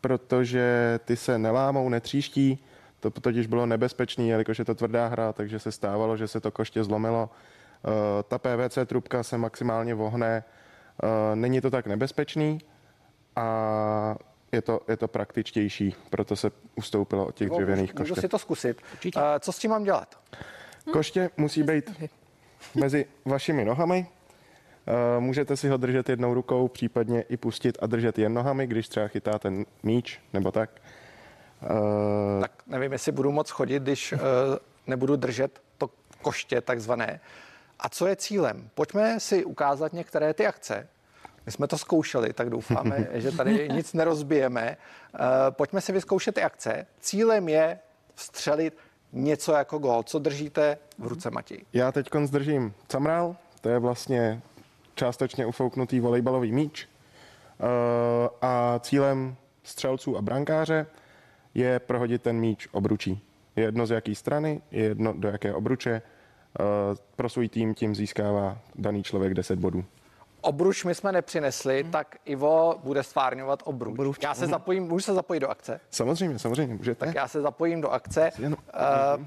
protože 0.00 0.98
ty 1.04 1.16
se 1.16 1.38
nelámou, 1.38 1.88
netříští. 1.88 2.64
To 3.00 3.10
totiž 3.10 3.46
bylo 3.46 3.66
nebezpečné, 3.66 4.24
jelikož 4.24 4.58
je 4.58 4.64
to 4.64 4.74
tvrdá 4.74 5.06
hra, 5.06 5.32
takže 5.32 5.58
se 5.58 5.72
stávalo, 5.72 6.16
že 6.16 6.28
se 6.28 6.40
to 6.40 6.50
koště 6.50 6.84
zlomilo. 6.84 7.30
Eh, 7.30 8.22
ta 8.22 8.38
PVC 8.38 8.78
trubka 8.86 9.22
se 9.22 9.38
maximálně 9.38 9.94
vohne, 9.94 10.44
eh, 11.02 11.36
není 11.36 11.60
to 11.60 11.70
tak 11.70 11.86
nebezpečný 11.86 12.60
a 13.36 14.16
je 14.52 14.62
to, 14.62 14.80
je 14.88 14.96
to 14.96 15.08
praktičtější, 15.08 15.94
proto 16.10 16.36
se 16.36 16.50
ustoupilo 16.76 17.26
od 17.26 17.34
těch 17.34 17.50
dřevěných 17.50 17.94
koště. 17.94 18.12
Můžu 18.12 18.20
si 18.20 18.28
to 18.28 18.38
zkusit. 18.38 18.82
Co 19.40 19.52
s 19.52 19.58
tím 19.58 19.70
mám 19.70 19.84
dělat? 19.84 20.18
Koště 20.92 21.30
musí 21.36 21.62
být 21.62 21.90
mezi 22.74 23.06
vašimi 23.24 23.64
nohami, 23.64 24.06
Eh, 24.88 25.20
můžete 25.20 25.56
si 25.56 25.68
ho 25.68 25.76
držet 25.76 26.08
jednou 26.08 26.34
rukou, 26.34 26.68
případně 26.68 27.22
i 27.22 27.36
pustit 27.36 27.78
a 27.80 27.86
držet 27.86 28.18
jen 28.18 28.34
nohami, 28.34 28.66
když 28.66 28.88
třeba 28.88 29.08
chytáte 29.08 29.52
míč 29.82 30.20
nebo 30.32 30.52
tak. 30.52 30.70
Uh, 31.62 32.40
tak 32.40 32.52
nevím, 32.66 32.92
jestli 32.92 33.12
budu 33.12 33.32
moc 33.32 33.50
chodit, 33.50 33.82
když 33.82 34.12
uh, 34.12 34.18
nebudu 34.86 35.16
držet 35.16 35.60
to 35.78 35.90
koště 36.22 36.60
takzvané. 36.60 37.20
A 37.78 37.88
co 37.88 38.06
je 38.06 38.16
cílem? 38.16 38.70
Pojďme 38.74 39.20
si 39.20 39.44
ukázat 39.44 39.92
některé 39.92 40.34
ty 40.34 40.46
akce. 40.46 40.88
My 41.46 41.52
jsme 41.52 41.66
to 41.66 41.78
zkoušeli, 41.78 42.32
tak 42.32 42.50
doufáme, 42.50 43.08
že 43.14 43.32
tady 43.32 43.68
nic 43.68 43.92
nerozbijeme. 43.92 44.76
Pojďme 45.50 45.80
si 45.80 45.92
vyzkoušet 45.92 46.34
ty 46.34 46.42
akce. 46.42 46.86
Cílem 47.00 47.48
je 47.48 47.78
vstřelit 48.14 48.78
něco 49.12 49.52
jako 49.52 49.78
gol. 49.78 50.02
Co 50.02 50.18
držíte 50.18 50.78
v 50.98 51.06
ruce, 51.06 51.30
Matěj? 51.30 51.58
Já 51.72 51.92
teď 51.92 52.08
zdržím 52.24 52.74
camrál, 52.88 53.36
to 53.60 53.68
je 53.68 53.78
vlastně 53.78 54.42
částečně 54.94 55.46
ufouknutý 55.46 56.00
volejbalový 56.00 56.52
míč 56.52 56.88
eh, 56.88 57.64
a 58.42 58.80
cílem 58.82 59.36
střelců 59.62 60.16
a 60.16 60.22
brankáře 60.22 60.86
je 61.54 61.78
prohodit 61.78 62.22
ten 62.22 62.36
míč 62.36 62.68
obručí. 62.72 63.22
Je 63.56 63.64
jedno 63.64 63.86
z 63.86 63.90
jaké 63.90 64.14
strany, 64.14 64.60
je 64.70 64.82
jedno 64.82 65.12
do 65.12 65.28
jaké 65.28 65.54
obruče. 65.54 66.02
Eh, 66.60 66.62
pro 67.16 67.28
svůj 67.28 67.48
tým 67.48 67.74
tím 67.74 67.94
získává 67.94 68.58
daný 68.74 69.02
člověk 69.02 69.34
10 69.34 69.58
bodů. 69.58 69.84
Obruč 70.46 70.84
my 70.84 70.94
jsme 70.94 71.12
nepřinesli, 71.12 71.82
hmm. 71.82 71.92
tak 71.92 72.16
Ivo 72.24 72.80
bude 72.84 73.02
stvárňovat 73.02 73.62
obruč. 73.64 73.92
obruč. 73.92 74.18
Já 74.22 74.34
se 74.34 74.44
mhm. 74.44 74.50
zapojím, 74.50 74.84
můžu 74.84 75.04
se 75.04 75.14
zapojit 75.14 75.40
do 75.40 75.48
akce? 75.48 75.80
Samozřejmě, 75.90 76.38
samozřejmě, 76.38 76.74
můžete. 76.74 77.06
Tak 77.06 77.14
já 77.14 77.28
se 77.28 77.40
zapojím 77.40 77.80
do 77.80 77.90
akce. 77.90 78.30
Uh, 78.38 78.48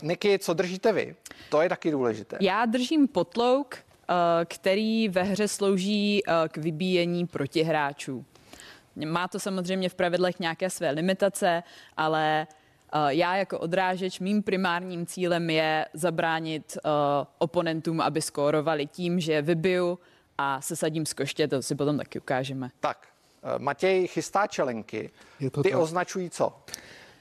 Niky, 0.04 0.40
co 0.40 0.54
držíte 0.54 0.94
vy? 0.94 1.16
To 1.50 1.62
je 1.62 1.70
taky 1.70 1.92
důležité. 1.92 2.38
Já 2.42 2.66
držím 2.66 3.08
potlouk, 3.08 3.76
Eh, 4.10 4.46
který 4.46 5.10
ve 5.10 5.24
hře 5.24 5.48
slouží 5.48 6.22
eh, 6.28 6.34
k 6.50 6.58
vybíjení 6.58 7.28
protihráčů. 7.28 8.26
Má 9.06 9.28
to 9.28 9.40
samozřejmě 9.40 9.90
v 9.90 9.96
pravidlech 9.96 10.40
nějaké 10.40 10.70
své 10.70 10.92
limitace, 10.92 11.64
ale 11.98 12.48
já 13.08 13.36
jako 13.36 13.60
odrážeč, 13.60 14.20
mým 14.20 14.44
primárním 14.44 15.06
cílem 15.06 15.50
je 15.50 15.86
zabránit 15.94 16.78
oponentům, 17.38 18.02
aby 18.02 18.22
skórovali 18.22 18.86
tím, 18.86 19.20
že 19.20 19.42
vybiju 19.42 20.00
a 20.42 20.62
sesadím 20.62 21.06
z 21.06 21.14
koště, 21.14 21.48
to 21.48 21.62
si 21.62 21.76
potom 21.76 21.98
taky 21.98 22.20
ukážeme. 22.20 22.70
Tak, 22.80 23.08
Matěj 23.58 24.08
chystá 24.08 24.48
čelenky. 24.48 25.10
Ty 25.64 25.70
tak. 25.70 25.80
označují 25.80 26.30
co? 26.30 26.60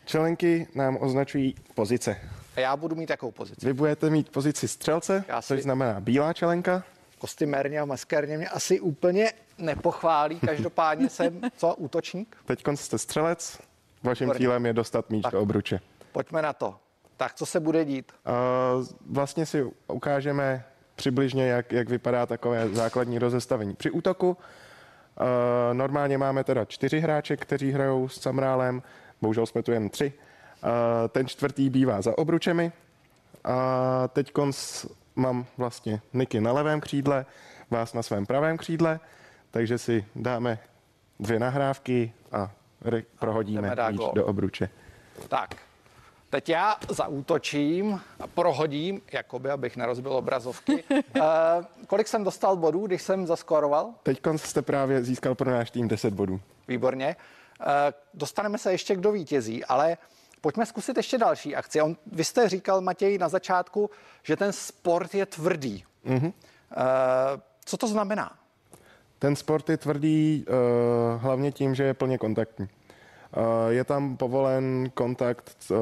Čelenky 0.04 0.66
nám 0.74 0.98
označují 1.00 1.54
pozice. 1.74 2.20
A 2.56 2.60
já 2.60 2.76
budu 2.76 2.96
mít 2.96 3.10
jakou 3.10 3.30
pozici? 3.30 3.66
Vy 3.66 3.72
budete 3.72 4.10
mít 4.10 4.28
pozici 4.28 4.68
střelce, 4.68 5.24
já 5.28 5.42
si... 5.42 5.48
což 5.48 5.62
znamená 5.62 6.00
bílá 6.00 6.32
čelenka. 6.32 6.84
Kostymérně 7.18 7.80
a 7.80 7.84
maskérně 7.84 8.36
mě 8.36 8.48
asi 8.48 8.80
úplně 8.80 9.32
nepochválí. 9.58 10.40
Každopádně 10.46 11.08
jsem 11.08 11.40
co, 11.56 11.74
útočník? 11.74 12.36
Teď 12.44 12.64
jste 12.74 12.98
střelec. 12.98 13.58
Vaším 14.02 14.32
cílem 14.36 14.66
je 14.66 14.72
dostat 14.72 15.10
míč 15.10 15.22
tak, 15.22 15.32
do 15.32 15.42
obruče. 15.42 15.80
Pojďme 16.12 16.42
na 16.42 16.52
to. 16.52 16.76
Tak 17.16 17.34
co 17.34 17.46
se 17.46 17.60
bude 17.60 17.84
dít? 17.84 18.12
Uh, 18.78 18.86
vlastně 19.06 19.46
si 19.46 19.70
ukážeme 19.88 20.64
přibližně, 20.98 21.46
jak, 21.46 21.72
jak 21.72 21.88
vypadá 21.88 22.26
takové 22.26 22.68
základní 22.68 23.18
rozestavení. 23.18 23.74
Při 23.74 23.90
útoku 23.90 24.28
uh, 24.30 24.36
normálně 25.72 26.18
máme 26.18 26.44
teda 26.44 26.64
čtyři 26.64 27.00
hráče, 27.00 27.36
kteří 27.36 27.70
hrajou 27.70 28.08
s 28.08 28.20
Samrálem, 28.20 28.82
bohužel 29.22 29.46
jsme 29.46 29.62
tu 29.62 29.72
jen 29.72 29.88
tři. 29.88 30.12
Ten 31.08 31.26
čtvrtý 31.26 31.70
bývá 31.70 32.02
za 32.02 32.18
obručemi. 32.18 32.72
A 33.44 34.08
teď 34.08 34.32
mám 35.16 35.46
vlastně 35.56 36.00
Niky 36.12 36.40
na 36.40 36.52
levém 36.52 36.80
křídle, 36.80 37.26
vás 37.70 37.94
na 37.94 38.02
svém 38.02 38.26
pravém 38.26 38.58
křídle, 38.58 39.00
takže 39.50 39.78
si 39.78 40.04
dáme 40.16 40.58
dvě 41.20 41.38
nahrávky 41.38 42.12
a 42.32 42.50
prohodíme 43.18 43.76
míč 43.90 44.02
do 44.14 44.26
obruče. 44.26 44.68
Tak, 45.28 45.54
teď 46.30 46.48
já 46.48 46.76
zaútočím 46.88 48.00
a 48.20 48.26
prohodím, 48.26 49.00
jakoby, 49.12 49.50
abych 49.50 49.76
nerozbil 49.76 50.12
obrazovky. 50.12 50.84
uh, 50.90 51.22
kolik 51.86 52.08
jsem 52.08 52.24
dostal 52.24 52.56
bodů, 52.56 52.86
když 52.86 53.02
jsem 53.02 53.26
zaskoroval? 53.26 53.94
Teď 54.02 54.20
jste 54.36 54.62
právě 54.62 55.02
získal 55.02 55.34
pro 55.34 55.50
náš 55.50 55.70
tým 55.70 55.88
10 55.88 56.14
bodů. 56.14 56.40
Výborně. 56.68 57.16
Uh, 57.60 57.66
dostaneme 58.14 58.58
se 58.58 58.72
ještě 58.72 58.96
k 58.96 59.00
do 59.00 59.12
vítězí, 59.12 59.64
ale 59.64 59.96
Pojďme 60.40 60.66
zkusit 60.66 60.96
ještě 60.96 61.18
další 61.18 61.56
akci. 61.56 61.80
On, 61.82 61.96
vy 62.12 62.24
jste 62.24 62.48
říkal, 62.48 62.80
Matěj, 62.80 63.18
na 63.18 63.28
začátku, 63.28 63.90
že 64.22 64.36
ten 64.36 64.52
sport 64.52 65.14
je 65.14 65.26
tvrdý. 65.26 65.84
Mm-hmm. 66.06 66.26
Uh, 66.26 66.32
co 67.64 67.76
to 67.76 67.88
znamená? 67.88 68.38
Ten 69.18 69.36
sport 69.36 69.70
je 69.70 69.76
tvrdý 69.76 70.44
uh, 70.48 71.22
hlavně 71.22 71.52
tím, 71.52 71.74
že 71.74 71.82
je 71.82 71.94
plně 71.94 72.18
kontaktní. 72.18 72.68
Uh, 73.36 73.42
je 73.68 73.84
tam 73.84 74.16
povolen 74.16 74.90
kontakt 74.94 75.56
uh, 75.70 75.76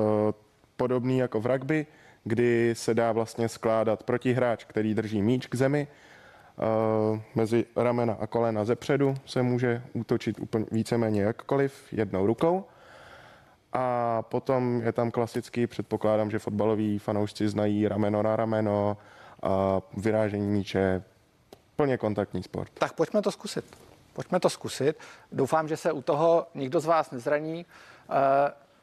podobný 0.77 1.19
jako 1.19 1.41
v 1.41 1.47
rugby, 1.47 1.87
kdy 2.25 2.75
se 2.75 2.95
dá 2.95 3.13
vlastně 3.13 3.49
skládat 3.49 4.03
protihráč, 4.03 4.65
který 4.65 4.95
drží 4.95 5.23
míč 5.23 5.47
k 5.47 5.55
zemi 5.55 5.89
Uh, 6.59 7.21
mezi 7.35 7.65
ramena 7.77 8.17
a 8.21 8.27
kolena 8.27 8.65
ze 8.65 8.77
předu 8.77 9.15
se 9.27 9.43
může 9.43 9.83
útočit 9.93 10.41
úplně 10.41 10.67
víceméně 10.73 11.23
jakkoliv, 11.23 11.93
jednou 11.93 12.27
rukou. 12.27 12.65
A 13.73 14.23
potom 14.23 14.83
je 14.85 14.93
tam 14.93 15.11
klasický, 15.11 15.67
předpokládám, 15.67 16.31
že 16.31 16.39
fotbaloví 16.39 16.99
fanoušci 16.99 17.49
znají 17.49 17.89
rameno 17.89 18.23
na 18.23 18.37
rameno, 18.37 18.97
a 19.43 19.83
vyrážení 19.97 20.47
míče, 20.47 21.03
plně 21.77 21.99
kontaktní 21.99 22.43
sport. 22.43 22.71
Tak 22.75 22.93
pojďme 22.93 23.23
to 23.23 23.33
zkusit. 23.33 23.86
Pojďme 24.17 24.41
to 24.41 24.51
zkusit. 24.51 24.99
Doufám, 25.33 25.69
že 25.69 25.77
se 25.77 25.93
u 25.93 26.03
toho 26.03 26.47
nikdo 26.55 26.81
z 26.81 26.85
vás 26.85 27.11
nezraní. 27.11 27.67
Uh, 28.09 28.15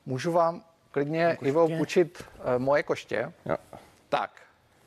můžu 0.05 0.31
vám 0.31 0.61
klidně, 0.91 1.35
koště. 1.39 1.49
Ivo, 1.49 1.67
půjčit 1.67 2.23
uh, 2.37 2.43
moje 2.57 2.83
koště? 2.83 3.33
Jo. 3.45 3.57
Tak, 4.09 4.31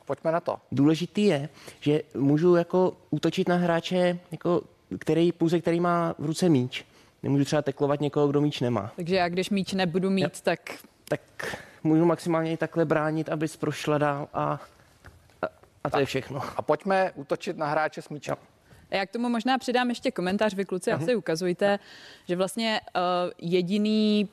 pojďme 0.05 0.31
na 0.31 0.39
to. 0.39 0.59
Důležitý 0.71 1.25
je, 1.25 1.49
že 1.79 2.01
můžu 2.13 2.55
jako 2.55 2.97
útočit 3.09 3.49
na 3.49 3.55
hráče, 3.55 4.19
jako 4.31 4.61
který, 4.99 5.31
pouze 5.31 5.59
který 5.59 5.79
má 5.79 6.15
v 6.19 6.25
ruce 6.25 6.49
míč. 6.49 6.85
Nemůžu 7.23 7.45
třeba 7.45 7.61
teklovat 7.61 8.01
někoho, 8.01 8.27
kdo 8.27 8.41
míč 8.41 8.59
nemá. 8.59 8.91
Takže 8.95 9.15
já, 9.15 9.29
když 9.29 9.49
míč 9.49 9.73
nebudu 9.73 10.09
mít, 10.09 10.21
jo. 10.21 10.29
tak... 10.43 10.59
Tak 11.09 11.21
můžu 11.83 12.05
maximálně 12.05 12.51
i 12.51 12.57
takhle 12.57 12.85
bránit, 12.85 13.29
abys 13.29 13.57
prošla 13.57 13.97
dál 13.97 14.27
a, 14.33 14.43
a, 14.43 15.45
a 15.83 15.89
to 15.89 15.89
tak. 15.89 15.99
je 15.99 16.05
všechno. 16.05 16.41
A 16.57 16.61
pojďme 16.61 17.11
útočit 17.15 17.57
na 17.57 17.67
hráče 17.67 18.01
s 18.01 18.09
míčem. 18.09 18.35
Jo. 18.39 18.56
Já 18.91 19.05
k 19.05 19.11
tomu 19.11 19.29
možná 19.29 19.57
přidám 19.57 19.89
ještě 19.89 20.11
komentář, 20.11 20.53
vy 20.53 20.65
kluci 20.65 20.91
asi 20.91 21.15
ukazujte, 21.15 21.79
že 22.27 22.35
vlastně 22.35 22.81
uh, 22.95 23.01
jediný 23.37 24.29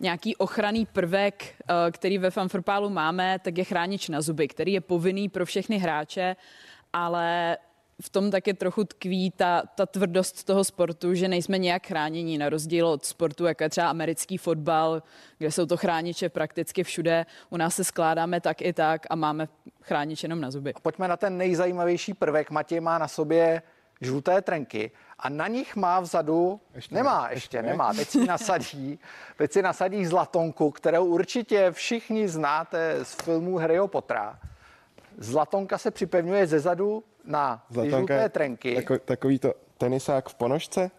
nějaký 0.00 0.36
ochranný 0.36 0.86
prvek, 0.86 1.44
uh, 1.44 1.90
který 1.90 2.18
ve 2.18 2.30
fanfrpálu 2.30 2.90
máme, 2.90 3.38
tak 3.38 3.58
je 3.58 3.64
chránič 3.64 4.08
na 4.08 4.20
zuby, 4.20 4.48
který 4.48 4.72
je 4.72 4.80
povinný 4.80 5.28
pro 5.28 5.46
všechny 5.46 5.78
hráče, 5.78 6.36
ale 6.92 7.58
v 8.02 8.08
tom 8.08 8.30
taky 8.30 8.54
trochu 8.54 8.84
tkví 8.84 9.30
ta, 9.30 9.62
ta 9.74 9.86
tvrdost 9.86 10.44
toho 10.44 10.64
sportu, 10.64 11.14
že 11.14 11.28
nejsme 11.28 11.58
nějak 11.58 11.86
chráněni 11.86 12.38
na 12.38 12.48
rozdíl 12.48 12.86
od 12.86 13.04
sportu, 13.04 13.46
jako 13.46 13.62
je 13.62 13.68
třeba 13.68 13.90
americký 13.90 14.38
fotbal, 14.38 15.02
kde 15.38 15.50
jsou 15.50 15.66
to 15.66 15.76
chrániče 15.76 16.28
prakticky 16.28 16.84
všude. 16.84 17.26
U 17.50 17.56
nás 17.56 17.74
se 17.74 17.84
skládáme 17.84 18.40
tak 18.40 18.62
i 18.62 18.72
tak 18.72 19.06
a 19.10 19.16
máme 19.16 19.48
chránič 19.82 20.22
jenom 20.22 20.40
na 20.40 20.50
zuby. 20.50 20.74
A 20.74 20.80
pojďme 20.80 21.08
na 21.08 21.16
ten 21.16 21.36
nejzajímavější 21.36 22.14
prvek. 22.14 22.50
Matěj 22.50 22.80
má 22.80 22.98
na 22.98 23.08
sobě 23.08 23.62
žluté 24.02 24.42
trenky 24.42 24.90
a 25.18 25.28
na 25.28 25.48
nich 25.48 25.76
má 25.76 26.00
vzadu, 26.00 26.60
ještě 26.74 26.94
nemá 26.94 27.22
ne, 27.22 27.34
ještě, 27.34 27.56
ještě 27.56 27.62
nemá, 27.70 27.94
teď 27.94 28.08
si 28.08 28.26
nasadí, 28.26 28.98
teď 29.36 29.52
si 29.52 29.62
nasadí 29.62 30.06
zlatonku, 30.06 30.70
kterou 30.70 31.04
určitě 31.04 31.70
všichni 31.72 32.28
znáte 32.28 33.04
z 33.04 33.14
filmů 33.14 33.56
Harryho 33.56 33.88
Pottera. 33.88 34.38
Zlatonka 35.18 35.78
se 35.78 35.90
připevňuje 35.90 36.46
ze 36.46 36.60
zadu 36.60 37.04
na 37.24 37.66
Zlatonka 37.70 37.96
žluté 37.98 38.28
trenky. 38.28 38.74
Tako, 38.74 38.98
takový 38.98 39.38
to 39.38 39.54
tenisák 39.78 40.28
v 40.28 40.34
ponožce, 40.34 40.90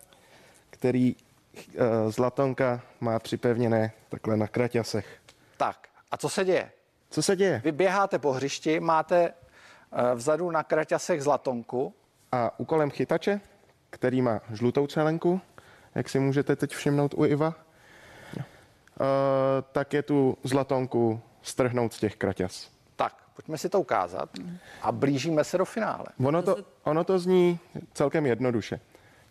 který 0.70 1.16
uh, 1.16 2.12
Zlatonka 2.12 2.82
má 3.00 3.20
připevněné 3.20 3.92
takhle 4.10 4.38
na 4.38 4.48
kraťasech. 4.48 5.20
Tak, 5.58 5.88
a 6.12 6.18
co 6.18 6.30
se 6.30 6.46
děje? 6.46 6.72
Co 7.10 7.24
se 7.24 7.36
děje? 7.36 7.62
Vy 7.64 7.72
běháte 7.72 8.20
po 8.20 8.32
hřišti, 8.32 8.80
máte 8.80 9.34
uh, 9.34 10.00
vzadu 10.14 10.52
na 10.52 10.64
kraťasech 10.64 11.24
Zlatonku. 11.24 11.94
A 12.34 12.60
úkolem 12.60 12.90
chytače, 12.90 13.42
který 13.90 14.22
má 14.22 14.42
žlutou 14.52 14.88
čelenku, 14.88 15.42
jak 15.96 16.10
si 16.10 16.20
můžete 16.20 16.56
teď 16.56 16.72
všimnout 16.72 17.14
u 17.14 17.26
Iva, 17.26 17.48
uh, 17.48 17.54
tak 19.72 19.94
je 19.94 20.04
tu 20.04 20.38
Zlatonku 20.44 21.22
strhnout 21.42 21.94
z 21.94 22.00
těch 22.00 22.16
kraťas. 22.16 22.74
Pojďme 23.36 23.58
si 23.58 23.70
to 23.70 23.82
ukázat 23.82 24.30
a 24.82 24.92
blížíme 24.92 25.44
se 25.44 25.58
do 25.58 25.66
finále. 25.66 26.06
Ono 26.26 26.42
to, 26.42 26.58
ono 26.84 27.04
to 27.04 27.20
zní 27.20 27.60
celkem 27.94 28.26
jednoduše. 28.26 28.80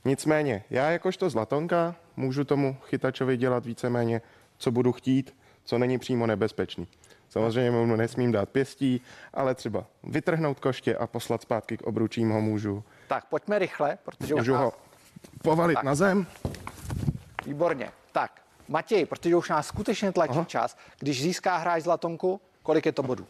Nicméně, 0.04 0.64
já 0.70 0.90
jakožto 0.90 1.30
zlatonka 1.30 1.94
můžu 2.16 2.44
tomu 2.44 2.76
chytačovi 2.82 3.36
dělat 3.36 3.66
víceméně, 3.66 4.22
co 4.58 4.70
budu 4.70 4.92
chtít, 4.92 5.34
co 5.64 5.78
není 5.78 5.98
přímo 5.98 6.26
nebezpečný. 6.26 6.86
Samozřejmě 7.32 7.70
mu 7.70 7.96
nesmím 7.96 8.32
dát 8.32 8.48
pěstí, 8.48 9.00
ale 9.34 9.54
třeba 9.54 9.84
vytrhnout 10.04 10.60
koště 10.60 10.96
a 10.96 11.06
poslat 11.06 11.42
zpátky 11.42 11.76
k 11.76 11.82
obručím 11.82 12.30
ho 12.30 12.40
můžu. 12.40 12.84
Tak 13.08 13.24
pojďme 13.24 13.58
rychle, 13.58 13.98
protože 14.04 14.34
můžu 14.34 14.52
už 14.52 14.58
nás... 14.58 14.64
ho 14.64 14.72
povalit 15.42 15.74
tak. 15.74 15.84
na 15.84 15.94
zem. 15.94 16.26
Výborně. 17.46 17.90
Tak, 18.12 18.40
Matěj, 18.68 19.06
protože 19.06 19.36
už 19.36 19.48
nás 19.48 19.66
skutečně 19.66 20.12
tlačí 20.12 20.32
Aha. 20.32 20.44
čas, 20.44 20.76
když 20.98 21.22
získá 21.22 21.56
hráč 21.56 21.82
zlatonku, 21.82 22.40
kolik 22.62 22.86
je 22.86 22.92
to 22.92 23.02
bodů? 23.02 23.26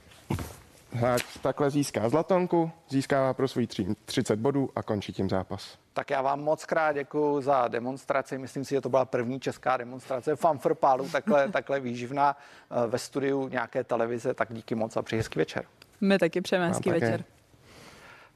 Hráč 0.93 1.23
takhle 1.43 1.71
získá 1.71 2.09
zlatonku, 2.09 2.71
získává 2.89 3.35
pro 3.35 3.49
svůj 3.49 3.67
30 4.05 4.39
bodů 4.39 4.71
a 4.77 4.83
končí 4.83 5.13
tím 5.13 5.29
zápas. 5.29 5.79
Tak 5.93 6.11
já 6.11 6.23
vám 6.23 6.41
moc 6.41 6.65
krát 6.65 6.93
děkuji 6.93 7.41
za 7.41 7.69
demonstraci. 7.69 8.39
Myslím 8.39 8.65
si, 8.65 8.75
že 8.75 8.81
to 8.81 8.89
byla 8.89 9.05
první 9.05 9.41
česká 9.41 9.77
demonstrace 9.77 10.37
fanfrpálu, 10.37 11.09
takhle, 11.09 11.49
takhle 11.53 11.81
výživná 11.81 12.37
eh, 12.37 12.87
ve 12.87 12.99
studiu 12.99 13.49
nějaké 13.49 13.85
televize. 13.85 14.35
Tak 14.35 14.55
díky 14.55 14.75
moc 14.75 14.97
a 14.97 15.03
přeji 15.03 15.21
hezký 15.21 15.39
večer. 15.39 15.65
My 16.01 16.19
taky 16.19 16.41
přejeme 16.41 16.69
hezký 16.69 16.91
večer. 16.91 17.25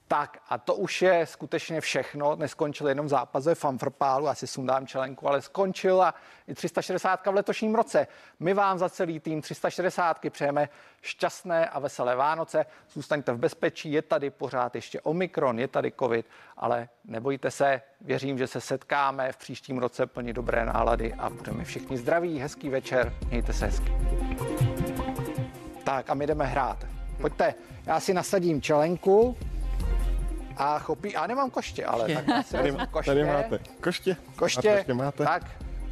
Tak 0.08 0.38
a 0.48 0.58
to 0.58 0.74
už 0.74 1.02
je 1.02 1.26
skutečně 1.26 1.80
všechno. 1.80 2.36
Neskončil 2.36 2.88
jenom 2.88 3.08
zápas 3.08 3.46
ve 3.46 3.54
Fanfrpálu, 3.54 4.28
asi 4.28 4.46
sundám 4.46 4.86
čelenku, 4.86 5.28
ale 5.28 5.42
skončila 5.42 6.14
i 6.46 6.54
360 6.54 7.26
v 7.26 7.34
letošním 7.34 7.74
roce. 7.74 8.06
My 8.40 8.54
vám 8.54 8.78
za 8.78 8.88
celý 8.88 9.20
tým 9.20 9.40
360 9.40 10.18
přejeme 10.30 10.68
šťastné 11.02 11.68
a 11.68 11.78
veselé 11.78 12.16
Vánoce. 12.16 12.66
Zůstaňte 12.92 13.32
v 13.32 13.38
bezpečí, 13.38 13.92
je 13.92 14.02
tady 14.02 14.30
pořád 14.30 14.74
ještě 14.74 15.00
Omikron, 15.00 15.58
je 15.58 15.68
tady 15.68 15.92
covid, 15.98 16.26
ale 16.56 16.88
nebojte 17.04 17.50
se, 17.50 17.82
věřím, 18.00 18.38
že 18.38 18.46
se 18.46 18.60
setkáme 18.60 19.32
v 19.32 19.36
příštím 19.36 19.78
roce 19.78 20.06
plně 20.06 20.32
dobré 20.32 20.64
nálady 20.64 21.14
a 21.14 21.30
budeme 21.30 21.64
všichni 21.64 21.96
zdraví. 21.96 22.38
Hezký 22.38 22.68
večer, 22.68 23.12
mějte 23.28 23.52
se 23.52 23.66
hezky. 23.66 23.92
Tak 25.84 26.10
a 26.10 26.14
my 26.14 26.26
jdeme 26.26 26.46
hrát. 26.46 26.86
Pojďte, 27.20 27.54
já 27.86 28.00
si 28.00 28.14
nasadím 28.14 28.62
čelenku 28.62 29.36
a 30.56 30.78
chopí, 30.78 31.16
a 31.16 31.26
nemám 31.26 31.50
koště, 31.50 31.84
ale 31.84 32.14
tak 32.14 32.28
asi 32.28 32.52
tady, 32.52 32.72
koště. 32.90 33.10
Tady 33.10 33.24
máte 33.24 33.58
koště. 33.80 34.16
Koště, 34.36 34.76
koště 34.76 34.94
máte. 34.94 35.24
tak 35.24 35.42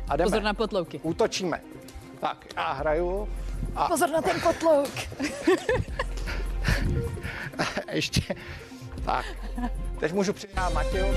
a 0.09 0.17
jdeme. 0.17 0.31
Pozor 0.31 0.43
na 0.43 0.55
potlouky. 0.55 1.01
Útočíme. 1.03 1.61
Tak, 2.21 2.47
já 2.57 2.73
hraju. 2.73 3.29
A... 3.77 3.89
Pozor 3.89 4.11
na 4.11 4.23
ten 4.23 4.41
potlouk. 4.41 4.91
Ještě, 7.93 8.35
tak. 9.05 9.27
Teď 10.01 10.12
můžu 10.12 10.33
přidat 10.33 10.73
Matěju. 10.73 11.15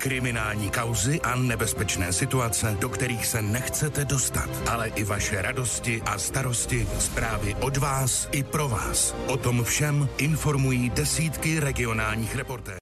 Kriminální 0.00 0.70
kauzy 0.70 1.20
a 1.20 1.36
nebezpečné 1.36 2.12
situace, 2.12 2.76
do 2.80 2.88
kterých 2.88 3.26
se 3.26 3.42
nechcete 3.42 4.04
dostat, 4.04 4.48
ale 4.68 4.88
i 4.88 5.04
vaše 5.04 5.42
radosti 5.42 6.02
a 6.06 6.18
starosti, 6.18 6.88
zprávy 6.98 7.56
od 7.60 7.76
vás 7.76 8.28
i 8.32 8.42
pro 8.42 8.68
vás. 8.68 9.14
O 9.26 9.36
tom 9.36 9.64
všem 9.64 10.08
informují 10.18 10.90
desítky 10.90 11.60
regionálních 11.60 12.36
reportérů. 12.36 12.78